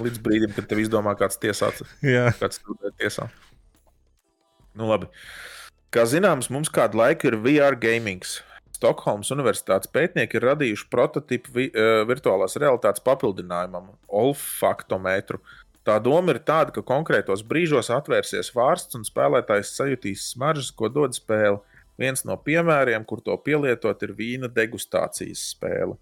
[0.01, 1.85] Līdz brīdim, kad tev izdomā kāds tiesāts.
[2.03, 2.59] Jā, kāds
[2.99, 3.29] tiesā.
[4.75, 5.07] Nu, labi.
[5.95, 8.25] Kā zināms, mums kādu laiku ir VR gaming.
[8.75, 15.39] Stokholmas Universitātes pētnieki ir radījuši prototipu vi, uh, virtuālās realitātes papildinājumam, olfaktometru.
[15.87, 21.15] Tā doma ir tāda, ka konkrētos brīžos atvērsies vārsts un spēlētājs sajutīs smaržas, ko dod
[21.15, 21.61] spēle.
[22.01, 25.95] Viens no piemēriem, kur to pielietot, ir vīna degustācijas spēle.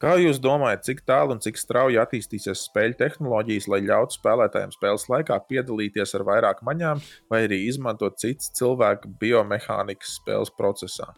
[0.00, 5.02] Kā jūs domājat, cik tālu un cik strauji attīstīsies spēļu tehnoloģijas, lai ļautu spēlētājiem spēles
[5.12, 11.10] laikā piedalīties ar vairāk maņām, vai arī izmantot citas cilvēku biomehānikas spēles procesā?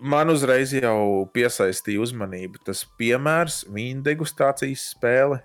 [0.00, 5.42] Man uzreiz jau piesaistīja uzmanību tas piemērs, vīna degustācijas spēle.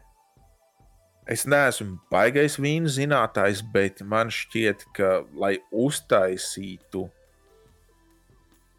[1.27, 7.05] Es neesmu baigais vīnu zinātājs, bet man šķiet, ka, lai uztaisītu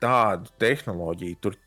[0.02, 1.60] tādu tehnoloģiju, tur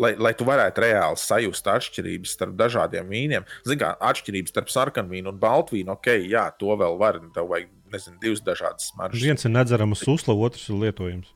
[0.00, 3.46] lai, lai tu varētu reāli sajust atšķirības starp dažādiem vīniem.
[3.66, 7.20] Zinām, kā atšķirības starp sarkanvīnu un baltvīnu, ok, jā, to vēl var.
[7.34, 9.24] Tev vajag, nezinu, divas dažādas smaržas.
[9.24, 11.32] Viens ir nedzerams uzsla, otrs ir lietojams.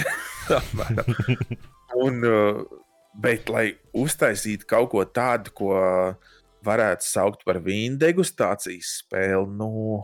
[2.04, 2.62] un, uh,
[3.20, 3.66] bet, lai
[3.96, 5.74] uztaisītu kaut ko tādu, ko
[6.66, 10.00] varētu saukt par vīnu degustācijas spēli, nu,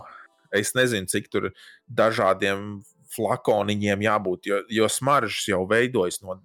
[0.57, 1.51] es nezinu, cik tur
[1.87, 2.81] dažādiem
[3.17, 6.41] flakoniņiem jābūt, jo, jo smaržas jau veidojas no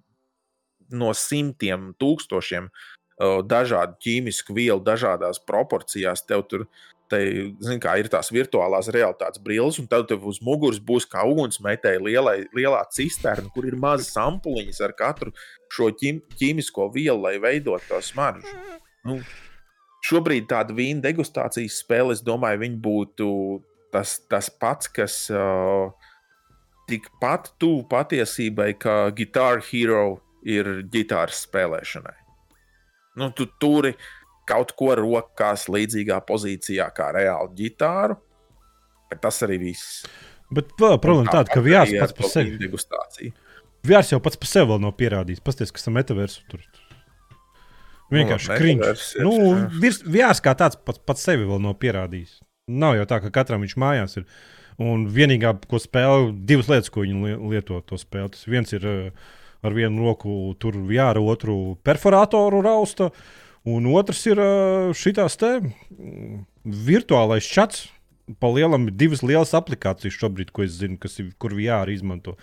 [0.94, 2.70] no simtiem, tūkstošiem
[3.46, 6.24] dažādu ķīmisku vielu, dažādās proporcijās.
[6.26, 6.66] Tev tur
[7.12, 12.00] zin, kā, ir tās virtuālās realitātes brilles, un tad tev uz muguras būs kā ugunsmetēja
[12.00, 15.34] lielai, lielā cisterna, kur ir mazas ampuliņas ar katru
[15.72, 18.56] šo ķim, ķīmisko vielu, lai veidotu to smaržu.
[19.04, 19.18] Nu,
[20.08, 23.28] šobrīd tāda vīna degustācijas spēle, es domāju, būtu
[23.92, 25.92] tas, tas pats, kas uh,
[26.88, 32.16] tikpat tuvu patiesībai kā Guitar Hero ir ģitāras spēlēšanai.
[33.20, 33.92] Nu, tu turi
[34.48, 38.16] kaut ko rokās līdzīgā pozīcijā kā reāli ģitāru,
[39.10, 40.02] bet tas arī viss.
[40.52, 43.34] Bet vēl problēma tāda, ka VR pats par sevi degustācija.
[43.86, 45.42] VR jau pats par sevi vēl nav pierādījis.
[45.44, 46.64] Pasties, kas ir metaversu tur.
[48.12, 49.04] Vienkārši nu, kriņš.
[49.24, 49.36] Nu,
[49.82, 52.40] virs, VR kā tāds pats, pats sevi vēl nav pierādījis.
[52.72, 54.26] Nav jau tā, ka katram viņš mājās ir.
[54.82, 58.32] Un vienīgā, ko spēlē, divas lietas, ko viņi lieto to spēli.
[58.34, 59.32] Tas viens ir uh,
[59.62, 63.12] ar vienu roku tur jāra, otru perforatoru rausta.
[63.68, 64.40] Un otrs ir
[64.98, 66.42] šīs te mm,
[66.88, 67.86] virtuālais čats.
[68.38, 72.36] Pa lielam ir divas lielas aplikācijas šobrīd, ko es zinu, kas ir, kur VR izmanto.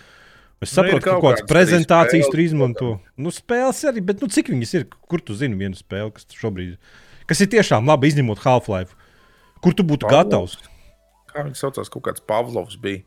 [0.59, 2.89] Es saprotu, ir ka kaut kaut kādas prezentācijas spēles, tur izmanto.
[3.15, 4.89] Nu, spēles arī, bet nu, cik viņas ir?
[5.07, 6.75] Kur tu zini vienu spēli, kas šobrīd
[7.29, 8.97] kas ir tiešām labi izņemot Half-Life?
[9.63, 10.57] Kur tu būtu Pavlovs.
[10.57, 10.75] gatavs?
[11.29, 13.05] Kā viņi saucās, kaut kāds Pavlovs bija.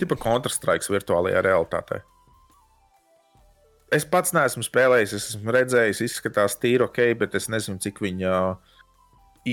[0.00, 2.02] Tipa Counter-Strike virtuālajā realitātē.
[3.94, 8.32] Es pats neesmu spēlējis, es esmu redzējis, izskatās tīri ok, bet es nezinu, cik viņa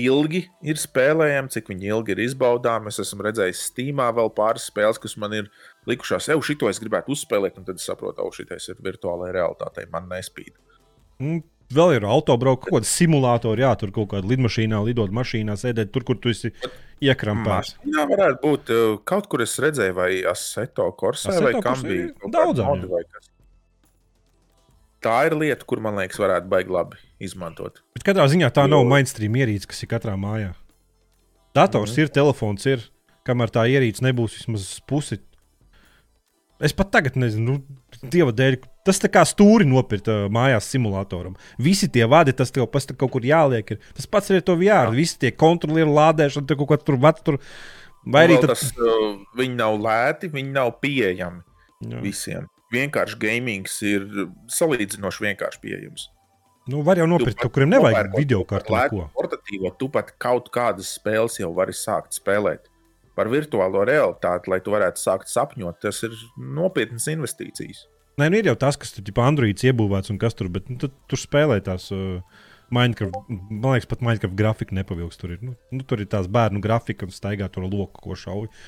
[0.02, 2.90] ilgi ir spēlējama, cik viņa ilgi ir izbaudāma.
[2.90, 5.50] Es esmu redzējis Steamā vēl pāris spēles, kas man ir
[5.90, 9.86] likušās, jau šito es gribētu uzspēlēt, un tad es saprotu, ka šitais ir virtuālajā realitātē,
[9.92, 10.56] man nespīd.
[11.22, 15.92] Mm, Vēl ir autobraukt, kaut kāda simulātora, jā, tur kaut kādā lidmašīnā, lidot mašīnā, sēdēt
[15.94, 16.50] tur, kur tu esi
[17.00, 17.76] iekrampēts.
[17.88, 18.72] Jā, varētu būt.
[18.74, 23.02] uh, Kaut kur es redzēju, vai Aseto Korsē, vai kam Corsē bija kāda daudzām, vai
[23.08, 23.30] kas.
[25.02, 27.80] Tā ir lieta, kur man liekas, varētu baigi labi izmantot.
[27.96, 30.52] Bet katrā ziņā tā nav Jo- mainstream ierīce, kas ir katrā mājā.
[31.56, 32.86] Dators ir, telefons ir,
[33.26, 35.18] kamēr tā ierīce nebūs vismaz pusi.
[36.62, 41.34] Es pat tagad nezinu, nu, dieva dēļ, tas tā kā stūri nopirkt uh, mājās simulatoram.
[41.58, 43.74] Visi tie vadi, tas tev pēc tam kaut kur jāliek.
[43.74, 43.80] Ir.
[43.98, 44.94] Tas pats ir ar to VR.
[44.94, 47.40] Visi tie kontrolieri, lādēšana, tur kaut kā tur vats tur.
[48.06, 51.42] Vai arī tad, tas, uh, viņi nav lēti, viņi nav pieejami
[51.90, 52.02] jā.
[52.02, 52.46] visiem.
[52.72, 54.04] Vienkārši gamings ir
[54.52, 56.08] salīdzinoši vienkārši pieejams.
[56.70, 59.06] nu, var jau nopirkt, kaut kuriem nevajag video kartu.
[59.16, 62.70] Portatīvo, tu pat kaut kādas spēles jau vari sākt spēlēt.
[63.18, 67.82] Par virtuālo realitāti, lai tu varētu sākt sapņot, tas ir nopietnas investīcijas.
[68.20, 70.78] Nē, nu ir jau tas, kas tur ir Androids iebūvēts un kas tur, bet nu,
[70.80, 71.90] tad tur spēlē tās.
[71.92, 72.20] Uh,
[72.72, 75.18] Minecraft, man liekas, pat Minecraft grafika nepavilks.
[75.20, 78.48] Tur ir, nu, nu, tur ir tās bērnu grafika un staigā tur loku, ko šauj.
[78.48, 78.58] Nu,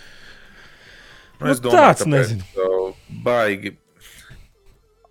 [1.40, 2.44] Nu, es tāds nezinu.
[2.60, 2.92] uh,
[3.24, 3.74] Baigi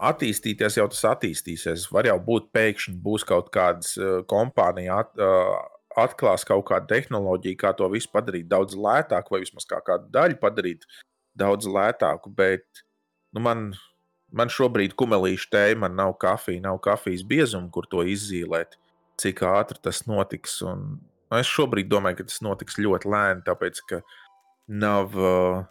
[0.09, 1.87] attīstīties, jau tas attīstīsies.
[1.93, 5.55] Var jau būt, pēkšņi būs kaut kādas uh, kompānija at, uh,
[5.99, 10.39] atklās kaut kādu tehnoloģiju, kā to visu padarīt daudz lētāku, vai vismaz kā kādu daļu
[10.41, 10.87] padarīt
[11.39, 12.33] daudz lētāku.
[12.35, 12.83] Bet
[13.35, 13.71] nu, man,
[14.33, 18.77] man šobrīd kumelīša tēja, man nav kafija, nav kafijas biezuma, kur to izzīmēt,
[19.21, 20.59] cik ātri tas notiks.
[20.67, 24.03] Un, nu, es šobrīd domāju, ka tas notiks ļoti lēni, tāpēc ka
[24.67, 25.15] nav.
[25.17, 25.63] Uh,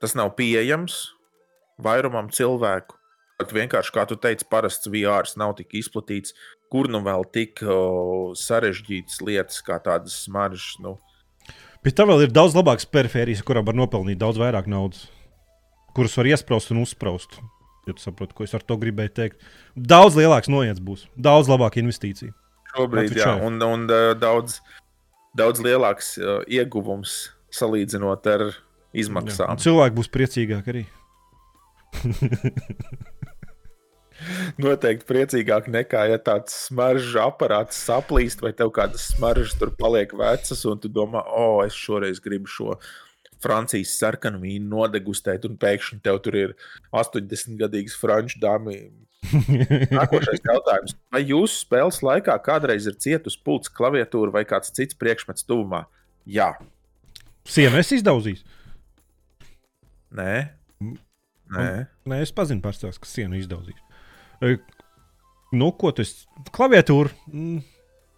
[0.00, 1.02] tas nav pieejams
[1.82, 2.96] vairumam cilvēku.
[3.40, 6.34] Pat vienkārši, kā tu teici, parasts VR nav tik izplatīts,
[6.72, 10.74] kur nu vēl tik o, sarežģītas lietas, kā tādas smaržas.
[10.84, 10.98] Nu,
[11.80, 15.06] Bet tā vēl ir daudz labākas perifērijas, kurām var nopelnīt daudz vairāk naudas,
[15.96, 17.38] kuras var iesprāst un uzsprāst.
[17.88, 19.40] Ja tu saproti, ko es ar to gribēju teikt.
[19.72, 22.34] Daudz lielāks noiets būs, daudz labāka investīcija.
[22.74, 24.60] šobrīd, jā, un, un ā, daudz,
[25.36, 28.50] daudz lielāks uh, ieguvums salīdzinot ar
[28.92, 29.56] izmaksām.
[29.56, 30.84] Un cilvēki būs priecīgāki arī.
[34.60, 40.64] Noteikti priecīgāk nekā, ja tāds smaržu aparāts saplīst, vai tev kādas smaržas tur paliek vecas,
[40.68, 42.76] un tu domā, o, oh, es šoreiz gribu šo
[43.40, 46.52] Francijas sarkanu vīnu nodegustēt, un pēkšņi tev tur ir
[46.92, 48.76] 80-gadīgs franču dāmas.
[50.00, 50.92] Nākošais jautājums.
[51.12, 55.86] Vai jūsu spēles laikā kādreiz ir cietusi pults, klaviatūra vai kāds cits priekšmets tuvumā?
[56.28, 56.52] Jā,
[57.48, 58.42] Sienu es izdaudzīju.
[61.50, 61.86] Nē, nē.
[62.12, 63.80] Nē, es pazinu pārstāvs, ka sienu izdaudzīju.
[64.42, 64.56] E,
[65.52, 66.26] Nu, ko tu esi?
[66.54, 67.10] Klaviatūra.
[67.26, 67.62] Mm,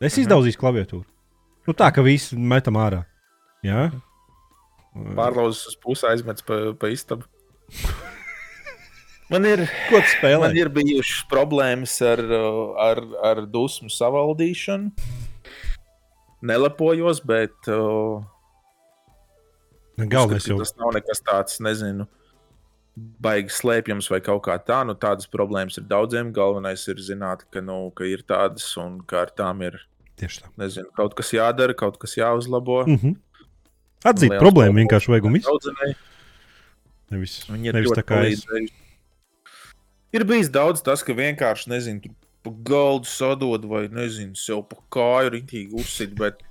[0.05, 0.23] Es Mhm.
[0.27, 1.05] izdauzīju klaviatūru.
[1.67, 3.07] Nu, tā, ka visi metam ārā.
[3.65, 3.87] Jā.
[4.93, 7.25] Pārlauzis uz pusi aizmets pa, pa istabu.
[9.31, 10.41] Man ir, Ko tu spēlē?
[10.45, 14.93] man ir bijušas problēmas ar, uh, ar, ar dusmu savaldīšanu.
[16.43, 18.21] Nelepojos, bet uh,
[19.97, 22.07] Galvenais jau tas nav nekas tāds, nezinu,
[22.97, 24.83] baigi slēpjams vai kaut kā tā.
[24.87, 26.33] Nu, tādas problēmas ir daudziem.
[26.37, 29.81] Galvenais ir zināt, ka, nu, ka ir tādas un ka ar tām ir
[30.21, 30.53] tieši tā.
[30.61, 32.85] nezinu, kaut kas jādara, kaut kas jāuzlabo.
[32.87, 33.21] Mm -hmm.
[34.05, 35.49] Atzīt problēmu vienkārši vajag un viss.
[37.13, 38.47] Nevis, Viņi ir nevis tā kā es.
[40.13, 42.13] Ir bijis daudz tas, ka vienkārši nezinu, tur
[42.43, 46.15] pa galdu sadod vai nezinu, sev pa kāju rītīgi uzsit.
[46.19, 46.43] Bet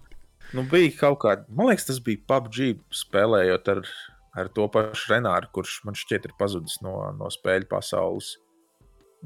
[0.53, 3.84] nu, bija kaut kāda, man liekas, tas bija PUBG spēlējot ar,
[4.37, 8.35] ar to pašu Renāru, kurš man šķiet ir pazudis no, no spēļu pasaules.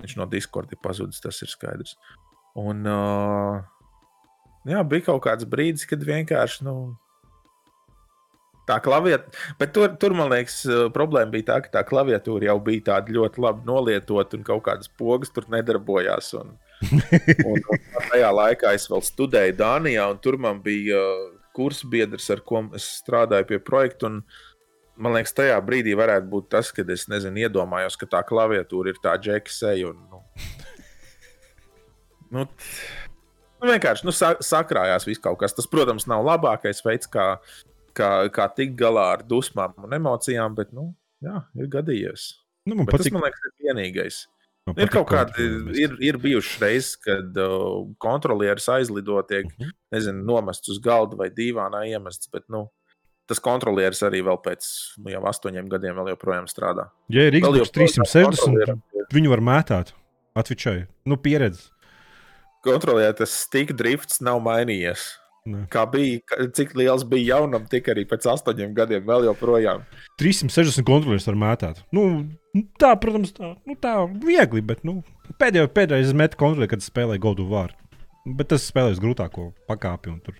[0.02, 1.95] Viņš no Discord ir pazudis, tas ir skaidrs.
[2.60, 3.61] Un, uh,
[4.68, 6.65] jā, bija kaut kāds brīdis, kad vienkārši.
[6.68, 6.76] Nu,
[8.65, 10.64] Tā klaviatūra, bet tur, tur, man liekas,
[10.94, 14.90] problēma bija tā, ka tā klaviatūra jau bija tāda ļoti labi nolietota, un kaut kādas
[14.90, 16.32] pogas tur nedarbojās.
[16.40, 16.56] Un,
[17.52, 22.41] un, un tajā laikā es vēl studēju Dānijā, un tur man bija uh, kursbiedrs, ar
[22.48, 24.10] ko es strādāju pie projekta.
[24.10, 24.23] un
[24.96, 29.00] Man liekas, tajā brīdī varētu būt tas, kad es nezinu, iedomājos, ka tā klaviatūra ir
[29.04, 29.90] tā džekseja.
[29.92, 30.22] Nu,
[32.32, 35.56] nu, nu, vienkārši nu, sa sakrājās viss kaut kas.
[35.58, 37.28] Tas, protams, nav labākais veids, kā,
[37.98, 40.94] kā, kā tikt galā ar dusmām un emocijām, bet nu,
[41.26, 42.30] jā, ir gadījies.
[42.66, 44.22] Nu, man Bet patīk, tas, man liekas, ir vienīgais.
[44.66, 49.76] man Ir kaut kādi, ir, ir bijušas reizes, kad uh, kontrolieris aizlido, tiek Mhm.
[49.94, 52.32] nezinu, nomests uz galda vai dīvānā iemests.
[52.32, 52.70] Bet, nu,
[53.27, 54.65] tas kontrolieris arī vēl pēc
[55.02, 56.89] nu, jau astoņiem gadiem vēl joprojām strādā.
[57.10, 59.93] Ja ir Xbox joprojām 360, kontrolierim ir- viņu var mētāt.
[60.35, 60.88] Atvičai.
[61.07, 61.69] Nu, pieredze.
[62.65, 65.03] Kontrolieris tas stika drifts nav mainījies.
[65.45, 65.68] Ne.
[65.69, 66.19] Kā bija,
[66.57, 69.84] cik liels bija jaunam, tik arī pēc astoņiem gadiem vēl joprojām.
[70.18, 71.84] 360 kontrolieris var mētāt.
[71.93, 72.06] Nu,
[72.81, 73.93] tā, protams, tā, nu, tā
[74.26, 75.03] viegli, bet nu,
[75.38, 77.69] pēdējo, pēdējais es metu kontrolieri, kad spēlēju of War.
[78.26, 80.10] Bet tas spēlēs grūtāko pakāpi.
[80.10, 80.34] un Tur,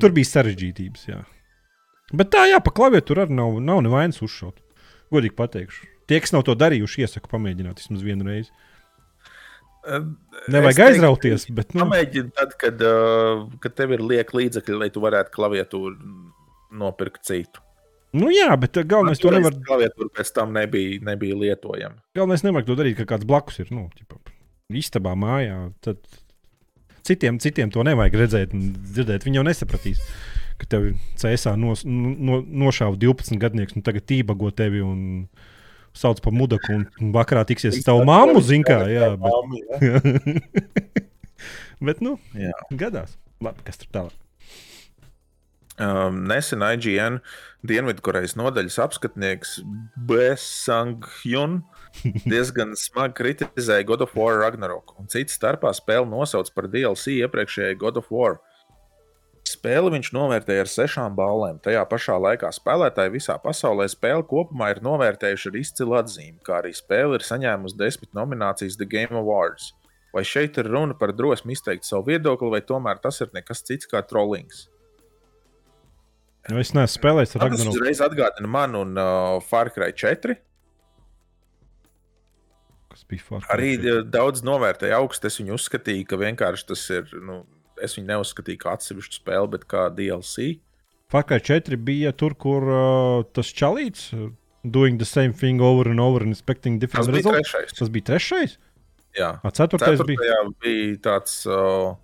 [0.00, 1.04] tur bija sarežģītības.
[1.10, 1.20] Jā.
[2.12, 4.58] Bet tā, jā, pa klaviatūru arī nav, nav nevainas uzšaut.
[5.12, 5.88] Godīgi pateikšu.
[6.10, 8.52] Tie, kas nav to darījuši, iesaku pamēģināt vismaz vienu reizi.
[9.82, 14.88] Nevajag teiktu, aizrauties, bet nu, Pamēģini tad, kad, uh, kad tev ir lieka līdzekļi, lai
[14.94, 15.96] tu varētu klaviatūru
[16.78, 17.64] nopirkt citu.
[18.14, 21.98] nu jā, bet uh, galvenais to nevar, Klaviatūra pēc tam nebija, nebija lietojama.
[22.14, 23.72] galvenais nevajag to darīt, ka kāds blakus ir.
[23.74, 24.20] Nu, ķipa,
[24.78, 25.58] istabā, mājā.
[25.82, 25.98] Tad
[27.02, 29.26] citiem, citiem to nevajag redzēt un dzirdēt.
[29.26, 30.02] Viņi jau nesapratīs,
[30.62, 30.88] ka tev
[31.20, 35.02] cēsā nos, no, nošāva 12 gadnieks, un tagad tībago tevi un
[35.92, 38.78] sauc par mudaku, un- vakarā tiksies ar tavu mammu, zin kā.
[38.88, 41.02] Jā, bet, Mammu, jā.
[41.90, 42.52] bet nu, Jā.
[42.78, 43.16] gadās.
[43.42, 44.18] Labi, kas tur tālāk?
[45.82, 47.16] Um, nesen IGN
[47.66, 49.54] Dienvidkorejas nodaļas apskatnieks
[49.96, 51.62] Besang Hyun
[52.28, 57.78] diezgan smagi kritizēja God of War Ragnarok, un cits starpā spēli nosauc par DLC iepriekšējai
[57.80, 58.36] God of War.
[59.62, 61.60] Spēli viņš novērtēja ar sešām balēm.
[61.62, 66.72] Tajā pašā laikā spēlētāji visā pasaulē spēli kopumā ir novērtējuši ar izcilu atzīmi, kā arī
[66.74, 69.68] spēle ir saņēmusi desmit nominācijas The Game Awards.
[70.10, 73.86] Vai šeit ir runa par drosmi izteikt savu viedokli, vai tomēr tas ir nekas cits
[73.86, 74.66] kā trollings?
[76.50, 80.40] Nu, es neesmu spēlējis ar Man Tas uzreiz atgādina man un uh, Far Cry 4.
[82.90, 83.94] kas bija Far Cry Arī 4.
[83.94, 85.30] uh, daudz novērtēja augstu.
[85.30, 87.20] Es viņu uzskatīju, ka vienkārši tas ir.
[87.22, 87.44] Nu,
[87.84, 90.54] es viņu neuzskatīju kā atsevišķu spēli, bet kā DLC.
[91.12, 94.30] Cry 4 bija tur, kur uh, tas čalīts, uh,
[94.64, 97.50] doing the same thing over and over and expecting Tas different bija results.
[97.50, 97.74] trešais.
[97.78, 98.56] Tas bija trešais.
[99.18, 100.38] Jā, A, ceturtais bija.
[100.62, 101.42] bija tāds.
[101.44, 101.98] Uh,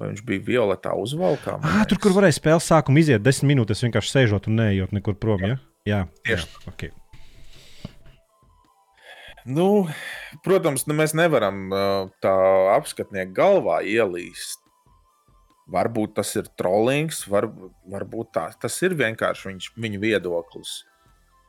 [0.00, 1.60] vai viņš bija violetā uzvalkā.
[1.62, 5.44] Ah, tur, kur varēja spēles sākumu iziet desmit minūtes, vienkārši sēžot un neejot nekur prom.
[5.46, 5.60] Ja?
[5.86, 6.90] Jā, Tieši jā, okay.
[9.44, 9.86] Nu,
[10.42, 12.32] protams, nu, mēs nevaram uh, tā
[12.74, 14.63] apskatnieku galvā ielīst.
[15.72, 17.46] Varbūt tas ir trollings, var,
[17.88, 20.82] varbūt tā, tas ir vienkārši viņš, viņa viedoklis.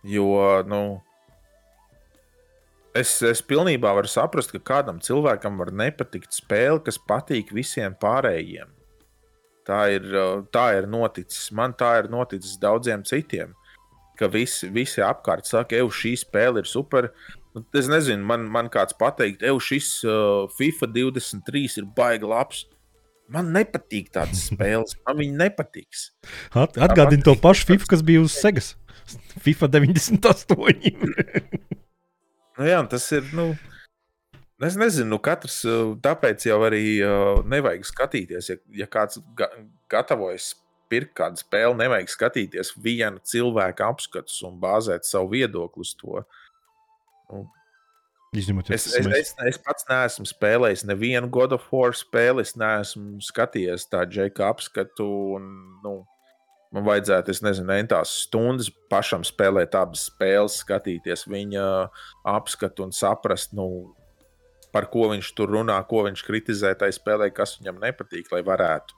[0.08, 0.30] Jo
[0.70, 0.80] nu,
[2.96, 8.72] es, es pilnībā varu saprast, ka kādam cilvēkam var nepatikt spēle, kas patīk visiem pārējiem.
[9.66, 10.06] Tā ir,
[10.54, 11.50] tā ir noticis.
[11.56, 13.56] Man tā ir noticis daudziem citiem.
[14.16, 17.10] Ka visi, visi apkārt saka, ej, šī spēle ir super.
[17.56, 22.66] Nu, Es nezinu, man, man kāds pateikt, ej, šis uh, FIFA 23 ir baigi labs.
[23.34, 26.10] Man nepatīk tādas spēles, man viņa nepatiks.
[26.54, 28.76] At, atgādini to pašu FIFA, kas bija uz Segas.
[29.46, 30.60] FIFA 98.
[32.56, 33.26] Nu, jā, tas ir.
[33.36, 33.50] Nu,
[34.64, 38.48] es nezinu, nu, katrs uh, tāpēc jau arī uh, nevajag skatīties.
[38.48, 39.50] Ja, ja kāds ga
[39.92, 40.54] gatavojas
[40.92, 46.24] pirkt kādu spēli, nevajag skatīties vienu cilvēku apskatus un bāzēt savu viedokli uz to.
[48.36, 52.44] Izņemot, Es, es, mēs- es, es pats neesmu spēlējis nevienu God of War spēli.
[52.44, 55.08] Es neesmu skatījies tādu džeka apskatu.
[55.38, 55.46] Un,
[55.86, 55.94] nu,
[56.76, 61.68] man vajadzētu, es nezinu, entās stundas pašam spēlēt abas spēles, skatīties viņa
[62.34, 63.94] apskatu un saprast, nu,
[64.76, 68.98] par ko viņš tur runā, ko viņš kritizē tajā spēlē, kas viņam nepatīk, lai varētu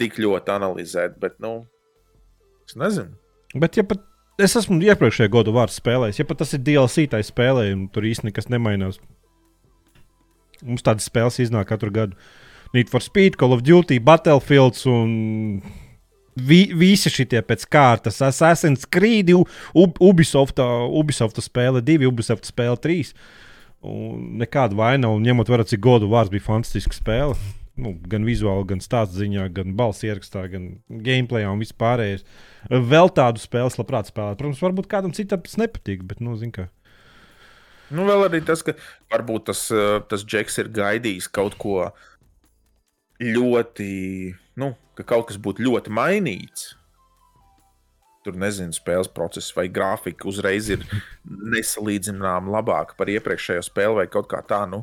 [0.00, 1.14] tik ļoti analizēt.
[1.22, 1.60] Bet, nu,
[2.66, 3.14] es nezinu.
[3.54, 4.02] Bet, ja pat
[4.38, 8.06] es esmu iepriekšējā gada vārdu spēlējis, ja pat tas ir DLC tai spēlē, un tur
[8.06, 9.00] īstenībā nekas nemainās.
[10.66, 12.16] Mums tādas spēles iznāk katru gadu.
[12.74, 15.62] Need for Speed, Call of Duty, Battlefields un
[16.36, 18.18] vi, visi šie pēc kārtas.
[18.26, 23.14] Assassin's Creed, U- U- Ubisoft, Ubisoft spēle 2, Ubisoft spēle 3.
[23.88, 27.38] Un nekāda vaina, un ņemot vērā, cik godu vārds bija fantastiska spēle.
[27.78, 32.24] Nu, gan vizuāli, gan stāstu ziņā, gan balss ierakstā, gan gameplayā un vispārējais.
[32.90, 34.40] Vēl tādu spēli labprāt spēlēt.
[34.40, 36.66] Protams, varbūt kādam citam tas nepatīk, bet, nu, zini, kā.
[37.94, 38.74] Nu, vēl arī tas, ka
[39.12, 41.92] varbūt tas, eh, tas džeks ir gaidījis kaut ko
[43.22, 43.92] ļoti,
[44.60, 46.74] nu, ka kaut kas būtu ļoti mainīts.
[48.26, 50.82] Tur nezinu, spēles process vai grafika uzreiz ir
[51.54, 54.64] nesalīdzināmā labāka par iepriekšējo spēli vai kaut kā tā.
[54.68, 54.82] Nu,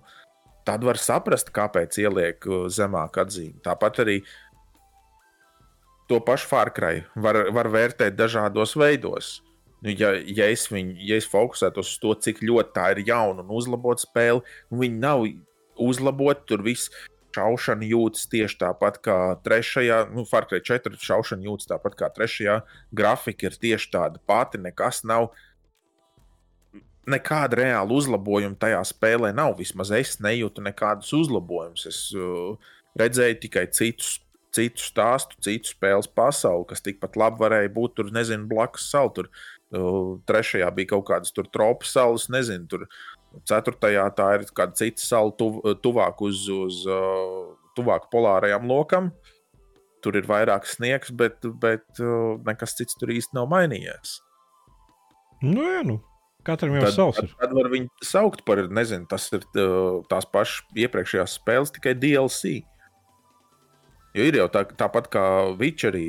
[0.67, 3.61] tad var saprast, kāpēc ieliek uh, zemāku atzīmi.
[3.65, 4.19] Tāpat arī
[6.09, 9.39] to pašu Fārkrai var, var vērtēt dažādos veidos.
[9.85, 13.43] Nu, ja, ja, es viņu, ja es fokusētos uz to, cik ļoti tā ir jauna
[13.43, 15.25] un uzlabota spēle, nu, viņi nav
[15.81, 16.45] uzlaboti.
[16.49, 16.89] Tur viss
[17.35, 22.61] šaušana jūtas tieši tāpat kā trešajā, nu, Farklē 4 šaušana jūtas tāpat kā trešajā.
[22.95, 25.33] Grafika ir tieši tāda pati, nekas nav.
[27.09, 29.57] Nekāda reāla uzlabojuma tajā spēlē nav.
[29.59, 31.85] Vismaz es nejūtu nekādus uzlabojumus.
[31.89, 32.55] Es uh,
[32.97, 34.15] redzēju tikai citus,
[34.55, 39.13] citu stāstu, citu spēles pasauli, kas tikpat labi varēja būt tur, nezinu, blakus salu.
[39.19, 39.29] Tur,
[39.75, 42.87] uh, trešajā bija kaut kādas tropu salas, nezinu, tur
[43.43, 49.11] Ceturtajā tā ir kāda cita sala, tuv, tuvāk uz, uz uh, tuvāk polārajam lokam.
[50.05, 54.19] Tur ir vairāk sniegs, bet, bet uh, nekas cits tur īsti nav mainījies.
[55.43, 55.99] Nu, jā, nu.
[56.45, 57.19] Katram jau ir savs.
[57.19, 61.95] Tad, tad var viņu saukt par, nezinu, tas ir uh, tās pašas iepriekšējās spēles, tikai
[61.97, 62.59] DLC.
[64.15, 65.23] Jo ir jau tā, tāpat kā
[65.59, 66.05] Witcherī,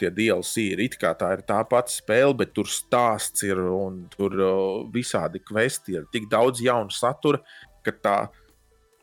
[0.00, 4.06] tie DLC ir it kā tā ir tā pati spēle, bet tur stāsts ir un
[4.14, 4.32] tur
[4.94, 7.42] visādi kvesti ir tik daudz jaunu satura,
[7.84, 8.14] ka tā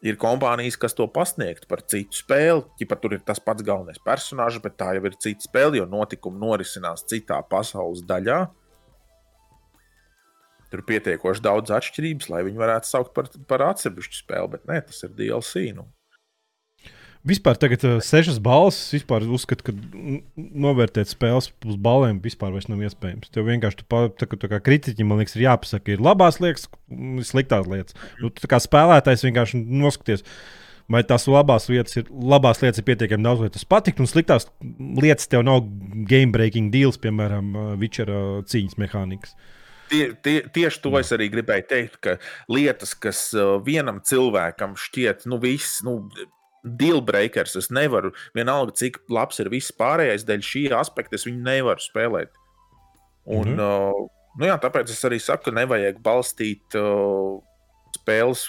[0.02, 2.66] ir kompānijas, kas to pasniegt par citu spēli.
[2.82, 6.42] Ja tur ir tas pats galvenais personāžs, bet tā jau ir cita spēle, jo notikumi
[6.42, 8.46] norisinās citā pasaules daļā.
[10.72, 15.06] Tur pietiekoši daudz atšķirības, lai viņi varētu saukt par, par atsevišķu spēli, bet nē, tas
[15.08, 15.70] ir DLC.
[15.78, 15.88] Nu.
[17.28, 18.92] Vispār tagad uh, sešas balss.
[18.94, 19.74] Vispār uzskatu, ka
[20.36, 23.32] novērtēt spēles uz balēm vispār nav iespējams.
[23.34, 26.70] Tev vienkārši tu, tā, tā kā kritiķim, man liekas, ir jāpasaka, ir labās lietas,
[27.28, 27.98] sliktās lietas.
[28.22, 30.24] Nu, tu kā spēlētājs vienkārši noskaties.
[30.88, 34.46] Vai tās labās lietas ir, labās lietas ir pietiekami daudz, lai tas patiktu, un sliktās
[34.80, 35.66] lietas tev nav
[36.08, 37.50] game breaking deals, piemēram,
[37.82, 39.36] Vičera cīņas mehānikas.
[39.88, 42.18] Tie, tie, tieši to es arī gribēju teikt, ka
[42.52, 43.30] lietas, kas
[43.64, 46.02] vienam cilvēkam šķiet, nu, viss, nu,
[46.76, 47.56] dealbreakers.
[47.60, 52.34] Es nevaru, vienalga, cik labs ir viss pārējais, dēļ šī aspekta es viņu nevaru spēlēt.
[53.28, 53.60] Un, mm -hmm.
[53.60, 54.10] uh,
[54.40, 57.40] nu jā, tāpēc es arī saku, ka nevajag balstīt uh,
[57.98, 58.48] spēles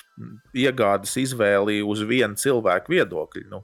[0.55, 3.49] iegādes izvēli uz vienu cilvēku viedokļu.
[3.51, 3.63] Nu,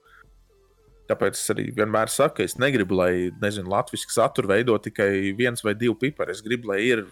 [1.08, 5.64] tāpēc es arī vienmēr saku, ka es negribu, lai nezinu, latviešu saturu veido tikai viens
[5.64, 6.32] vai divi pipari.
[6.32, 7.06] Es gribu, lai ir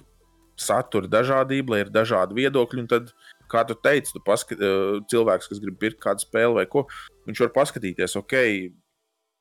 [0.61, 2.85] satura dažādība, lai ir dažādi viedokļi.
[2.85, 3.13] Un tad,
[3.53, 4.61] kā tu teici, tu paskat,
[5.13, 6.87] cilvēks, kas grib pirkt kādu spēli vai ko,
[7.29, 8.35] Viņš var paskatīties, ok,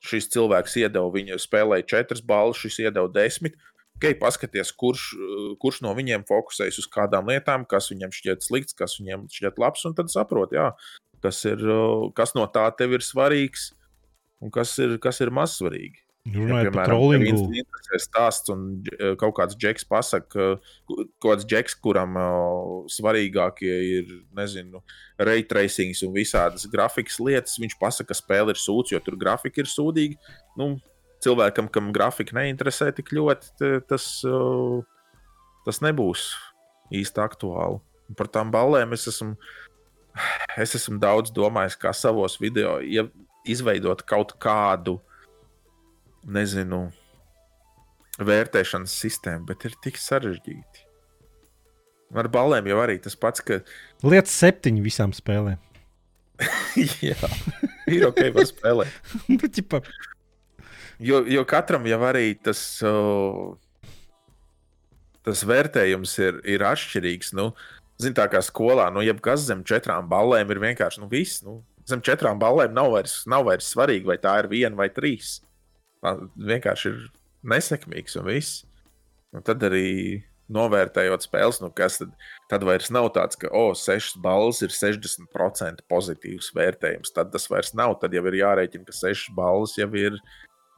[0.06, 3.58] šis cilvēks iedeva viņu spēlēja četras balvas, šis iedeva desmit.
[3.98, 5.12] Ok, paskaties, kurš,
[5.62, 9.84] kurš no viņiem fokusējas uz kādām lietām, kas viņam šķiet slikts, kas viņam šķiet labs,
[9.86, 10.72] un tad saprot, jā,
[11.22, 11.62] kas, ir,
[12.18, 13.70] kas no tā tev ir svarīgs
[14.42, 16.02] un kas ir, kas ir mazsvarīgi.
[16.22, 17.48] Runājot ja, par trollingu.
[17.92, 20.52] Tas stāsts un e, kaut kāds džeks pasaka,
[20.86, 24.84] kaut kāds džeks, kuram uh, svarīgākie ir, nezinu,
[25.18, 27.58] ray tracing un visādas grafikas lietas.
[27.60, 30.38] Viņš pasaka, ka spēle ir sūds, jo tur grafika ir sūdīga.
[30.62, 30.76] Nu,
[31.26, 34.80] cilvēkam, kam grafika neinteresē tik ļoti, tas, uh,
[35.66, 36.30] tas nebūs
[37.02, 37.82] īsti aktuāli.
[38.18, 39.34] Par tām balēm es esmu,
[40.62, 43.10] es esmu daudz domājis, kā savos video ja
[43.50, 45.00] izveidot kaut kādu
[46.28, 46.86] nezinu,
[48.22, 50.88] vērtēšanas sistēmu, bet ir tik sarežģīti.
[52.18, 53.62] Ar balēm jau arī tas pats, ka.
[54.04, 55.60] Lietas septiņi visām spēlēm.
[57.06, 57.18] Jā,
[57.88, 58.98] ir ok, var spēlēt.
[61.02, 63.56] Nu, jo, jo katram jau arī tas, uh,
[65.26, 67.32] tas vērtējums ir, ir atšķirīgs.
[67.40, 67.48] Nu,
[68.02, 71.42] Ziniet, tā kā skolā, nu, jebkas zem četrām balēm ir vienkārši nu, viss.
[71.46, 75.40] Nu, zem četrām balēm nav vairs, nav vairs svarīgi, vai tā ir viena vai trīs
[76.02, 77.00] vienkārši ir
[77.48, 78.66] nesekmīgs un viss.
[79.32, 80.22] Un tad arī
[80.52, 82.12] novērtējot spēles, nu kas tad,
[82.52, 87.14] tad vairs nav tāds, ka, oh, 6 balvas ir 60% pozitīvs vērtējums.
[87.16, 87.96] Tad tas vairs nav.
[88.02, 90.20] Tad jau ir jārēķina, ka 6 balvas jau ir,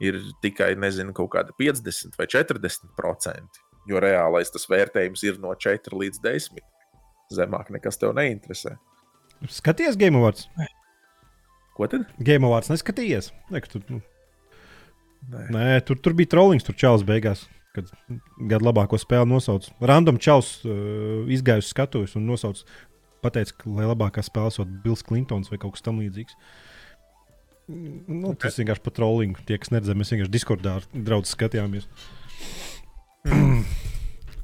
[0.04, 3.62] ir tikai, nezinu, kaut kāda 50 vai 40%.
[3.90, 6.62] Jo reālais tas vērtējums ir no 4 līdz 10.
[7.34, 8.76] Zemāk nekas tev neinteresē.
[9.50, 10.46] Skaties, Game Awards.
[11.74, 12.06] Ko tad?
[12.22, 13.32] Game Awards neskatījies.
[13.52, 13.98] Ne, tu, nu,
[15.32, 17.46] Nē, Nē tur, tur bija trollings, tur čels beigās.
[17.74, 17.88] Kad
[18.38, 19.66] gada labāko spēli nosauc.
[19.82, 22.60] Random čels uh, izgājusi skatuves un nosauc,
[23.24, 26.36] pateica, ka lai labākā spēle esot Bills Clintons vai kaut kas tamlīdzīgs.
[27.66, 29.42] Nu, tas vienkārši par trollingu.
[29.48, 31.88] Tie, kas neredzēja, mēs vienkārši diskordā draugu skatījāmies.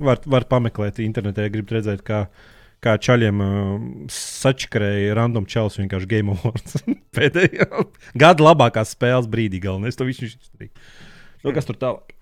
[0.09, 2.49] var, var pameklēt internetā, ja gribat redzēt, kā uh,
[2.85, 3.75] kā čaļiem uh,
[4.15, 6.81] sačakarēja random čels vienkārši Game Awards.
[7.17, 7.69] Pēdējā
[8.19, 9.99] gada labākās spēles brīdī galvenais.
[9.99, 10.73] To viņš izdarīja.
[11.45, 12.17] Nu, kas tur tālāk?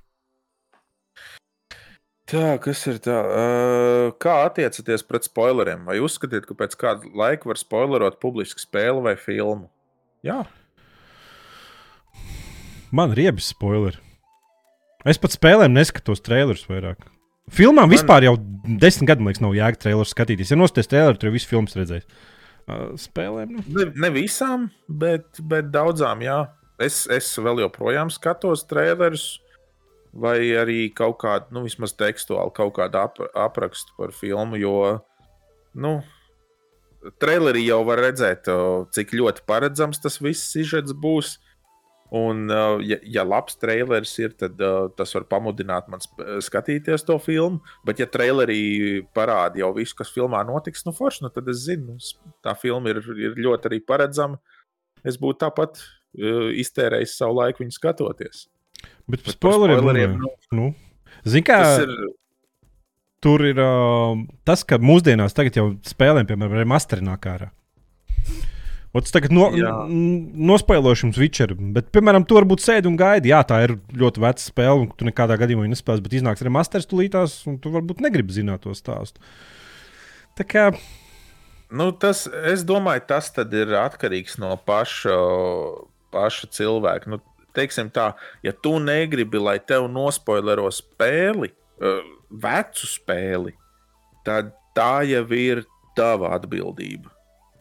[2.28, 3.16] Tā, kas ir tā?
[3.24, 5.86] Uh, kā attiecaties pret spoileriem?
[5.88, 9.70] Vai uzskatiet, ka pēc kāda laika var spoilerot publisku spēli vai filmu?
[10.26, 10.42] Jā.
[12.92, 14.00] Man ir riebi spoileri.
[15.08, 17.06] Es pat spēlēm neskatos trailerus vairāk.
[17.54, 17.94] Filmām Man...
[17.94, 18.36] vispār jau
[18.80, 20.52] desmit gadu liekas, nav jēga traileru skatīties.
[20.52, 22.06] Ja nostāties traileru, jau visu filmu redzēs.
[22.68, 23.54] Uh, spēlēm.
[23.56, 23.64] Nu.
[23.72, 26.42] Ne, ne visām, bet, bet daudzām, jā.
[26.78, 29.38] Es, es vēl joprojām skatos trailerus,
[30.12, 34.60] vai arī kaut kādu, nu, vismaz tekstuāli, kaut kādu ap, aprakstu par filmu.
[34.60, 34.76] Jo,
[35.80, 35.96] nu,
[37.22, 38.50] trailerī jau var redzēt,
[38.94, 41.38] cik ļoti paredzams tas viss izžets būs.
[42.10, 46.00] Un, uh, ja, ja labs trailers ir, tad uh, tas var pamudināt man
[46.44, 47.60] skatīties to filmu.
[47.84, 51.98] Bet, ja trailerī parāda jau visu, kas filmā notiks, nu, forši, nu, tad es zinu,
[52.44, 54.40] tā filma ir, ir ļoti arī paredzama.
[55.04, 58.46] Es būtu tāpat uh, iztērējis savu laiku viņu skatoties.
[59.08, 60.70] Bet par spoileriem, spoileriem nu, nu.
[61.28, 61.60] Zini, kā.
[61.84, 61.94] Ir...
[63.20, 64.14] Tur ir uh,
[64.46, 67.50] tas, ka mūsdienās jau spēlēm, piemēram, ir masterinā kārā.
[68.96, 69.50] Es tagad no,
[70.48, 73.30] nospēlošu jums Witcheru, bet, piemēram, tu varbūt sēdi un gaidi.
[73.34, 76.88] Jā, tā ir ļoti veca spēle, un tu nekādā gadījumā nespēlēsi, bet iznāks arī masters
[76.88, 79.20] tulītās, un tu varbūt negribi zināt to stāstu.
[80.40, 80.64] Tā kā.
[81.68, 85.18] Nu, tas, es domāju, tas ir atkarīgs no paša,
[86.16, 87.12] paša cilvēka.
[87.12, 87.20] Nu,
[87.56, 88.14] teiksim tā,
[88.46, 92.00] ja tu negribi, lai tev nospoilero spēli, uh,
[92.30, 93.52] vecu spēli,
[94.24, 95.66] tad tā jau ir
[95.98, 97.17] tava atbildība.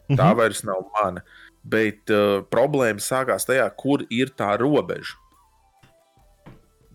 [0.08, 0.36] Tā mm -hmm.
[0.36, 1.22] vairs nav mana.
[1.64, 5.16] Bet uh, problēma sākās tajā, kur ir tā robeža.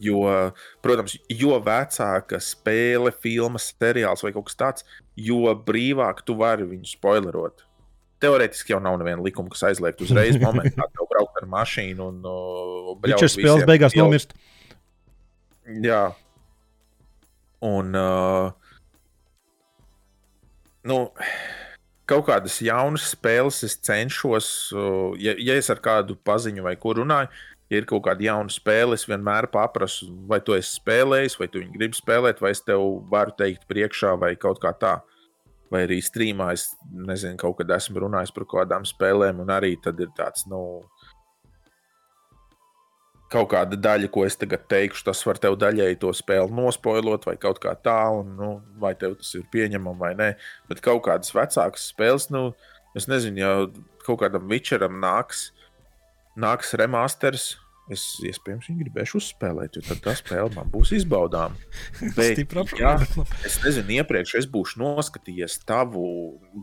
[0.04, 4.86] Jo, protams, jo vecāka spēle, filma, seriāls vai kaut kas tāds,
[5.16, 7.64] jo brīvāk tu vari viņu spoilerot.
[8.24, 12.92] Teorētiski jau nav neviena likuma, kas aizliegtu uzreiz momentā tev braukt ar mašīnu un uh,
[13.04, 14.08] Viņš ir spēles beigās jau...
[14.08, 14.36] nomirst.
[15.84, 16.04] Jā.
[17.64, 18.52] Un uh,
[20.84, 20.98] nu,
[22.10, 24.48] kaut kādas jaunas spēles es cenšos,
[25.22, 27.32] ja, ja es ar kādu paziņu vai kur runāju,
[27.72, 31.64] ja ir kaut kāda jauna spēle, es vienmēr paprasu, vai tu esi spēlējis, vai tu
[31.64, 35.00] viņu gribi spēlēt, vai es tev varu teikt priekšā, vai kaut kā tā.
[35.74, 39.74] Vai arī strīmā es nezinu, kaut kad esmu runājis par kaut kādām spēlēm, un arī
[39.82, 40.84] tad ir tāds, nu,
[43.34, 47.36] kaut kāda daļa, ko es tagad teikšu, tas var tev daļēji to spēli nospoilot, vai
[47.42, 48.52] kaut kā tā, un nu,
[48.82, 50.30] vai tev tas ir pieņemami vai nē.
[50.70, 52.52] Bet kaut kādas vecākas spēles, nu,
[52.98, 53.52] es nezinu, ja
[54.06, 55.50] kaut kādam Witcheram nāks,
[56.40, 57.54] nāks remasters.
[57.92, 61.58] Es iespējams viņu gribēšu uzspēlēt, jo tad tā spēle man būs izbaudāma.
[62.18, 62.40] Bet,
[62.80, 62.94] ja,
[63.44, 66.06] es nezinu, iepriekš es būšu noskatījies tavu,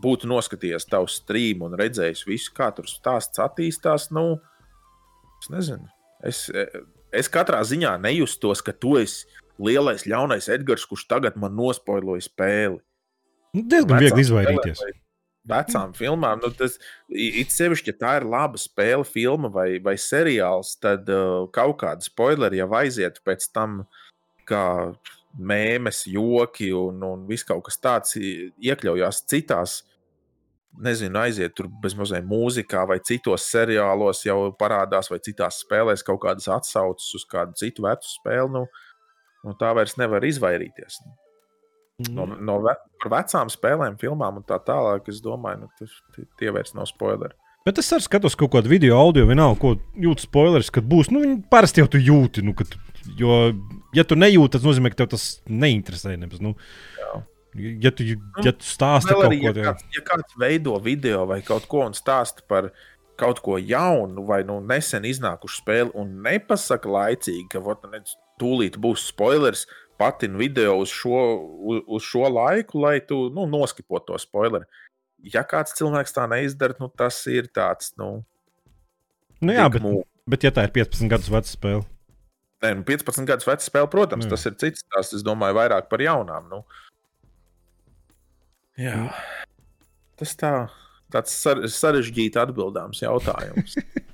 [0.01, 4.09] būtu noskatījies tavu streamu un redzējis visu, kā tur stāsts attīstās.
[4.17, 4.39] Nu,
[5.43, 5.85] es nezinu,
[6.27, 6.45] Es,
[7.11, 9.27] es katrā ziņā nejustos, ka tu esi
[9.61, 12.79] lielais ļaunais Edgars, kurš tagad man nospoiloja spēli.
[13.51, 14.83] Nu, diezgan Vecām viegli izvairīties.
[15.51, 16.77] Vecām filmām, nu, tas
[17.09, 22.05] ir sevišķi, ja tā ir laba spēle, filma vai, vai seriāls, tad uh, kaut kāda
[22.05, 23.81] spoileri jau aiziet pēc tam,
[24.49, 24.63] kā
[25.39, 29.79] mēmēs, joki un, un viss kaut kas tāds iekļaujās citās
[30.79, 36.47] nezinu, aiziet tur bezmazliet mūzikā vai citos seriālos, jau parādās, vai citās spēlēs kaut kādas
[36.51, 38.47] atsauces uz kādu citu vecu spēli.
[38.55, 38.65] Nu,
[39.45, 41.01] nu, tā vairs nevar izvairīties.
[42.09, 42.39] No, mm.
[42.47, 42.73] no ve
[43.11, 47.35] vecām spēlēm, filmām un tā tālāk, es domāju, nu, tas, tie vairs nav spoileri.
[47.67, 51.11] Bet es arī skatos kaut kādu video, audio, vienalga, ko jūtas spoileris, kad būs.
[51.13, 51.21] Nu,
[51.51, 52.73] parasti jau tu jūti, nu, kad,
[53.19, 53.35] jo,
[53.93, 56.15] ja tu nejūti, tas nozīmē, ka tev tas neinteresē.
[56.17, 56.55] Nebaz, nu.
[56.97, 57.19] Jā.
[57.51, 61.41] Ja tu, ja tu stāsti kaut ko tādu, ja, kāds, ja kāds veido video vai
[61.43, 62.69] kaut ko un stāsta par
[63.19, 67.99] kaut ko jaunu vai nu, nesen iznākušu spēli un nepasaka laicīgi, ka ot, ne,
[68.41, 69.65] tūlīt būs spoilers,
[69.99, 71.19] patin video uz šo,
[71.59, 74.65] uz, uz šo laiku, lai tu nu, noskipotu to spoileru.
[75.21, 77.91] Ja kāds cilvēks tā neizdara, nu, tas ir tāds.
[77.99, 78.23] Nu,
[79.43, 79.99] nu jā, bet, mū...
[80.29, 81.83] bet ja tā ir 15 gadus veca spēle.
[82.61, 84.33] Nē, nu 15 gadus veca spēle, protams, jā.
[84.33, 84.87] tas ir cits.
[84.93, 86.49] Tas, es domāju, vairāk par jaunām.
[86.49, 86.63] Nu.
[88.81, 89.01] Jā.
[90.19, 90.53] Tas tā,
[91.13, 91.35] tāds
[91.77, 93.77] sarežģīts atbildāms jautājums.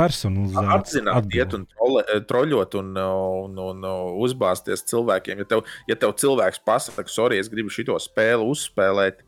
[0.00, 0.70] Personalizēts.
[0.72, 5.42] Apzināti iet un trole, troļot un, un, un, un uzbāzties cilvēkiem.
[5.42, 9.20] Ja tev, ja tev cilvēks pasakā, sorry, es gribu šo spēli uzspēlēt,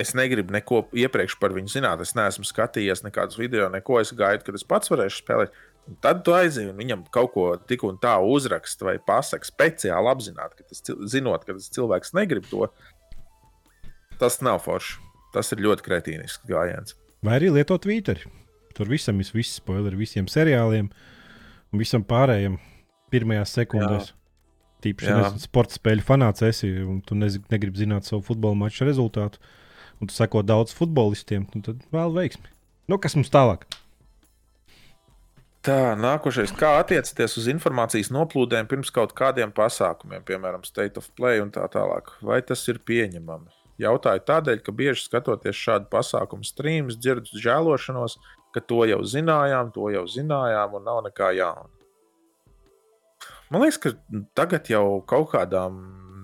[0.00, 2.00] es negribu neko iepriekš par viņu zināt.
[2.00, 5.60] Es neesmu skatījies nekādus video, neko es gaidu, kad es pats varēšu spēlēt.
[6.04, 10.60] Tad tu aizjūti un viņam kaut ko tik un tā uzrakst vai pasakā speciāli apzināti,
[10.60, 12.68] ka tas, zinot, ka tas cilvēks negrib to.
[14.20, 15.00] Tas nav forši.
[15.34, 16.96] Tas ir ļoti kretīnisks gājiens.
[17.26, 18.22] Vai arī lietot Twitter.
[18.74, 20.88] Tur visam ir viss spoileri visiem seriāliem
[21.70, 22.56] un visam pārējiem
[23.10, 24.12] pirmajās sekundēs.
[24.80, 29.42] Tīpaši, ja sporta spēļu fanāts esi un tu negribi zināt savu futbola maču rezultātu,
[30.00, 32.48] un tu seko daudz futbolistiem, nu tad vēl veiksmi.
[32.88, 33.66] Nu, kas mums tālāk?
[35.60, 36.54] Tā, nākošais.
[36.56, 41.66] Kā attiecaties uz informācijas noplūdēm pirms kaut kādiem pasākumiem, piemēram, State of Play un tā
[41.68, 42.14] tālāk?
[42.24, 43.52] Vai tas ir pieņemami?
[43.80, 48.16] Jautāju tādēļ, ka bieži skatoties šādu pasākumu streamus, dzirdu žēlošanos,
[48.56, 51.68] ka to jau zinājām, to jau zinājām, un nav nekā jauna.
[53.52, 53.92] Man liekas, ka
[54.40, 55.76] tagad jau kaut kādām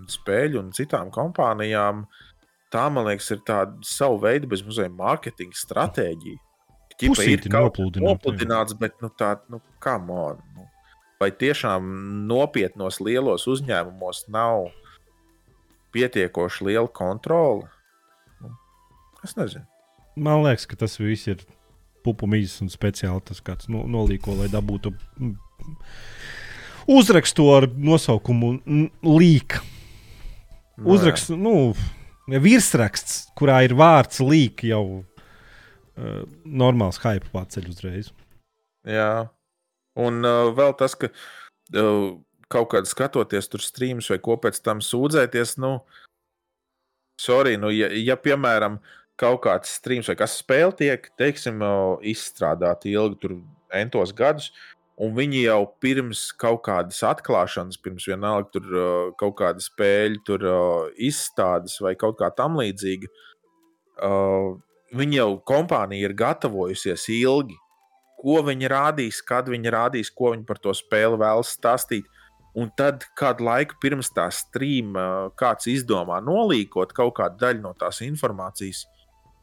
[0.08, 2.06] spēļu un citām kompānijām
[2.72, 6.45] tā, man liekas, ir tāda savu veidu bezmazliet mārketinga stratēģija
[7.00, 10.66] ķipa, ir kaut kas nopludināts, bet nu, tā, nu, on, nu,
[11.20, 11.88] vai tiešām
[12.28, 14.70] nopietnos lielos uzņēmumos nav
[15.96, 17.68] pietiekoši liela kontrole?
[18.40, 18.52] Nu,
[19.24, 19.66] es nezinu.
[20.16, 21.44] Man liekas, ka tas viss ir
[22.06, 25.34] pupumīs un speciāli tas kāds no, nolīko, lai dabūtu mm,
[26.96, 28.56] uzrakstu ar nosaukumu
[29.04, 29.60] Līka.
[30.76, 31.72] Nu, Uzraksts, nu,
[32.28, 34.84] virsraksts, kurā ir vārds Līka jau
[35.96, 38.12] uh, normāls hype paceļ uzreiz.
[38.86, 39.26] Jā,
[39.98, 42.14] un uh, vēl tas, ka uh,
[42.52, 45.80] kaut kādā skatoties tur streamus vai ko pēc tam sūdzēties, nu,
[47.20, 48.78] sorry, nu, ja, ja piemēram
[49.20, 53.38] kaut kāds streams vai kas spēle tiek, teiksim, uh, izstrādāta ilgi, tur
[53.74, 54.52] entos gadus,
[55.02, 60.46] un viņi jau pirms kaut kādas atklāšanas, pirms vienalga tur uh, kaut kāda spēļu tur,
[60.46, 63.10] uh, izstādes vai kaut kā tam līdzīga,
[64.06, 64.54] uh,
[64.96, 67.56] Viņa jau kompānija ir gatavojusies ilgi.
[68.16, 72.06] Ko viņi rādīs, kad viņi rādīs, ko viņi par to spēli vēlas stāstīt.
[72.56, 78.00] Un tad, kādu laiku pirms tā streama, kāds izdomā nolīkot kaut kādu daļu no tās
[78.06, 78.86] informācijas,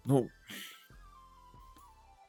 [0.10, 0.24] nu,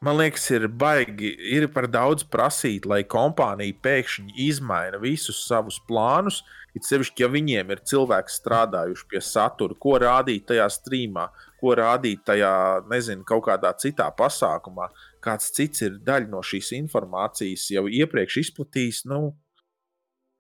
[0.05, 6.43] man liekas, ir baigi, ir par daudz prasīt, lai kompānija pēkšņi izmaina visus savus plānus.
[6.75, 11.29] It sevišķi, ja viņiem ir cilvēki strādājuši pie satura, ko rādīt tajā streamā,
[11.61, 12.51] ko rādīt tajā,
[12.91, 14.91] nezinu, kaut kādā citā pasākumā.
[15.25, 19.05] Kāds cits ir daļa no šīs informācijas jau iepriekš izplatījis.
[19.09, 19.23] Nu,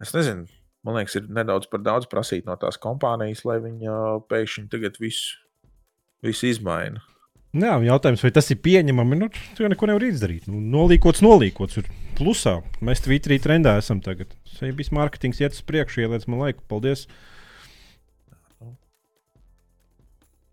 [0.02, 0.48] es nezinu,
[0.84, 3.96] man liekas, ir nedaudz par daudz prasīt no tās kompānijas, lai viņi
[4.28, 5.38] pēkšņi tagad visu,
[6.26, 7.13] visu izmaina.
[7.54, 9.16] Jā, jautājums, vai tas ir pieņemami?
[9.20, 10.48] Nu, tu jau neko nevari izdarīt.
[10.50, 12.56] Nu, nolīkots, nolīkots ir plusā.
[12.82, 14.32] Mēs Twitterī trendā esam tagad.
[14.74, 16.64] Viss mārketings iet uz priekšu, ieliec man laiku.
[16.70, 17.06] Paldies!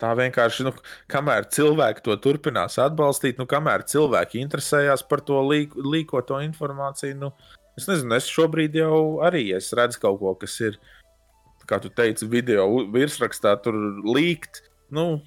[0.02, 0.76] Tā vienkārši, nu,
[1.14, 7.30] kamēr cilvēki to turpinās atbalstīt, nu, kamēr cilvēki interesējās par to līk, līkoto informāciju, nu,
[7.78, 8.96] es nezinu, es šobrīd jau
[9.26, 10.80] arī redzu kaut ko, kas ir,
[11.70, 14.64] kā tu teici, video virsrakstā, tur līkt.
[14.90, 15.22] Nu,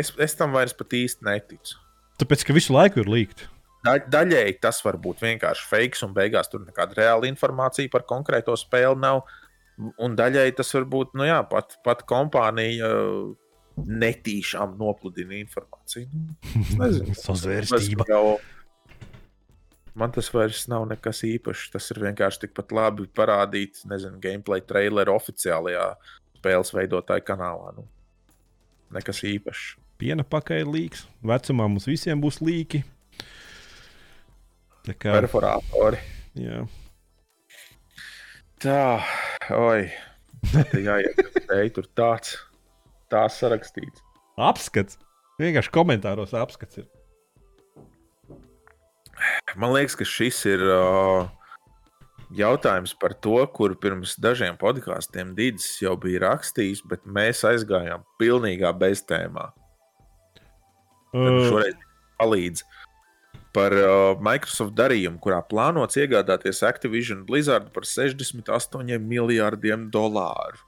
[0.00, 1.80] es, es tam vairs pat īsti neticu.
[2.20, 3.46] Tāpēc, ka visu laiku ir līkt.
[3.84, 8.54] Da, daļēji tas var būt vienkārši fake, un beigās tur nekāda reāla informācija par konkrēto
[8.56, 9.24] spēli nav.
[10.00, 12.88] Un daļēji tas var būt, nu jā, pat, pat kompānija
[13.74, 16.06] netīšām nopludina informāciju.
[16.78, 16.90] Nu,
[17.26, 18.06] Sazvērstība.
[19.94, 21.68] Man tas vairs nav nekas īpašs.
[21.74, 25.90] Tas ir vienkārši tikpat labi parādīts, nezinu, gameplay traileru oficiālajā
[26.38, 27.74] spēles veidotāja kanālā.
[27.76, 27.86] Nu,
[28.94, 29.74] nekas īpašs.
[30.00, 31.04] Piena pakaļ līks.
[31.24, 32.82] Vecumā mums visiem būs līki.
[34.84, 36.00] Tā kā perforātori.
[36.36, 36.64] Jā.
[38.64, 38.80] Tā,
[39.54, 39.86] oi.
[40.50, 41.22] Tā jāiet,
[41.76, 42.34] tur tāds
[43.12, 44.02] tā sarakstīts.
[44.40, 44.98] Apskats.
[45.40, 46.82] Vienkārši komentāros apskats.
[46.82, 46.90] Ir.
[49.56, 51.26] Man liekas, ka šis ir uh,
[52.34, 58.74] jautājums par to, kur pirms dažiem podkāstiem Dīdis jau bija rakstījis, bet mēs aizgājām pilnīgā
[58.78, 59.50] beztēmā.
[61.14, 61.44] Uh.
[61.48, 61.78] Šoreiz
[62.18, 62.64] palīdz
[63.54, 70.58] par uh, Microsoft darījumu, kurā plānots iegādāties Activision Blizzard par 68 miljardiem dolāru.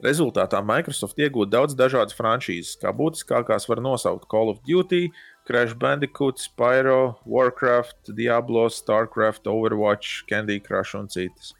[0.00, 5.10] Rezultātā Microsoft iegūta daudz dažādas franšīzes, kā būtiskākās var nosaukt Call of Duty,
[5.44, 11.52] Crash Bandicoot, Spyro, Warcraft, Diablo, Starcraft, Overwatch, Candy Crush un citas.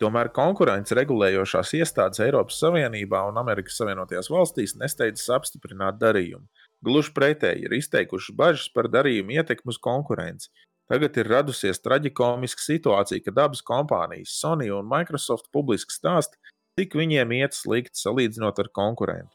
[0.00, 6.44] Tomēr konkurences regulējošās iestādes Eiropas Savienībā un Amerikas Savienotajās valstīs nesteidzas apstiprināt darījumu.
[6.84, 10.50] Gluži pretēji ir izteikuši bažas par darījumu ietekmi uz konkurenci.
[10.86, 16.38] Tagad ir radusies traģikomiska situācija, kad abas kompānijas, Sony un Microsoft, publiski stāsta,
[16.78, 19.32] cik viņiem iet slikti salīdzinot ar konkurentu.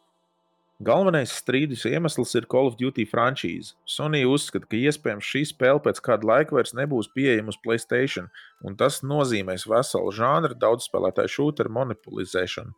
[0.81, 3.75] Galvenais strīdus iemesls ir Call of Duty franšīze.
[3.85, 8.31] Sony uzskata, ka iespējams šī spēle pēc kāda laika vairs nebūs pieejama uz Playstation,
[8.65, 12.73] un tas nozīmēs veselu žanru daudzspēlētāju šūteru monopolizēšanu.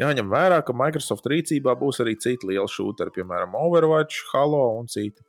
[0.00, 5.22] Jāņem vērā, ka Microsoft rīcībā būs arī citi lieli šūteri, piemēram, Overwatch, Halo un citi.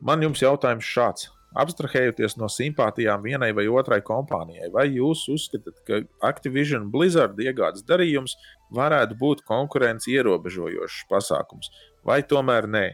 [0.00, 1.28] Man jums jautājums šāds.
[1.58, 5.98] Abstrahējoties no simpātijām vienai vai otrai kompānijai, vai jūs uzskatāt, ka
[6.28, 8.36] Activision Blizzard iegādes darījums
[8.70, 11.72] varētu būt konkurences ierobežojošs pasākums,
[12.06, 12.86] vai tomēr nē?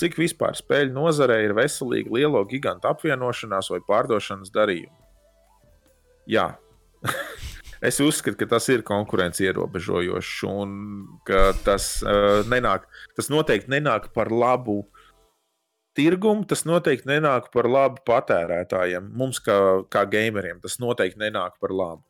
[0.00, 4.96] cik vispār spēļu nozarē ir veselīga lielo gigantu apvienošanās vai pārdošanas darījumi.
[6.32, 6.52] Jā.
[7.82, 10.74] es uzskatu, ka tas ir konkurence ierobežojošs un
[11.28, 12.86] ka tas, uh, nenāk,
[13.18, 14.84] tas noteikti nenāk par labu
[15.98, 19.10] tirgumu, tas noteikti nenāk par labu patērētājiem.
[19.18, 19.56] Mums, kā,
[19.92, 22.06] kā gameriem, tas noteikti nenāk par labu.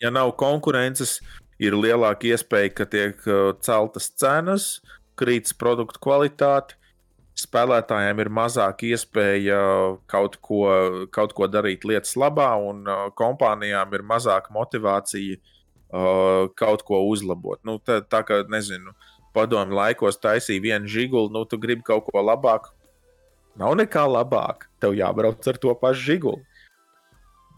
[0.00, 1.18] Ja nav konkurences,
[1.62, 4.76] ir lielāka iespēja, ka tiek uh, celtas cenas,
[5.16, 6.76] krītas produktu kvalitāte.
[7.36, 9.58] Spēlētājiem ir mazāka iespēja
[10.08, 10.62] kaut ko,
[11.12, 17.60] kaut ko darīt lietas labā, un uh, kompānijām ir mazāka motivācija uh, kaut ko uzlabot.
[17.68, 18.96] Nu, tā, tā kā, nezinu,
[19.36, 22.72] padomju laikos taisīja vienu žiguli, nu, tu gribi kaut ko labāku.
[23.60, 24.68] Nav nekā labāk.
[24.80, 26.44] Tev jābrauc ar to pašu žiguli.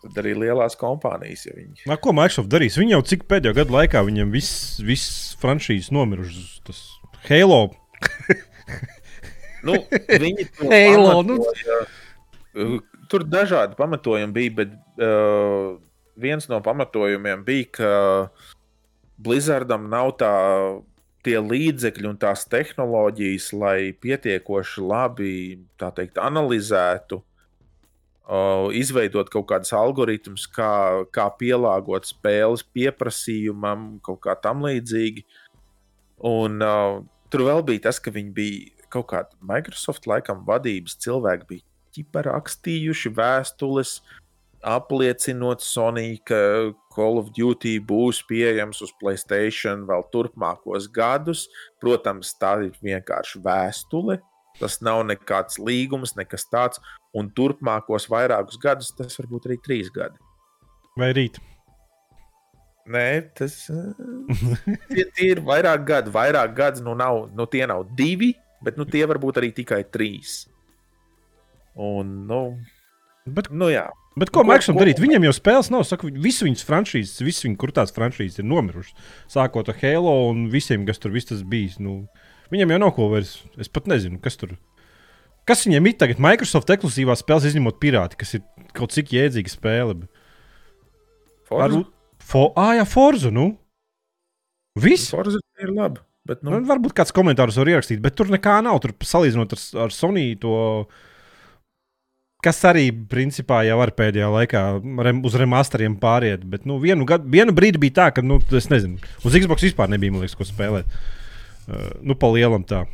[0.02, 1.46] Tad arī lielās kompānijas.
[1.48, 1.86] Ja viņi...
[1.90, 2.78] Nā, ko Microsoft darīs?
[2.78, 5.09] Viņi jau cik pēdējo gadu laikā viņiem viss vis
[5.42, 6.52] franšīzes nomirušas.
[6.66, 6.84] Tas
[7.26, 7.64] Halo.
[9.66, 10.68] nu, viņi to
[11.28, 11.40] nu.
[11.40, 11.80] pamatoja,
[12.59, 12.78] uh,
[13.09, 15.78] Tur dažādi pamatojumi bija, bet uh,
[16.20, 17.93] viens no pamatojumiem bija, ka
[19.18, 20.35] Blizzardam nav tā,
[21.26, 25.32] tie līdzekļi un tās tehnoloģijas, lai pietiekoši labi
[25.80, 27.22] teikt, analizētu
[28.28, 35.24] uh, izveidot kaut kādus algoritmus, kā, kā pielāgot spēles pieprasījumam, kaut kā tam līdzīgi.
[36.28, 37.01] Un uh,
[37.32, 43.12] tur vēl bija tas, ka viņi bija kaut kādi Microsoft laikam vadības cilvēki, bija rakstījuši
[43.16, 43.98] vēstules,
[44.62, 51.47] apliecinot Sony, ka Call of Duty būs pieejams uz Playstation vēl turpmākos gadus.
[51.81, 54.19] Protams, tā ir vienkārši vēstule.
[54.59, 56.82] Tas nav nekāds līgums, nekas tāds.
[57.15, 60.19] Un turpmākos vairākus gadus, tas var būt arī trīs gadi.
[60.98, 61.39] Vai rīt?
[62.89, 63.06] Nē,
[63.36, 66.12] tas tie, tie ir vairāk gadi.
[66.12, 68.32] Vairāk gadi, nu, nav, nu tie nav divi,
[68.64, 70.47] bet nu, tie var būt arī tikai trīs.
[71.78, 72.43] Un, nu,
[73.28, 73.90] Bet, nu jā.
[74.16, 74.98] bet ko Ko- ko- darīt?
[75.02, 75.82] Viņam jau spēles nav.
[75.85, 78.94] Saku, visu viņas franšīzes, visu viņu kurtās franšīzes ir nomirušas.
[79.28, 81.76] Sākot ar Halo un visiem, kas tur viss bijis.
[81.78, 82.09] Nu,
[82.51, 83.43] viņam jau nav ko vairs.
[83.60, 84.56] Es pat nezinu, kas tur.
[85.44, 86.18] Kas viņiem ir tagad?
[86.18, 90.09] Microsoft ekskluzīvās spēles, izņemot pirāti, kas ir kaut cik jēdzīga spēle.
[91.48, 93.30] Forza, Varbūt, fo, ah, jā, Forza.
[93.30, 93.59] Nu.
[94.76, 95.10] Viss.
[95.12, 96.01] Forza ir labi.
[96.28, 98.80] Bet, nu, Nu, varbūt kāds komentārs var ierakstīt, bet tur nekā nav.
[98.84, 100.56] Tur salīdzinot ar, ar Sony to.
[102.44, 104.60] Kas arī, principā, jau var pēdējā laikā
[105.02, 106.44] rem, uz remasteriem pāriet.
[106.46, 109.90] Bet nu, vienu, gadu, vienu brīdi bija tā, ka, nu, es nezinu, uz Xbox vispār
[109.90, 110.92] nebija, man liekas, ko spēlēt.
[111.66, 112.84] Uh, nu, pa lielam tā.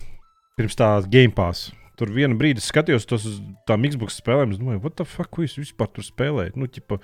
[0.57, 1.75] Pirms tā Game Pass.
[1.99, 3.37] Tur vienu brīdi skatījos tos uz
[3.69, 4.55] tām Xbox spēlēm.
[4.55, 6.57] Es domāju, what the fuck, ko jūs vispār tur spēlējat?
[6.59, 6.99] Nu, ķipa,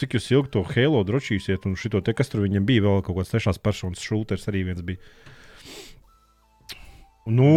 [0.00, 3.20] cik jūs ilgi to Halo drošīsiet, un šito te, kas tur viņam bija, vēl kaut
[3.20, 5.02] kāds trešās personas šūters arī viens bija.
[7.30, 7.50] Nu,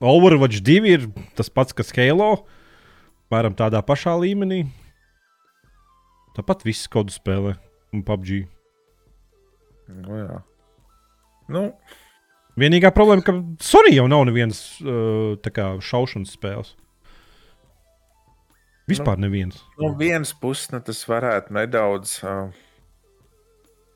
[0.00, 2.46] Overwatch 2 ir tas pats, kas Halo.
[3.30, 4.64] Mēram tādā pašā līmenī.
[6.34, 7.56] Tāpat viss kodu spēlē
[7.94, 8.46] un PUBG.
[9.90, 10.38] nu, jā.
[11.50, 11.64] Nu,
[12.58, 16.74] Vienīgā problēma, ka Sony jau nav nevienas uh, kā šaušanas spēles.
[18.90, 19.60] Vispār neviens.
[19.78, 22.16] no vienas puses nu, tas varētu nedaudz.
[22.26, 22.50] Uh,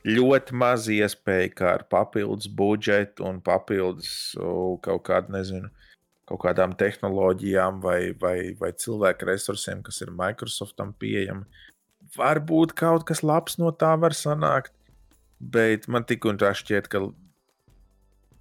[0.05, 5.71] ļoti maz iespēja, kā ar papildus budžetu un papildus uh, kaut kādu, nezinu,
[6.29, 11.45] kaut kādām tehnoloģijām vai, vai, vai cilvēku resursiem, kas ir Microsoftam pieejami.
[12.17, 14.75] Varbūt kaut kas labs no tā var sanākt,
[15.41, 17.01] bet man tik un tā šķiet, ka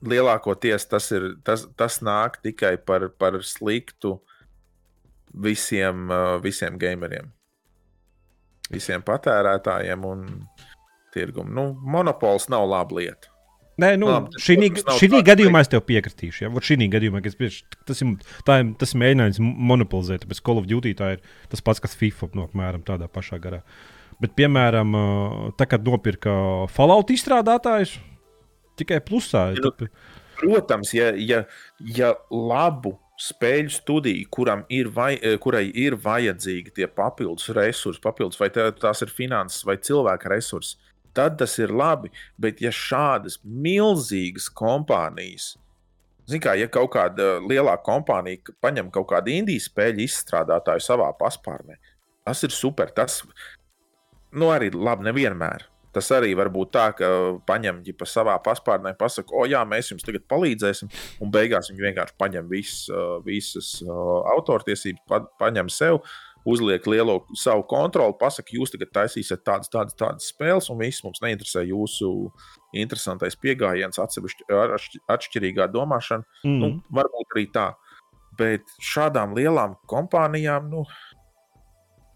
[0.04, 4.18] lielākoties tas, ir, tas, tas nāk tikai par, par sliktu
[5.32, 7.32] visiem, uh, visiem gameriem,
[8.68, 10.28] visiem patērētājiem un
[11.14, 11.54] tirgumu.
[11.54, 11.66] Nu,
[11.96, 13.30] monopols nav laba lieta.
[13.82, 14.56] Nē, nu, šī,
[15.26, 16.44] gadījumā es tev piekritīšu.
[16.46, 16.52] Ja?
[16.62, 21.24] Šī gadījumā bieži, tas ir, ir tas mēģinājums monopolizēt, bet Call of Duty tā ir
[21.50, 23.64] tas pats, kas FIFA no apmēram tādā pašā garā.
[24.22, 24.94] Bet, piemēram,
[25.58, 26.34] tā, kad nopirka
[26.72, 27.96] Fallout izstrādātājus,
[28.78, 29.50] tikai plusā.
[29.58, 29.90] Nu, tad-
[30.38, 31.44] Protams, ja, ja,
[31.80, 38.50] ja labu spēļu studiju, kuram ir, vai, kurai ir vajadzīgi tie papildus resursi, papildus, vai
[38.54, 40.78] tā, tās ir finanses vai cilvēka resursi,
[41.18, 42.12] tad tas ir labi.
[42.42, 45.54] Bet, ja šādas milzīgas kompānijas,
[46.24, 51.76] Ziniet, kā ja kaut kāda lielā kompānija paņem kaut kādu indiju spēļu izstrādātāju savā paspārnē,
[52.24, 52.94] tas ir super.
[52.96, 53.20] Tas
[54.32, 55.68] nu, arī labi, nevienmēr.
[55.94, 57.08] Tas arī var būt tā, ka
[57.46, 60.90] paņem ģipa savā paspārnē, pasakā, o, jā, mēs jums tagad palīdzēsim,
[61.22, 66.00] un beigās viņi vienkārši paņem vis, uh, visas uh, autortiesības, pa, paņem sev,
[66.46, 71.22] uzliek lielo savu kontroli, pasakā, jūs tagad taisīsiet tādas, tādas, tādas spēles, un viss mums
[71.24, 72.10] neinteresē jūsu
[72.76, 74.48] interesantais pieejams, atsevišķi
[75.14, 76.28] atšķirīgā domāšana.
[76.44, 76.60] Mm.
[76.60, 77.68] Nu, varbūt arī tā.
[78.40, 80.84] Bet šādām lielām kompānijām nu,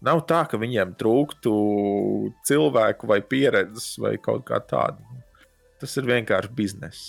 [0.04, 1.54] nav tā, ka viņiem trūktu
[2.48, 5.22] cilvēku vai pieredzes vai kaut kā tāda.
[5.78, 7.08] Tas ir vienkārši bizness.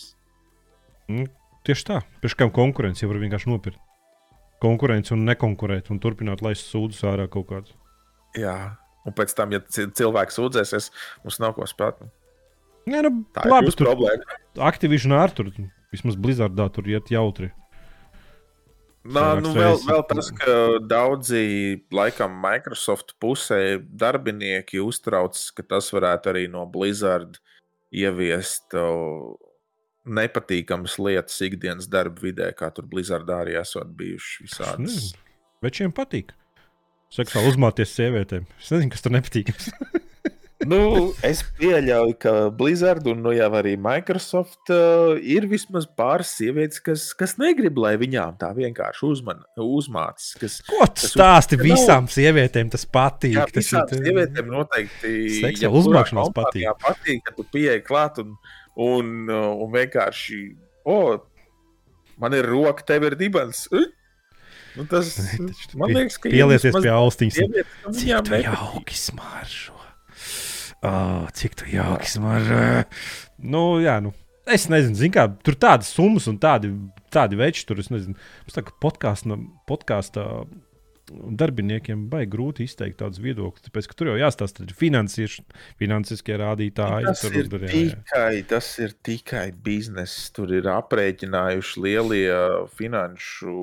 [1.09, 1.25] Mm,
[1.65, 2.01] tieši tā.
[2.21, 3.88] Pēc tam konkurence jau var vienkārši nopirkt.
[4.63, 7.75] Konkurence un nekonkurēt un turpināt laist sūdzes ārā kaut kādā.
[8.37, 8.55] Jā,
[9.07, 10.89] un pēc tam, ja cilvēks sūdzēsies,
[11.23, 12.01] mums nav ko spēt.
[12.89, 14.37] Nē, nu, Tā ir labi, tur problēma.
[14.69, 15.51] Activision ar tur
[15.93, 17.51] vismaz Blizzardā tur iet jautri.
[19.09, 20.53] Nā, nu, vēl, vēl tas, ka
[20.83, 27.39] daudzi, laikam, Microsoft pusē darbinieki uztraucas, ka tas varētu arī no Blizzard
[27.95, 29.37] ieviest o,
[30.09, 34.79] nepatīkamas lietas ikdienas darba vidē, kā tur Blizzardā arī esot bijuši visādas.
[34.79, 35.25] nezinu.
[35.65, 36.35] Večiem patīk.
[37.13, 38.45] Seksuāli uzmāties sievietēm.
[38.61, 39.71] Es nezinu, kas tur nepatīkams.
[40.67, 46.81] Nu, es pieļauju, ka Blizzard un nu, jau arī Microsoft uh, ir vismaz pāris sievietes,
[46.83, 50.33] kas, kas negrib, lai viņām tā vienkārši uzman, uzmācās.
[50.41, 52.73] Kas, Ko tu Tas stāsti uz- visām sievietēm?
[52.75, 53.37] Tas patīk.
[53.39, 58.35] Jā, tas visām ir- sievietēm noteikti jebkurā uzmākšanās kompānijā patīk, ka tu pieeji klāt un,
[58.79, 60.39] un, uh, un vienkārši,
[60.87, 60.99] o,
[62.21, 63.65] man ir roka, tev ir dibens.
[64.77, 65.11] Nu, tas,
[65.71, 67.41] tu man liekas, ka Pielieties pie austiņas.
[67.43, 68.47] nepatīk.
[68.47, 69.75] jauki smaržo.
[70.85, 72.59] Oh, cik tu jauki smaržo.
[73.43, 74.13] Nu, jā, nu.
[74.49, 76.71] Es nezinu, zin kā, tur tādas summas un tādi,
[77.13, 77.81] tādi veči tur.
[77.83, 80.25] Es nezinu, mums tā kā podkāstā
[81.11, 83.65] darbiniekiem baigi grūti izteikt tādus viedokļus.
[83.67, 85.39] Tāpēc, ka tur jau jāstāsta finansies,
[85.81, 87.09] finansiskie rādītāji.
[87.09, 87.97] Tas ir, tur, jā, jā.
[87.99, 90.29] tikai, tas ir tikai bizness.
[90.35, 92.39] Tur ir aprēķinājuši lielie
[92.77, 93.57] finanšu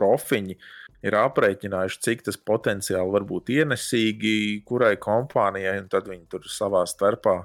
[0.00, 0.58] profiņi.
[1.06, 6.82] Ir aprēķinājuši, cik tas potenciāli var būt ienesīgi kurai kompānijai, un tad viņi tur savā
[6.88, 7.42] starpā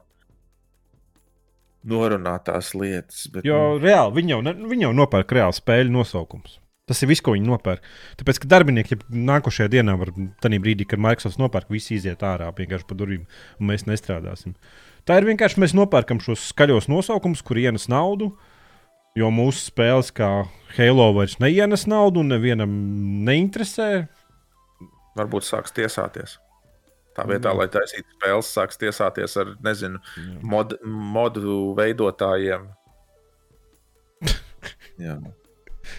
[1.91, 3.26] norunā tās lietas.
[3.34, 6.60] Bet, Jo nu, reāli viņi jau, ne- viņi jau nopērk reāli spēļu nosaukums.
[6.91, 7.85] Tas ir viss, ko viņi nopērk.
[8.19, 9.01] Tāpēc, ka darbinieki ja
[9.31, 13.23] nākošajā dienā var, brīdī, kad Microsoft nopērk, visi iziet ārā vienkārši pa durvīm,
[13.61, 14.57] un mēs nestrādāsim.
[15.07, 18.34] Tā ir vienkārši mēs nopērkam šos skaļos nosaukumus, kur ienes naudu.
[19.15, 20.30] Jo mūsu spēles, kā
[20.76, 22.76] Halo, vairs neienes naudu, un nevienam
[23.27, 23.89] neinteresē.
[25.19, 26.38] varbūt sāks tiesāties.
[27.15, 29.99] Tā vietā, lai taisītu spēles, sāks tiesāties ar, nezinu,
[30.43, 32.69] mod, modu veidotājiem.
[35.07, 35.19] Jā.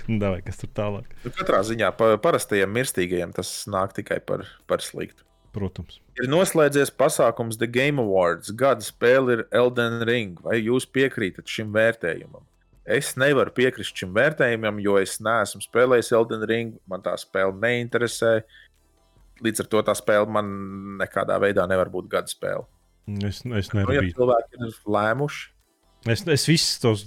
[0.08, 1.10] Nu, Davai, kas tur tālāk?
[1.24, 5.24] Nu, katrā ziņā pa, parastajiem mirstīgajiem tas nāk tikai par, par sliktu.
[5.52, 5.98] Protams.
[6.16, 8.50] Ir noslēdzies pasākums The Game Awards.
[8.56, 10.38] Gada spēle ir Elden Ring.
[10.40, 12.44] Vai jūs piekrītat šim vērtējumam?
[12.88, 16.72] Es nevaru piekrist šim vērtējumam, jo es neesmu spēlējis Elden Ring.
[16.90, 18.38] Man tā spēle neinteresē.
[19.44, 20.48] Līdz ar to tā spēle man
[21.02, 22.64] nekādā veidā nevar būt gada spēle.
[23.26, 24.08] Es, es Nu, ja nevaru.
[24.14, 25.46] cilvēki ir lēmuši,
[26.02, 27.04] Es, es visas, tos,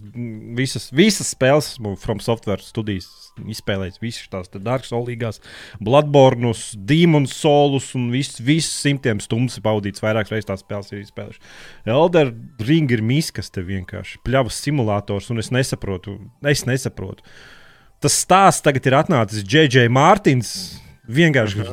[0.56, 3.10] visas, visas spēles esmu From Software studijas
[3.44, 4.00] izspēlējis.
[4.00, 5.42] Visas tās Dark Souls,
[5.84, 6.54] Bloodborne,
[6.88, 10.04] Demon Souls un viss vis simtiem stundu pavadīts.
[10.04, 11.44] Vairākas reizes tās spēles ir izspēlējuši.
[11.92, 12.32] Elder
[12.64, 14.22] Ring ir miskas te vienkārši.
[14.24, 16.16] Pļavas simulators, un es nesaprotu.
[16.48, 17.28] Es nesaprotu.
[18.00, 19.90] Tas stāsts tagad ir atnācis J.J.
[19.92, 20.56] Mārtiņš.
[21.16, 21.68] Vienkārši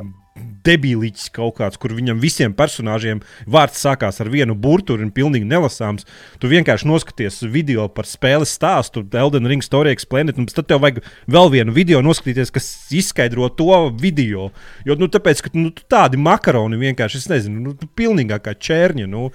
[0.64, 6.06] Debīliķis kaut kāds, kur viņam visiem personāžiem vārds sākās ar vienu burbuļu un pilnīgi nelasāms.
[6.40, 11.02] Tu vienkārši noskaties video par spēles stāstu, Elden Ring Story Explained, un tad tev vajag
[11.30, 14.48] vēl vienu video noskatīties, kas izskaidro to video.
[14.88, 19.10] Jo nu, tāpēc, ka nu, tādi makaroni vienkārši, es nezinu, nu, tu pilnīgā kā čērņa.
[19.12, 19.28] Nu,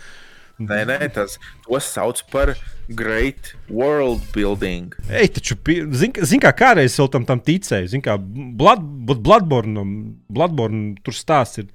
[0.60, 1.38] nē, nē, tas
[1.86, 2.54] sauc par
[2.90, 4.94] Great World Building.
[5.12, 6.14] Ej, taču, pi- zin,
[6.44, 8.84] kā kādreiz vēl tam, tam ticēju, zin kā Blood,
[9.22, 9.84] Bloodborne,
[10.32, 11.68] Bloodborne tur stāsts ir.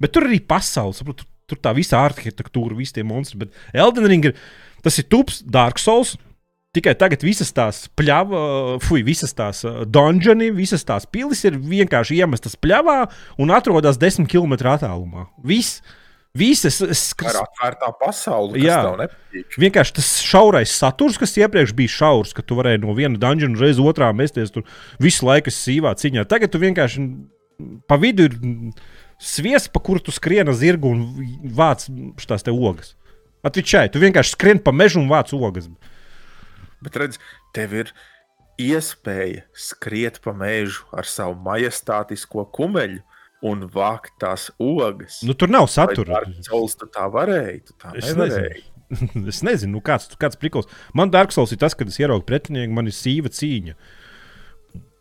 [0.00, 3.42] Bet tur arī pasaule, saprot, tur, tur tā visa arhitektūra, visi tie monstri.
[3.44, 4.34] Bet Elden Ring ir,
[4.84, 6.16] tas ir tups Dark Souls.
[6.76, 12.18] Tikai tagad visas tās pļavas, fuck, visas tās uh, dungeoni, visas tās pilis ir vienkārši
[12.20, 12.98] iemestas pļavā
[13.40, 15.24] un atrodas desmit km attālumā.
[15.48, 15.80] Viss,
[17.32, 19.44] Tā ir atvērtā pasaule, kas Jā.
[19.58, 23.80] Vienkārši tas šaurais saturs, kas iepriekš bija šaurs, ka tu varēji no viena dungeona uzreiz
[23.80, 24.66] otrā mesties tur
[25.02, 26.26] visu laiku sīvā cīņā.
[26.28, 27.06] Tagad tu vienkārši
[27.90, 28.36] pa vidu ir
[29.18, 31.02] sviests, pa kuru tu skrieni zirgu un
[31.58, 31.88] vāc
[32.20, 32.94] šīs te ogas.
[33.46, 35.70] Atvičai, tu vienkārši skrieni pa mežu un vāc ogas.
[36.84, 37.18] Bet redz,
[37.54, 37.92] tev ir
[38.58, 43.02] iespēja skriet pa mežu ar savu majestātisko kumeļu
[43.46, 45.20] un vākt tās ogas.
[45.26, 46.24] Nu, tur nav satura.
[46.46, 48.64] Souls tu tā varēji, tu tā Es nevarēji.
[48.90, 49.28] nezinu.
[49.32, 50.68] es nezinu, nu, kāds, kāds prikals.
[50.96, 53.76] Man Dark Souls ir tas, kad es ieraugu pretinieku, man ir sīva cīņa.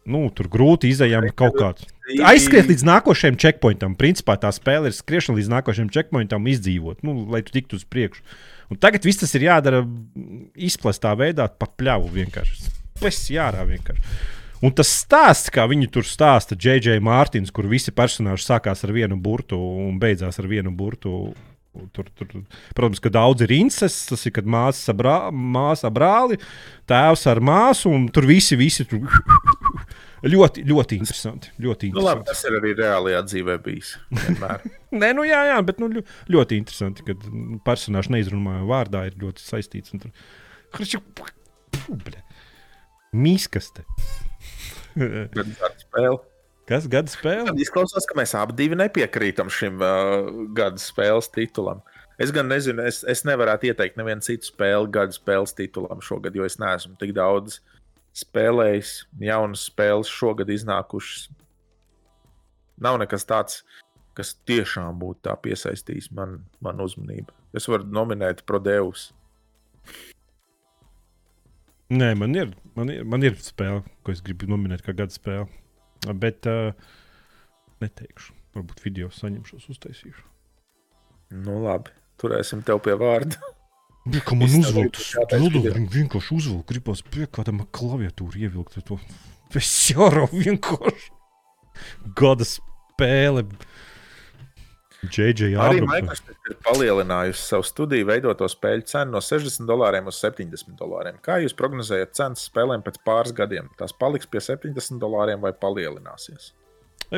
[0.07, 1.87] Nu, tur grūti izējām kaut kādā.
[2.23, 3.97] Aizskriet līdz nākošajam checkpointam.
[3.99, 8.23] Principā tā spēle ir skriešana līdz nākošajam checkpointam, izdzīvot, nu, lai tu tiktu uz priekšu.
[8.71, 9.81] Un tagad viss tas ir jādara
[10.55, 12.71] izplestā veidā, pa pļauju vienkārši.
[13.01, 14.15] Pēc jārā vienkārši.
[14.65, 16.97] Un tas stāsts, kā viņi tur stāsta, J.J.
[17.05, 21.33] Mārtiņš, kur visi personāļi sākās ar vienu burtu un beidzās ar vienu burtu.
[21.93, 22.25] Tur, tur,
[22.73, 26.39] protams, ka daudz ir incests, tas ir kad māsa, brā, māsa brāli,
[26.89, 29.05] tēvs ar māsu, un tur visi, visi tur
[30.33, 31.51] ļoti, ļoti interesanti.
[31.61, 32.31] Ļoti Nu, labi, interesanti.
[32.31, 33.91] tas ir arī reālajā dzīvē bijis.
[35.03, 39.19] Nē, nu jā, jā, bet nu, ļo- ļoti interesanti, ka mm, personāžs neizrunājot vārdā ir
[39.21, 39.93] ļoti saistīts.
[39.93, 40.09] Tur...
[43.13, 43.85] Mīskaste.
[44.97, 46.17] Ir spēle.
[46.67, 47.45] Kas gada spēle?
[47.47, 51.79] Tad izklausās, ka mēs abi nepiekrītam šim uh, gada spēles titulam.
[52.19, 56.47] Es gan nezinu, es, es nevarētu ieteikt nevienu citu spēli gada spēles titulam šogad, jo
[56.47, 57.61] es neesmu tik daudz
[58.17, 58.93] spēlējis.
[59.21, 61.27] Jaunas spēles šogad iznākušas.
[62.83, 63.61] Nav nekas tāds,
[64.17, 67.31] kas tiešām būtu tā piesaistījis man, man uzmanību.
[67.57, 69.11] Es varu nominēt Prodeus.
[71.87, 75.47] Nē, man ir, man, ir, man ir spēle, ko es gribu nominēt kā gada spēle.
[76.19, 76.73] Bet uh,
[77.83, 78.33] neteikšu.
[78.57, 80.25] Varbūt video saņemšos, uztaisīšu.
[81.45, 83.39] Nu, labi, turēsim tev pie vārda.
[84.07, 88.79] Bija, ka man kādreiz viņi vienkārši uzvilkt, gribās pie kādam klaviatūru ievilkt.
[88.87, 88.99] To
[89.59, 91.11] es jau vienkārši
[92.17, 93.45] gada spēle.
[95.05, 95.81] JJ Arī.
[95.85, 101.19] Microsoft ir palielinājusi savu studiju veidoto spēļu cenu no 60 dolāriem uz 70 dolāriem.
[101.23, 103.69] Kā jūs prognozējat cenas spēlēm pēc pāris gadiem?
[103.77, 106.51] Tās paliks pie 70 dolāriem vai palielināsies?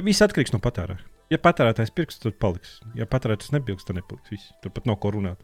[0.05, 1.07] Viss atkarīgs no patērētāja.
[1.29, 2.79] Ja patērētājs pirks, tad paliks.
[2.97, 4.31] Ja patērētājs nepirks, tad nepaliks.
[4.33, 4.51] Viss.
[4.63, 5.43] Tur pat nav ko runāt.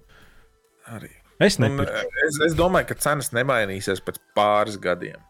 [0.91, 1.11] Arī.
[1.39, 2.03] Es Un, nepirku.
[2.25, 5.21] es, es domāju, ka cenas nemainīsies pēc pāris gadiem.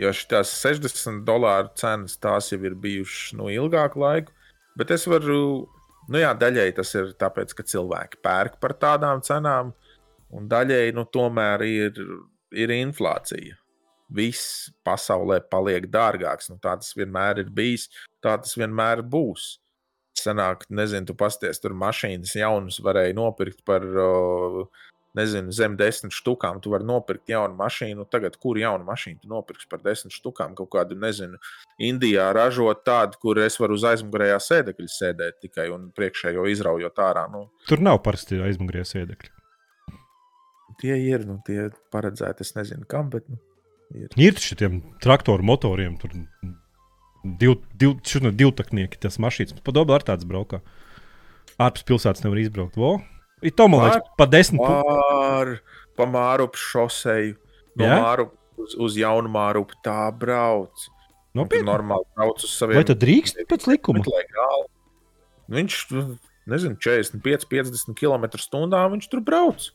[0.00, 4.32] Jo šīs 60 dolāru cenas tās jau ir bijušas nu, ilgāku laiku.
[4.74, 5.68] Bet es varu,
[6.08, 9.72] nu jā, daļēji tas ir tāpēc, ka cilvēki pērk par tādām cenām,
[10.34, 12.00] un daļēji nu, tomēr ir,
[12.54, 13.58] ir inflācija.
[14.14, 16.50] Viss pasaulē paliek dārgāks.
[16.52, 17.88] Nu, tā tas vienmēr ir bijis,
[18.22, 19.54] tā tas vienmēr būs.
[20.14, 24.60] Senāk, nezinu, tu pasties, tur mašīnas jaunas varēja nopirkt par uh,
[25.18, 26.60] nezinu, zem desmit štukām.
[26.62, 28.06] Tu vari nopirkt jaunu mašīnu.
[28.12, 30.56] Tagad, kur jaunu mašīnu tu nopirksi par desmit štukām?
[30.58, 31.40] Kaut kādu, nezinu,
[31.82, 37.24] Indijā ražot tādu, kur es varu uz aizmugurējā sēdekļa sēdēt tikai un priekšējo izraujot ārā.
[37.32, 39.32] Nu, Tur nav parasti aizmugurējā sēdekļa.
[40.82, 43.40] tie ir, nu, tie paredzēti, es nezinu kam, bet nu,
[43.94, 46.10] Ir taču tiem traktoru motoriem, tur
[47.24, 49.60] div, div, šur, divtaknieki, tas mašīnas.
[49.66, 50.60] Padomu ar tāds braukā.
[51.62, 52.78] Ārpus pilsētas nevar izbraukt.
[52.80, 52.96] Vo?
[53.44, 54.62] Ir to, man liekas, pa desmit.
[54.64, 55.54] pār
[55.98, 57.36] pa Mārupu šoseju,
[57.78, 57.98] no Jā?
[58.00, 60.72] Mārupu uz, uz jaunu Mārupu tā brauc.
[61.34, 61.66] Tu Nopietni.
[61.66, 62.78] normāli brauc uz saviem.
[62.78, 64.04] Vai tad drīkst pēc likuma?
[64.06, 64.68] Legāli.
[65.48, 66.02] Nu, Viņš, nu,
[66.48, 69.66] nezinu, 45, 50 km/h viņš tur brauc.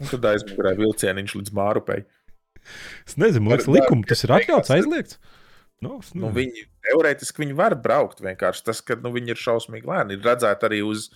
[0.00, 2.04] Un tad aizmugurē vilcieniņš līdz Mārupei.
[3.08, 5.18] Es nezinu, liekas, likuma tas ir atļauts, aizliegts.
[5.82, 6.32] No, Nu, nezinu.
[6.36, 8.22] viņi teorētiski viņi var braukt.
[8.24, 10.16] Vienkārši tas, ka nu, viņi ir šausmīgi lēni.
[10.16, 11.08] Ir redzēti arī uz,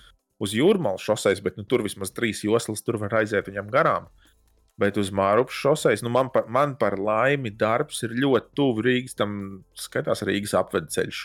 [0.43, 4.11] uz jūrmālas šoseis, bet nu, tur vismaz trīs joslas tur var aiziet viņam garām.
[4.79, 9.17] Bet uz Mārupas šoseis, nu, man, par, man par laimi darbs ir ļoti tuvu Rīgas,
[9.19, 9.33] tam
[9.75, 11.25] skatās Rīgas apvedceļš.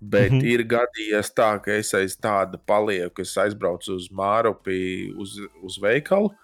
[0.00, 0.40] Bet mm.
[0.40, 0.48] -hmm.
[0.50, 6.34] ir gadījies tā, ka es aiz tāda palieku, es aizbraucu uz Mārupi, uz, uz veikalu,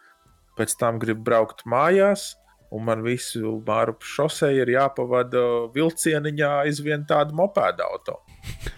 [0.56, 2.32] pēc tam gribu braukt mājās.
[2.72, 5.42] Un man visu māru šosei ir jāpavada
[5.74, 8.14] vilcieniņā aizvien tādu mopēdu auto.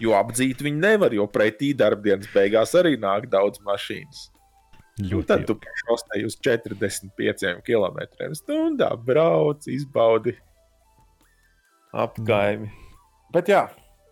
[0.01, 4.29] Jo apdzīt viņi nevar, jo pretī darbdienas beigās arī nāk daudz mašīnas.
[4.95, 5.67] Ļoti tad jauki.
[5.67, 10.35] tu šosei uz 45 km/h brauc, izbaudi
[11.95, 12.69] apgaimi.
[13.35, 13.65] Bet jā,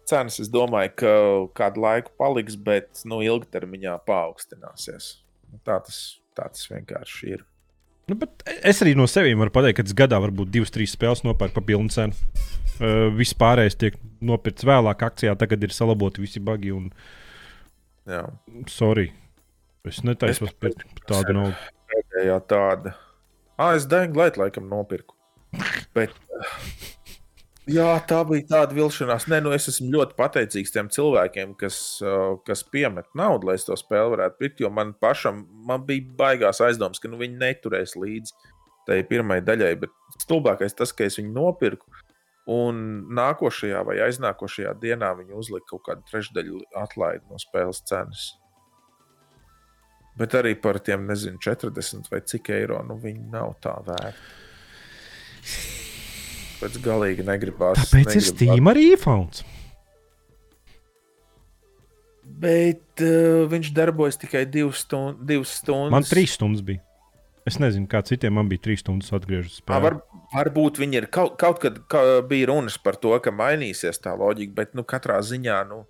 [0.10, 1.14] cenas es domāju, ka
[1.56, 5.18] kādu laiku paliks, bet nu, ilgtermiņā paaugstināsies.
[5.52, 6.00] Nu, Tā tas,
[6.36, 7.44] tā tas vienkārši ir.
[8.10, 11.24] Nu, bet es arī no sevis varu pateikt, ka es gadā varbūt divas, trīs spēles
[11.24, 12.18] nopērku par pilnu cenu.
[12.84, 16.74] Uh, viss pārējais tiek nopirkts vēlāk, akcijā tagad ir salaboti visi bagi.
[16.76, 16.90] Un,
[18.10, 18.26] Jā.
[18.68, 19.08] sorry,
[19.88, 20.76] es netaisos par
[21.08, 21.56] tādu naudu.
[21.94, 22.96] pēdējā tāda.
[23.56, 25.16] Ah, es Dēļu Glaitu laikam nopirku.
[25.96, 26.12] Bet,
[27.70, 29.30] jā, tā bija tāda vilšanās.
[29.32, 33.68] Nē, nu es esmu ļoti pateicīgs tiem cilvēkiem, kas, uh, kas piemet naudu, lai es
[33.70, 34.64] to spēli varētu pirkt.
[34.66, 38.36] Jo man pašam man bija baigās aizdomas, ka nu, viņi neturēs līdzi
[38.88, 39.76] tai pirmajai daļai.
[39.86, 41.88] Bet stulbākais tas, ka es viņu nopirku.
[42.52, 42.80] Un
[43.15, 48.34] nākošajā vai aiznākošajā dienā viņi uzlika kaut kādu trešdaļu atlaidi no spēles cenas.
[50.20, 54.41] Bet arī par tiem, nezinu, 40 vai cik eiro, nu viņi nav tā vērti.
[56.60, 57.80] Pēc galīgi negribās.
[57.80, 58.30] Tāpēc ir negribās.
[58.36, 59.49] Steam arī iPhone.
[62.44, 65.95] Bet uh, viņš darbojas tikai divas, stund, divas stundas.
[65.95, 66.84] Man trīs stundas bija.
[67.48, 69.60] Es nezinu, kā citiem man bija trīs stundas atgriežas.
[69.68, 69.99] À, var,
[70.34, 74.56] varbūt viņi ir kaut, kaut kad ka bija runas par to, ka mainīsies tā loģika,
[74.58, 75.84] bet nu, katrā ziņā nu,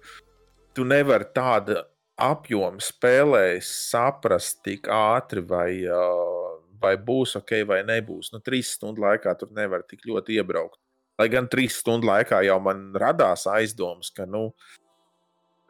[0.75, 1.79] tu nevari tādu
[2.19, 8.31] apjomu spēlē saprast tik ātri, vai, uh, vai būs ok, vai nebūs.
[8.33, 10.79] Nu, trīs stundu laikā tur nevar tik ļoti iebraukt.
[11.19, 14.49] Lai gan trīs stundu laikā jau man radās aizdomas, ka nu,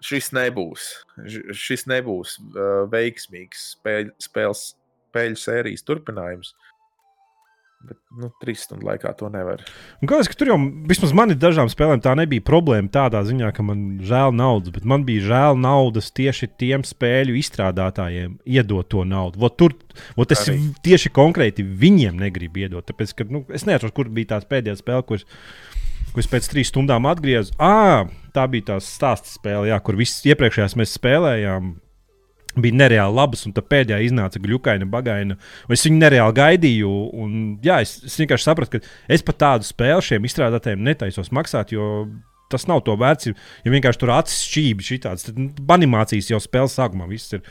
[0.04, 0.92] šis nebūs,
[1.56, 4.72] šis nebūs uh, veiksmīgs spēļ, spēles
[5.14, 6.56] spēļu sērijas turpinājums.
[7.84, 9.60] Bet, nu, trīs stundu laikā to nevar.
[10.00, 10.56] Galvenais, ka tur jau
[10.88, 14.88] vismaz man ir dažām spēlēm tā nebija problēma tādā ziņā, ka man žēl naudas, bet
[14.88, 19.42] man bija žēl naudas tieši tiem spēļu izstrādātājiem iedot to naudu.
[19.44, 19.76] Vot tur,
[20.16, 20.62] vot es Arī.
[20.88, 22.88] tieši konkrēti viņiem negribu iedot.
[22.88, 25.28] Tāpēc, ka, nu, es neatceros, kur bija tā pēdējā spēle, kuras
[26.24, 27.52] es pēc trīs stundām atgriezu.
[27.60, 31.74] À, tā bija tā stāsta spēle, jā, kur visas iepriekšējās mēs spēlējām
[32.62, 35.38] bija nereāli labas, un tā pēdējā iznāca glukaina, bagaina.
[35.74, 36.92] Es viņu nereāli gaidīju.
[37.24, 41.74] Un, jā, es, es vienkārši sapratu, ka es pat tādu spēli šiem izstrādātājiem netaisos maksāt,
[42.54, 43.32] tas nav to vērts.
[43.66, 47.42] Ja vienkārši tur acis šķīvi šitāds, tad nu, animācijas jau spēles sākumā viss ir.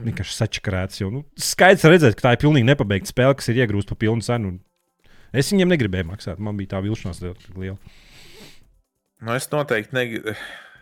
[0.00, 1.02] Vienkārši sačakarēts.
[1.02, 4.24] Jau, nu, skaidrs redzēt, ka tā ir pilnīgi nepabeigta spēle, kas ir iegrūsta par pilnu
[4.24, 4.54] cenu.
[5.36, 6.40] Es viņiem negribēju maksāt.
[6.40, 7.76] Man bija tā vilšanās liela.
[9.20, 10.32] Nu, es noteikti negribu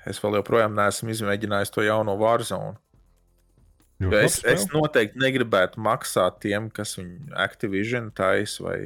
[0.08, 2.78] Es vēl joprojām neesmu izmēģinājis to jauno Warzone.
[3.98, 8.76] Es, es noteikti negribētu maksāt tiem, kas viņu Activision taisa, vai,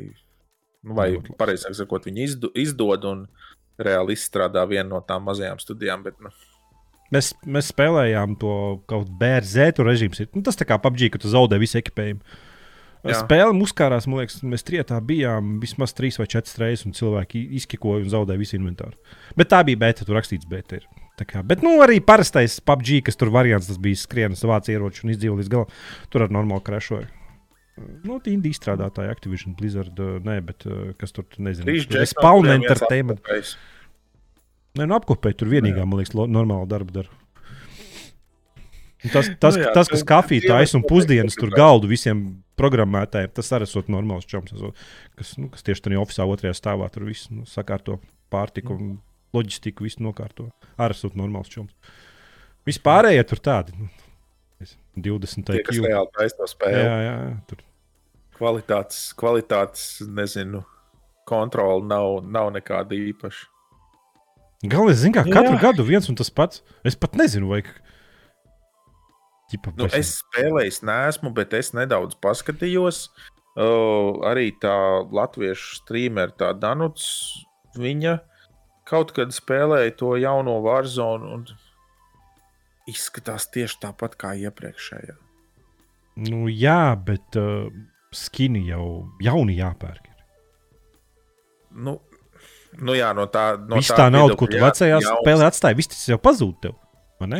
[0.81, 3.27] nu, vai pareizāk sakot, viņi izdo, izdod un
[3.83, 6.07] reāli izstrādā vienu no tām mazajām studijām.
[6.07, 6.33] Bet, nu.
[7.13, 8.55] Mēs, mēs spēlējām to
[8.89, 10.31] kaut kādu bērnu režīmu.
[10.33, 12.25] Nu, tas tā kā PUBG, ka tu zaudē visu ekipējumu.
[13.03, 13.19] Jā.
[13.19, 18.07] Spēle uzkārās, man liekas, mēs trietā bijām vismaz trīs vai četras reizes, un cilvēki izkikoja
[18.07, 18.95] un zaudēja visu inventāru.
[19.37, 20.79] Bet tā bija beta, tur rakstīts beta.
[20.79, 21.02] Ir.
[21.29, 25.15] Kā, bet nu, arī parastais PUBG, kas tur variants, tas bija skrienas, vāc ieroči un
[25.15, 25.75] izdzīvo līdz galam.
[26.13, 27.09] Tur ar normālu krešoju.
[28.05, 30.67] Nu, tā indija izstrādātāja, Activision, Blizzard, nē, bet
[31.01, 31.73] kas tur nezinu.
[32.11, 33.25] Spawn Entertainment.
[34.77, 37.19] Nē, nu apkopēji tur vienīgā, man liekas, normāla darba dara.
[39.03, 42.21] Tas, tas, nu, jā, tas kas kafiju taisa un pusdienas tur galdu visiem
[42.61, 44.53] programmētājiem, tas arī ir normāls čoms.
[45.19, 47.99] Kas, nu, kas tieši tajā oficiālā otrajā stāvā tur viss nu, sakārto
[48.31, 48.93] pārtiku un
[49.37, 50.51] loģistiku, visu nokārto.
[50.81, 51.73] Arī ir normāls čoms.
[52.69, 53.75] Vispārējie tur tādi.
[53.77, 53.89] Nu,
[54.97, 55.49] 20.
[55.49, 56.83] Tie, kas reāli taisa to spēli.
[56.83, 57.15] Jā, jā,
[57.49, 57.63] tur.
[58.37, 60.63] Kvalitātes, kvalitātes, nezinu,
[61.29, 63.49] kontroli nav, nav nekāda īpaša.
[64.63, 65.61] Galvenais, zin, kā katru jā.
[65.63, 66.63] gadu viens un tas pats.
[66.87, 67.65] Es pat nezinu, vai
[69.53, 73.09] Ķipa, nu, es spēlēju, nesmu, bet es nedaudz paskatījos.
[73.53, 74.73] Uh, arī tā
[75.13, 77.11] latviešu streamera, tā Danuts,
[77.77, 78.15] viņa
[78.93, 81.45] kaut kad spēlēja to jauno Warzone un
[82.91, 85.17] izskatās tieši tāpat kā iepriekšējā.
[86.29, 87.73] Nu, jā, bet uh,
[88.13, 90.11] skini jau jauni jāpērk.
[91.73, 91.97] Nu,
[92.85, 95.95] nu jā, no tā, no Viss tā, tā nauda, ko tu vecajā spēlē atstāji, viss
[95.95, 96.77] tas jau pazūd tev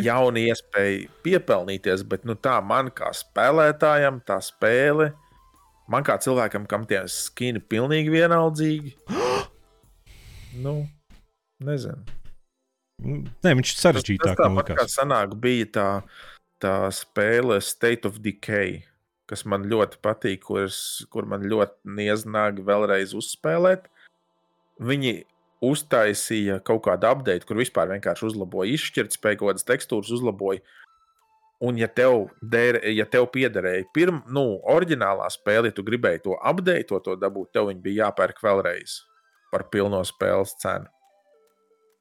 [0.03, 5.13] jauna iespēja piepelnīties, bet nu, tā man kā spēlētājam, tā spēle,
[5.91, 8.95] man kā cilvēkam, kam tie skini pilnīgi vienaldzīgi.
[10.65, 10.83] nu,
[11.67, 12.19] nezinu.
[13.03, 14.39] Nē, viņš ir sarežģītāk.
[14.39, 15.89] Tas, tas kā sanāk, bija tā,
[16.63, 18.83] tā spēle State of Decay,
[19.31, 20.69] kas man ļoti patīk, kur,
[21.11, 23.89] kur man ļoti nieznāk vēlreiz uzspēlēt.
[24.83, 25.23] Viņi
[25.63, 30.63] uztaisīja kaut kādu update, kur vispār vienkārši uzlaboja izšķirtspēju, kaut kādas tekstūras uzlaboja.
[31.63, 36.35] Un, ja tev, der, ja tev piederēja pirmā, nu, oriģinālā spēle, ja tu gribēji to
[36.35, 38.99] update, to, to dabūt, tev bija jāpērk vēlreiz
[39.53, 40.91] par pilno spēles cenu.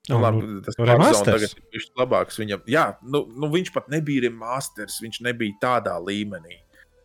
[0.10, 1.54] Nu, labi, tas remasters.
[1.78, 2.40] ir labāks.
[2.42, 6.58] Viņam, jā, nu, nu, viņš pat nebija remasters, viņš nebija tādā līmenī.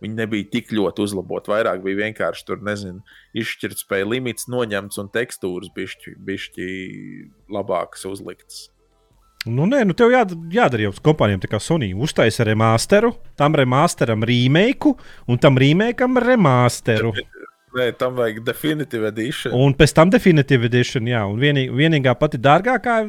[0.04, 1.52] Viņi nebija tik ļoti uzlaboti.
[1.52, 3.00] Vairāk bija vienkārši tur, nezinu,
[3.36, 6.70] izšķirtspēja limits noņemts un tekstūras bišķi,
[7.52, 8.66] labākas uzliktas.
[9.46, 14.24] Nu, nē, nu tev jādara, jādara jau kompānijām, tā kā Sony uztaisa remasteru, tam remasteram
[14.26, 14.96] remake,
[15.30, 17.12] un tam remakeam remasteru.
[17.76, 19.52] Nē, tam vajag definitīvu edition.
[19.52, 21.20] Un pēc tam definitīvu edition, jā.
[21.28, 23.02] Un vienī, vienīgā pati dārgākā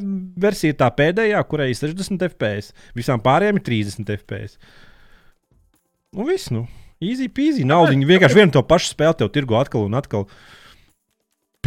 [0.43, 2.73] versija ir tā pēdējā, kurai ir 60 FPS.
[2.97, 4.57] Visām pārējām ir 30 FPS.
[6.17, 6.65] Un viss, nu,
[7.03, 7.63] easy peasy.
[7.67, 10.27] Naudu viņi vienkārši vienu to pašu spēli tev tirgo atkal un atkal.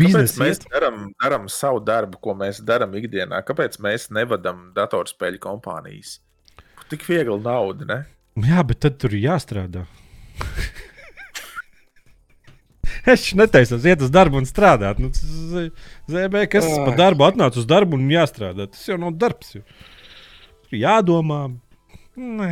[0.01, 3.41] Kāpēc mēs darām, darām savu darbu, ko mēs darām ikdienā?
[3.49, 6.19] Kāpēc mēs nevadām datorspēļu kompānijas?
[6.93, 7.99] Tik viegli nauda, ne?
[8.49, 9.85] Jā, bet tad tur ir jāstrādā.
[13.13, 15.01] es netaisos, iet uz darbu un strādāt.
[15.01, 15.11] Nu,
[16.11, 16.85] ZB, kas oh.
[16.87, 18.69] pa darbu atnāca uz darbu un jāstrādā.
[18.71, 19.57] Tas jau nav darbs.
[19.57, 19.65] Jau.
[20.77, 21.43] jādomā.
[22.21, 22.51] Nē,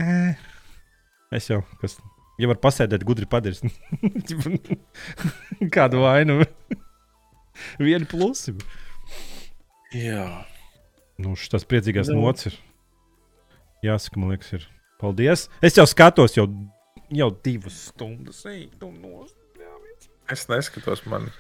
[1.35, 1.99] es jau, kas,
[2.41, 3.67] ja var pasēdēt, gudri padarīt.
[5.77, 6.41] Kādu vainu?
[7.83, 8.55] Vienu plusi.
[9.95, 10.25] Jā.
[11.19, 12.23] Nu, šis priecīgās Nu.
[12.23, 12.59] nots ir.
[13.85, 14.67] Jāsaka, man liekas, ir.
[14.99, 15.47] Paldies.
[15.63, 16.49] Es jau skatos, jau,
[17.15, 18.41] jau divas stundas.
[18.51, 19.38] Ej, tu nos.
[20.33, 21.31] Es neskatos, man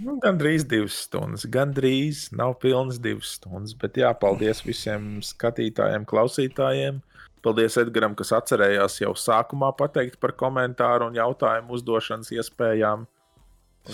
[0.00, 1.46] nu, gandrīz divas stundas.
[1.50, 3.74] Gandrīz nav pilnas divas stundas.
[3.78, 7.02] Bet jā, paldies visiem skatītājiem, klausītājiem.
[7.42, 13.08] Paldies Edgars, kas atcerējās jau sākumā pateikt par komentāru un jautājumu uzdošanas iespējām.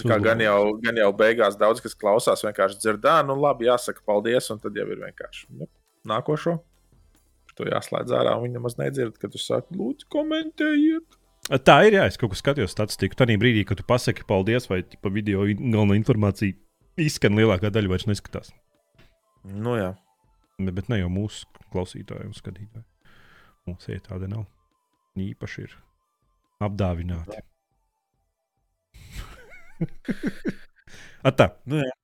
[0.04, 4.50] Kā gan jau, gan jau beigās daudz kas klausās, vienkārši dzirdā, nu labi, jāsaka paldies,
[4.52, 5.68] un tad jau ir vienkārši nu,
[6.12, 6.58] nākošo.
[7.56, 11.17] To jāslēdz ārā, un viņi nemaz nedzird, kad tu saki, lūdzu, komentējiet.
[11.48, 13.16] Tā ir, jā, es kaut ko skatījos statistiku.
[13.16, 16.52] Tad brīdī, kad tu pasaki paldies, vai pa video galvenā informācija
[17.00, 18.52] izskan, lielākā daļa vairs neskatās.
[19.48, 19.94] Nu jā.
[20.60, 22.84] Ne, bet ne jau mūsu klausītāji un skatītāji.
[23.68, 24.44] Mums ir tāda nav.
[25.16, 25.76] Viņi īpaši ir
[26.66, 27.40] apdāvināti.
[31.24, 31.94] Atā, Nu jā.